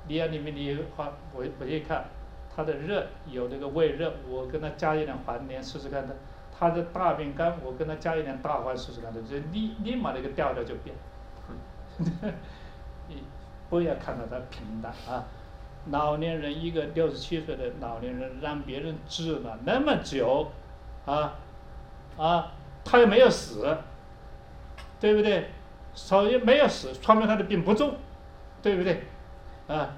[0.08, 2.06] 你要里面你话我我一看，
[2.52, 6.16] 它的热有那个胃热，我跟他加一点黄连试试看的。
[6.60, 10.94] 他的大便干，我跟他加一点大黄试试看，就立立马那个调调就变。
[13.08, 13.24] 你
[13.70, 15.24] 不要看到他平淡啊！
[15.90, 20.50] 老年人一个六十七岁的老年人让别人治了那么久，
[21.06, 21.38] 啊
[22.18, 22.52] 啊，
[22.84, 23.78] 他又没有死，
[25.00, 25.48] 对不对？
[25.94, 27.94] 首先没有死，说明他的病不重，
[28.62, 29.04] 对不对？
[29.66, 29.94] 啊，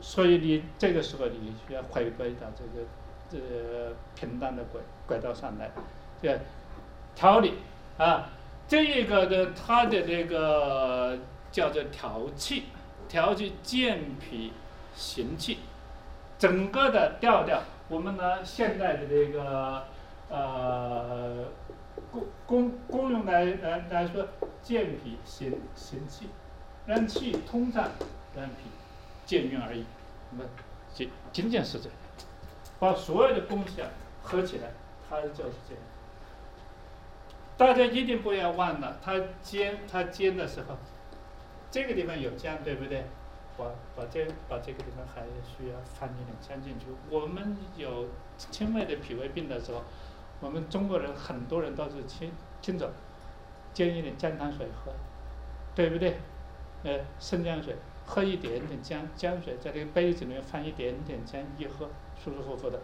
[0.00, 2.86] 所以你这个时候你需要回归到这个
[3.28, 5.70] 这个平淡的轨轨道上来。
[6.20, 6.38] 对
[7.14, 7.54] 调理
[7.98, 8.30] 啊，
[8.68, 11.18] 这一个的它的那个
[11.50, 12.64] 叫做调气，
[13.08, 14.52] 调气健脾
[14.94, 15.58] 行气，
[16.38, 19.84] 整个的调调，我们呢现在的这个
[20.28, 21.44] 呃
[22.10, 24.26] 功功功用来来来说，
[24.62, 26.28] 健脾行行气，
[26.86, 27.90] 让气通畅，
[28.34, 28.68] 让脾
[29.24, 29.84] 健运而已。
[30.30, 30.50] 那么
[30.92, 31.92] 仅仅仅是这样，
[32.78, 33.84] 把所有的功效
[34.22, 34.70] 合起来，
[35.08, 35.82] 它就是这样。
[37.56, 40.76] 大家一定不要忘了，它煎它煎的时候，
[41.70, 43.04] 这个地方有姜，对不对？
[43.56, 43.64] 把
[43.96, 46.86] 把这把这个地方还需要放一点姜进去。
[47.08, 48.06] 我们有
[48.36, 49.82] 轻微的脾胃病的时候，
[50.40, 52.30] 我们中国人很多人都是清
[52.60, 52.90] 清早
[53.72, 54.92] 煎一点姜汤水喝，
[55.74, 56.18] 对不对？
[56.84, 57.74] 呃，生姜水，
[58.04, 61.88] 喝一点点姜姜水，在这个杯子里面放一点点姜，一喝
[62.22, 62.78] 舒舒服服的。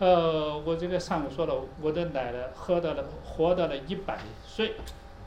[0.00, 4.74] 呃，我这个上午说了，我的奶奶喝到了，活到了一百岁，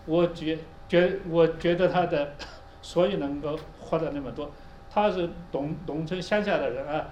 [0.05, 0.57] 我觉
[0.89, 2.33] 觉我觉得她的，
[2.81, 4.51] 所以能够活到那么多，
[4.89, 7.07] 她是农农村乡下的人啊，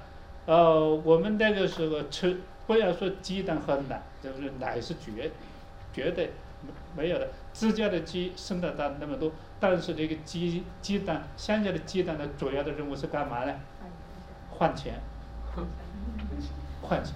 [0.46, 5.32] 呃，我们那个时候吃，不要说鸡蛋和奶，就是奶是绝，
[5.94, 6.34] 绝对
[6.96, 13.54] 没没有的，自家的鸡生的蛋那么多，但是这个鸡鸡蛋，乡下的鸡蛋的主要的任务是干嘛呢？
[14.52, 15.00] 换钱，
[16.82, 17.16] 换钱。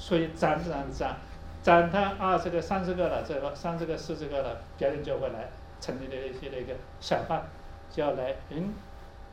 [0.00, 1.14] 所以攒攒攒，
[1.62, 7.44] 攒它二十个、三十个了，这个三十个、四十个了，别人就会来城里的一些那个小贩，
[7.90, 8.72] 就要来，嗯，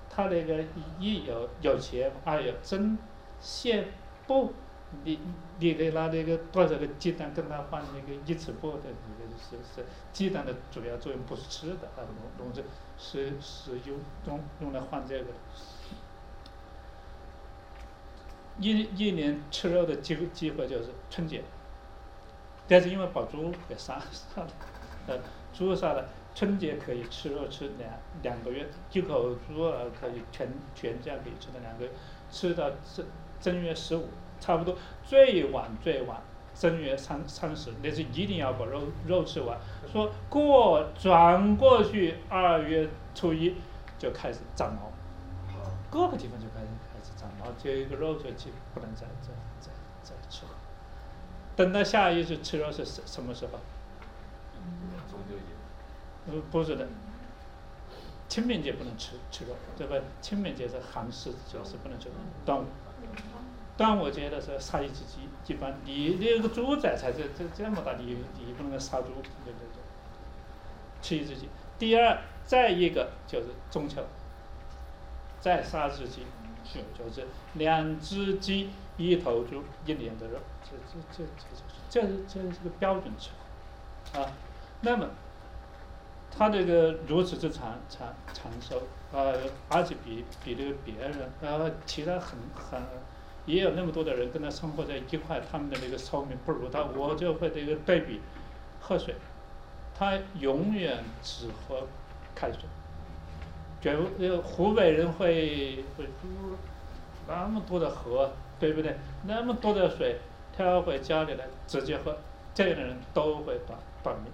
[0.10, 0.62] 他那个
[1.00, 2.98] 一有有钱，二有针
[3.40, 3.86] 线
[4.28, 4.52] 布，
[5.06, 5.18] 你
[5.58, 8.84] 你得拿那个多少个鸡蛋跟他换那个一尺布的，
[9.20, 12.04] 那个是是鸡蛋的主要作用不是吃的啊，
[12.38, 12.66] 农农村
[12.98, 15.28] 是是用用用来换这个。
[18.60, 21.44] 一一年吃肉的机会机会就是春节，
[22.68, 24.48] 但是因为把猪给杀杀了，
[25.08, 25.20] 呃，
[25.54, 27.90] 猪杀了，春节可以吃肉吃两
[28.24, 31.92] 两个月，一口猪啊可以全全家可以吃到两个月，
[32.32, 33.06] 吃到正
[33.40, 34.08] 正月十五，
[34.40, 34.76] 差不多
[35.06, 36.20] 最晚最晚
[36.56, 39.58] 正月三三十，那是一定要把肉肉吃完。
[39.92, 43.56] 说过转过去二月初一
[44.00, 44.92] 就开始长毛，
[45.92, 46.47] 各个地方就
[47.58, 49.30] 就一个肉就去，不能再再
[49.60, 49.72] 再
[50.04, 50.52] 再吃了。
[51.56, 53.60] 等到下一次吃肉是什什么时候？
[55.10, 56.32] 中秋节。
[56.32, 56.88] 呃，不是的，
[58.28, 59.96] 清明节不能吃吃肉，对吧？
[60.22, 62.16] 清明节是寒食，就是不能吃肉。
[62.46, 62.66] 端午，
[63.78, 69.82] 端午节的时候杀一只鸡，一般你那个猪仔才这这这么大，你你不能杀猪，对对对。
[71.02, 71.48] 吃一只鸡。
[71.80, 74.04] 第二，再一个就是中秋，
[75.40, 76.26] 再杀一只鸡。
[76.74, 81.24] 就就是两只鸡一头猪一年的肉，这这这
[81.90, 83.30] 这这这这是个标准吃
[84.12, 84.32] 法啊。
[84.82, 85.08] 那么，
[86.30, 89.34] 他这个如此之长长长寿啊，
[89.70, 92.82] 而且比比这个别人啊，其他很很
[93.46, 98.20] 也有那么多的人跟他生活在一块，他们的那个寿命不如他，我就会这个对比
[98.82, 99.16] 喝水，
[99.98, 101.88] 他永远只喝
[102.36, 102.62] 开水。
[103.88, 106.06] 绝不，那个湖北人会会
[107.26, 108.98] 那么多的河，对不对？
[109.26, 110.18] 那么多的水，
[110.56, 112.18] 跳回家里来直接喝，
[112.54, 114.32] 这样的人都会短短命。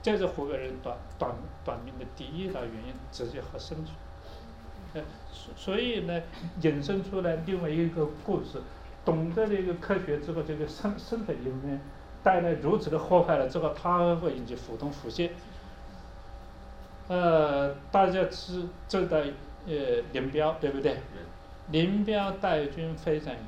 [0.00, 1.34] 这是湖北人短短
[1.64, 3.94] 短命的第一大原因，直接喝生水。
[4.94, 6.22] 呃，所所以呢，
[6.62, 8.62] 引申出来另外一个故事，
[9.04, 11.78] 懂得这个科学之后，这个生生水里面
[12.22, 15.28] 带来如此的祸害了之后，它会引起腹痛腹泻。
[17.08, 19.16] 呃，大家知知道
[19.66, 19.74] 呃
[20.12, 20.98] 林彪对不对？
[21.70, 23.42] 林彪带军非常严，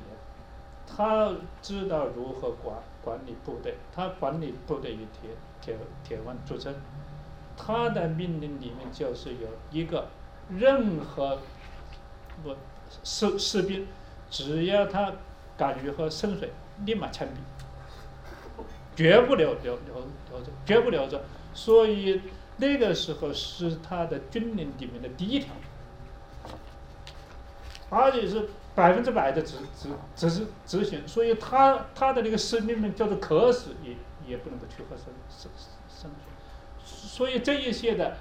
[0.87, 1.31] 他
[1.61, 5.29] 知道如何管管理部队，他管理部队以铁
[5.61, 6.73] 铁铁腕著称。
[7.55, 10.07] 他的命令里面就是有一个，
[10.49, 11.37] 任何
[12.43, 12.55] 不
[13.03, 13.87] 士士兵，
[14.31, 15.13] 只要他
[15.55, 16.51] 敢于喝生水，
[16.85, 18.63] 立马枪毙，
[18.95, 20.01] 绝不留留留
[20.31, 21.21] 留着，绝不留着。
[21.53, 22.21] 所以。
[22.61, 25.51] 那个时候是他的军令里面的第一条，
[27.89, 33.95] 而且是百分之百的执执执行执行，所以他他的那个使命呢，叫做渴死也
[34.27, 35.51] 也不能够去喝生生
[35.89, 38.15] 生水，所以这一些的，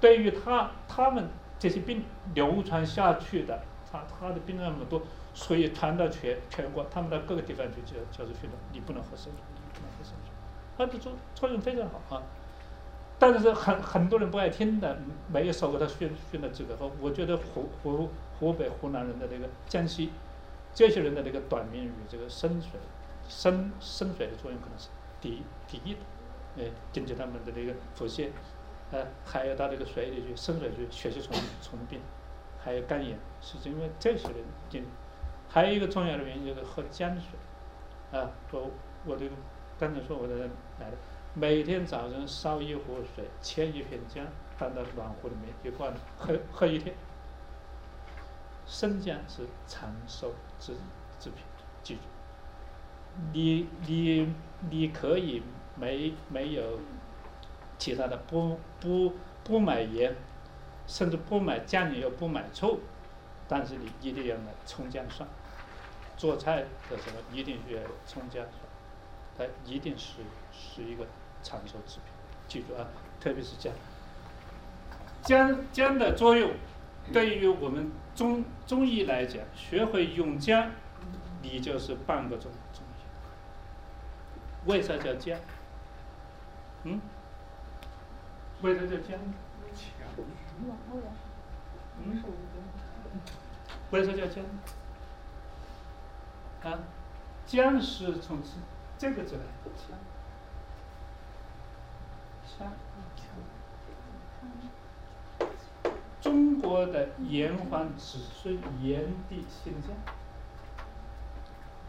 [0.00, 1.28] 对于他他们
[1.58, 2.04] 这些病
[2.34, 5.02] 流传下去的，他他的病那么多，
[5.34, 10.30] 所以传到全全国，他们到各个地方去就就是说你不能喝生水，你不能喝生水，
[10.78, 12.22] 他的作作用非常好啊。
[13.22, 14.98] 但是很很多人不爱听的，
[15.32, 16.74] 没有受过他训训的资格。
[16.74, 18.08] 和我觉得湖湖
[18.40, 20.10] 湖北、湖南人的那个江西，
[20.74, 22.80] 这些人的那个短命与这个深水
[23.28, 24.88] 深深水的作用可能是
[25.20, 26.00] 第一第一的，
[26.58, 28.30] 哎，根据他们的那个腹泻，
[28.90, 32.00] 呃，还有到这个水里去深水区血吸虫虫病，
[32.58, 34.38] 还有肝炎，是因为这些人
[34.68, 34.84] 进。
[35.48, 38.68] 还有一个重要的原因就是喝姜水，啊，我
[39.06, 39.30] 我这个
[39.78, 40.34] 刚才说我的
[40.80, 40.96] 来的，
[41.34, 44.26] 每天早晨烧一壶水，切一片姜，
[44.58, 46.94] 放到暖壶里面一灌，喝喝一天。
[48.66, 50.74] 生姜是长寿之
[51.18, 51.38] 之品，
[51.82, 52.00] 记住。
[53.32, 54.34] 你你
[54.68, 55.42] 你可以
[55.74, 56.78] 没没有
[57.78, 60.14] 其他的不不不买盐，
[60.86, 62.80] 甚至不买酱油不买醋，
[63.48, 65.26] 但是你一定要买葱姜蒜。
[66.18, 68.54] 做菜的时候一定要葱姜蒜，
[69.38, 70.18] 它一定是
[70.52, 71.06] 是一个
[71.42, 72.04] 长寿之品，
[72.48, 72.86] 记住啊，
[73.20, 73.72] 特别是姜。
[75.22, 76.50] 姜姜的作用，
[77.12, 80.70] 对于我们中中医来讲，学会用姜，
[81.42, 84.70] 你就是半个中中医。
[84.70, 85.38] 为啥叫姜？
[86.84, 87.00] 嗯？
[88.62, 89.18] 为啥叫姜？
[92.04, 92.22] 嗯？
[93.90, 94.44] 为啥叫姜？
[96.62, 96.78] 啊，
[97.44, 98.38] 姜是从
[98.96, 99.98] 这个字来的，
[106.20, 109.96] 中国的炎黄子孙炎帝姓姜，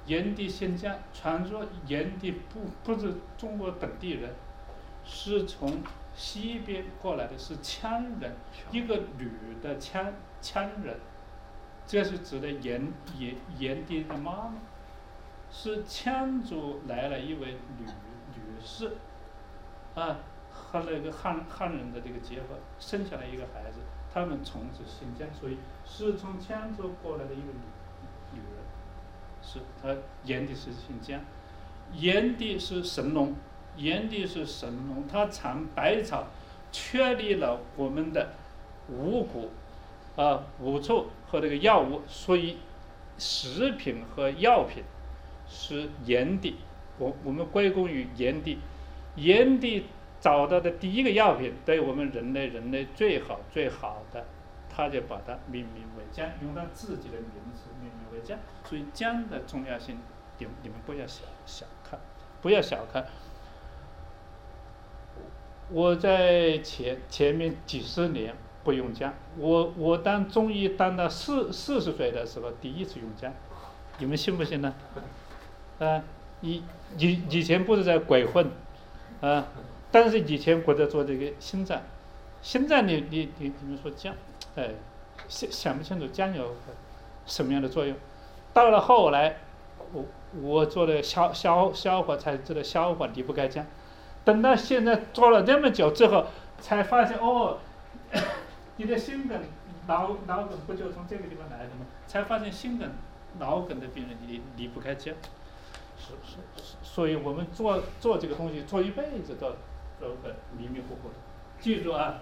[0.06, 4.34] 炎帝姓姜，传说炎帝不不是中国本地人，
[5.06, 5.84] 是从
[6.15, 8.35] 西边过来的，是羌人，
[8.72, 9.31] 一个女
[9.61, 10.11] 的羌
[10.41, 10.99] 羌人。
[11.85, 14.56] 这是指的炎炎炎帝的妈妈，
[15.52, 18.98] 是羌族来了一位女女士，
[19.94, 20.18] 啊，
[20.74, 23.78] 和那个汉汉人的这个结合，生下来一个孩子，
[24.12, 28.58] 他们从此姓姜，所以是从羌族过来的一个女女人，
[29.44, 29.95] 是她
[30.26, 31.22] 炎帝是姓姜，
[31.94, 33.36] 炎帝是神农，
[33.78, 36.26] 炎帝是神农，他尝百草，
[36.72, 38.34] 确立了我们的
[38.90, 39.52] 五谷，
[40.16, 41.06] 啊五畜。
[41.26, 42.58] 和这个药物，所以
[43.18, 44.84] 食品和药品
[45.50, 46.58] 是炎帝，
[47.00, 48.60] 我我们归功于炎帝。
[49.16, 49.86] 炎帝
[50.24, 54.26] 找到的第一个药品，对我们人类人类最好最好的，
[54.70, 58.40] 他就把它命名为姜，用他自己的名字命名为姜。
[58.64, 59.98] 所以姜的重要性，
[60.38, 62.00] 你你们不要小小看，
[62.41, 63.06] 不要小看。
[65.70, 68.34] 我在前前面几十年。
[68.64, 73.30] 不用姜，我我当中医当到四四十岁的时候，第一次用姜，
[73.98, 74.74] 你们信不信呢？
[75.80, 76.02] 啊，
[76.40, 76.64] 以
[76.98, 78.50] 以以前不是在鬼混，
[79.20, 79.48] 啊，
[79.94, 81.80] 但是以前我在做这个心脏，
[82.41, 84.15] 心脏你你你你们说姜，
[84.56, 84.72] 哎，
[85.28, 86.56] 想想不清楚姜有
[87.28, 87.95] 什么样的作用，
[88.53, 89.38] 到了后来，
[89.94, 90.03] 我
[90.41, 93.64] 我做的消消消化才知道消化离不开姜，
[94.26, 96.26] 等到现在做了这么久之后，
[96.60, 97.60] 才发现哦。
[98.78, 99.40] 你的心梗、
[99.86, 101.86] 脑脑梗不就从这个地方来的吗？
[102.07, 102.90] 才发现心梗、
[103.38, 105.14] 脑梗的病人离离不开姜，
[105.99, 109.53] 是是是，所以我们做做这个东西，做一辈子都
[110.04, 111.16] 都很迷迷糊糊的。
[111.60, 112.20] 记住啊，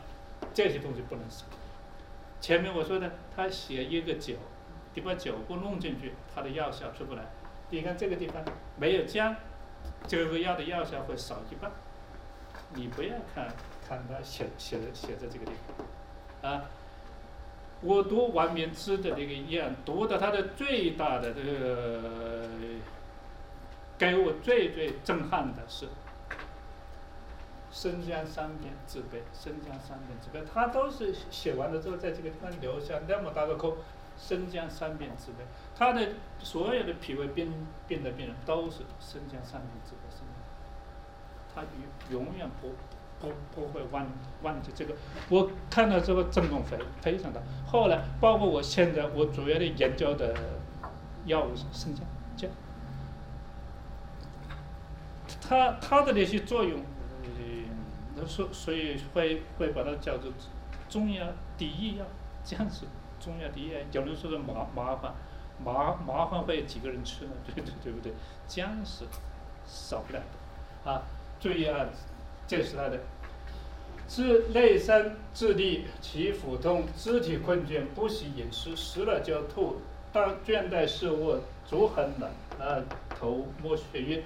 [0.54, 1.46] 这些东西不能少。
[2.40, 4.36] 前面我说的，他写一个酒，
[4.94, 7.24] 你把酒不弄进去，它的药效出不来。
[7.70, 8.44] 你看这个地方
[8.78, 9.36] 没有姜，
[10.08, 11.72] 这个药的药效会少一半。
[12.74, 13.48] 你不要看
[13.88, 15.52] 看他写写的写在这个地
[16.42, 16.52] 方。
[16.52, 16.66] 啊，
[17.82, 22.50] 我读王明之的这个医案，读的他的最大的这个，
[23.98, 25.88] 给我最最震撼的是，
[27.72, 33.78] 生姜三遍自备，生姜三遍自备，他都是写完了之后，在这个地方留下那么大个空，
[34.18, 35.46] 生姜三遍自备，
[35.76, 37.54] 他的所有的脾胃病
[37.88, 41.62] 病的病人都是生姜三遍自备，生姜，他
[42.12, 42.74] 永永远不。
[43.22, 44.08] 不不会忘
[44.42, 44.96] 忘记这个，
[45.30, 47.40] 我看到这个震动非非常大。
[47.68, 50.36] 后来，包括我现在我主要的研究的
[51.26, 52.04] 药物是生姜
[52.36, 52.50] 姜，
[55.40, 56.84] 它它的那些作用，
[57.42, 57.66] 嗯，
[58.16, 60.32] 那，所所以会会把它叫做
[60.90, 61.26] 中药
[61.58, 62.06] 第一药，
[62.44, 62.86] 姜是
[63.20, 63.80] 中药第一药。
[63.90, 65.14] 假如说的麻麻烦，
[65.64, 67.32] 麻麻烦会几个人吃呢？
[67.48, 68.14] 对对对不对？
[68.48, 69.06] 姜是
[69.66, 71.04] 少不了的啊！
[71.40, 71.86] 注意啊！
[72.48, 73.00] 这是他的，
[74.08, 79.78] 治内伤、治痢、起腹痛、肢体困倦、不喜饮食、食了就要吐、
[80.12, 82.84] 当倦怠视物、足很冷、啊
[83.18, 84.24] 头摸血晕，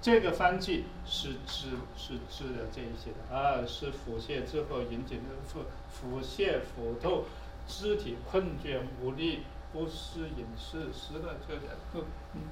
[0.00, 7.24] 这个方剂是治是治的这一些的啊，是腹泻之后引起的腹腹泻、腹痛、
[7.66, 9.42] 肢体困倦无力、
[9.72, 11.56] 不思饮食、食了就
[11.92, 12.42] 吐，嗯，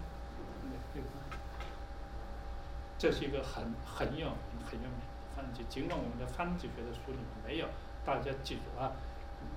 [2.98, 4.26] 这是一个很很有
[4.66, 5.00] 很有名。
[5.36, 7.68] 番茄，尽管我们的番茄学的书里面没有，
[8.04, 8.90] 大家记住啊，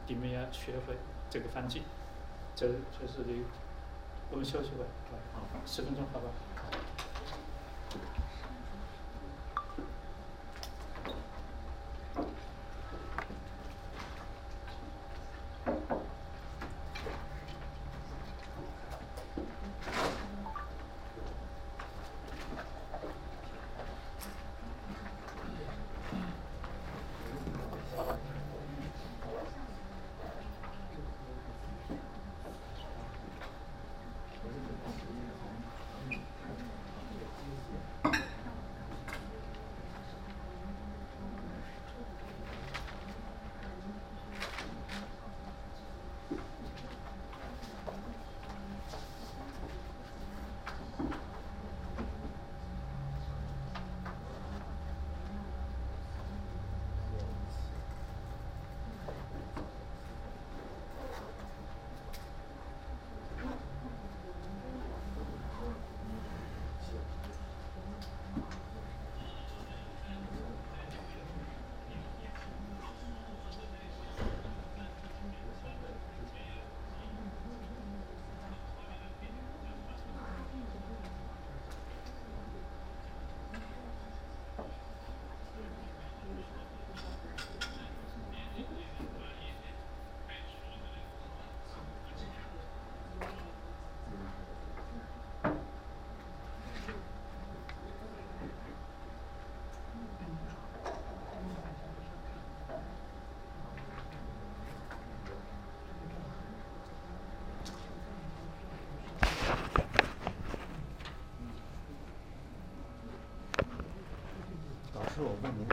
[0.08, 0.96] 你们要学会
[1.30, 1.84] 这个方剂，
[2.54, 3.32] 这这是的，
[4.30, 4.84] 我们休息会，
[5.34, 6.30] 好，十分钟，好吧？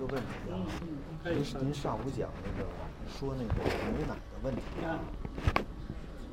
[0.07, 0.55] 个问题啊，
[1.25, 2.69] 您您上午讲那个
[3.09, 3.55] 说那个
[3.93, 5.01] 牛奶的问题啊，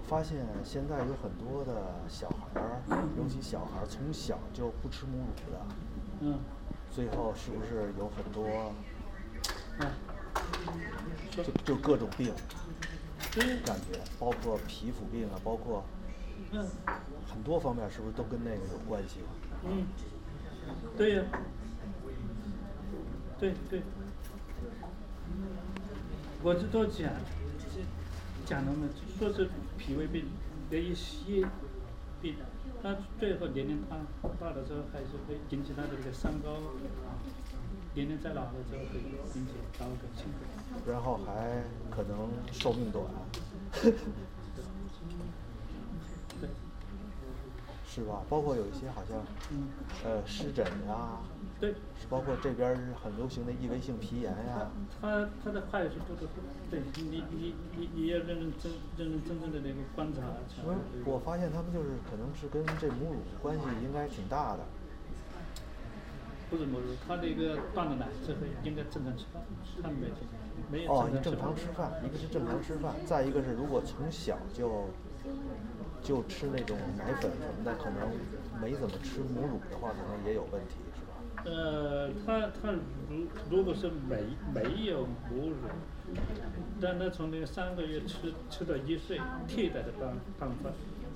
[0.08, 1.74] 发现现在有很多的
[2.08, 2.82] 小孩儿，
[3.18, 5.60] 尤其小孩儿从小就不吃母乳的，
[6.22, 6.40] 嗯，
[6.92, 8.74] 最后是不是有很多
[9.80, 9.92] 嗯，
[11.32, 12.34] 就就各种病，
[13.66, 15.84] 感觉，包括皮肤病啊，包括
[16.52, 16.68] 嗯。
[17.26, 19.22] 很多方面，是不是都跟那个有关系？
[19.66, 19.88] 嗯，
[20.96, 21.24] 对呀、
[23.44, 23.82] 对对，
[26.42, 27.12] 我这都讲
[28.46, 28.88] 讲了嘛，
[29.20, 30.28] 说是脾胃病
[30.72, 31.46] 的一些
[32.22, 32.36] 病，
[32.82, 33.98] 他最后年龄大
[34.40, 36.56] 大的时候，还是会引起他的这个三高，
[37.94, 39.00] 年龄再老了之后会
[39.36, 40.90] 引起高跟性格。
[40.90, 43.04] 然后还可能寿命短，
[46.40, 46.50] 对，
[47.86, 48.24] 是吧？
[48.30, 49.22] 包括有一些好像
[49.52, 49.68] 嗯，
[50.06, 51.33] 呃湿疹呀、对，
[52.10, 54.70] 包括这边是很流行的异位性皮炎呀、
[55.02, 60.76] 他他的坏是多得多，对你你你你要认认真认认真真的那个观察才因为
[61.06, 64.60] 我发现他们就是可能是跟这母乳关系应该挺大的。
[66.50, 69.42] 不是母乳，他那个断了奶之后应该正常吃饭，
[69.82, 70.14] 他没有
[70.70, 74.86] 没有哦，你正常正常吃饭，一个是正常吃饭，再一个是如果从小就
[76.04, 78.08] 就吃那种奶粉什么的，可能
[78.62, 80.76] 没怎么吃母乳的话，可能也有问题？
[81.46, 82.72] 呃，他他
[83.10, 85.56] 如如果是没没有母乳，
[86.80, 90.70] 但他从那个三个月吃吃到一岁，替代的办办法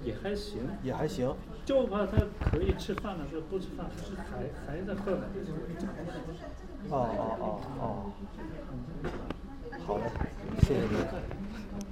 [0.03, 1.33] 也还行，也还行。
[1.65, 2.17] 就怕他
[2.51, 5.27] 可以吃饭的时候不吃饭，吃还还在喝奶。
[6.89, 8.11] 哦哦哦哦。
[9.85, 10.03] 好嘞，
[10.61, 10.97] 谢谢您。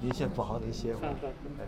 [0.01, 1.13] 您先不好，您歇会儿。
[1.59, 1.61] 哎。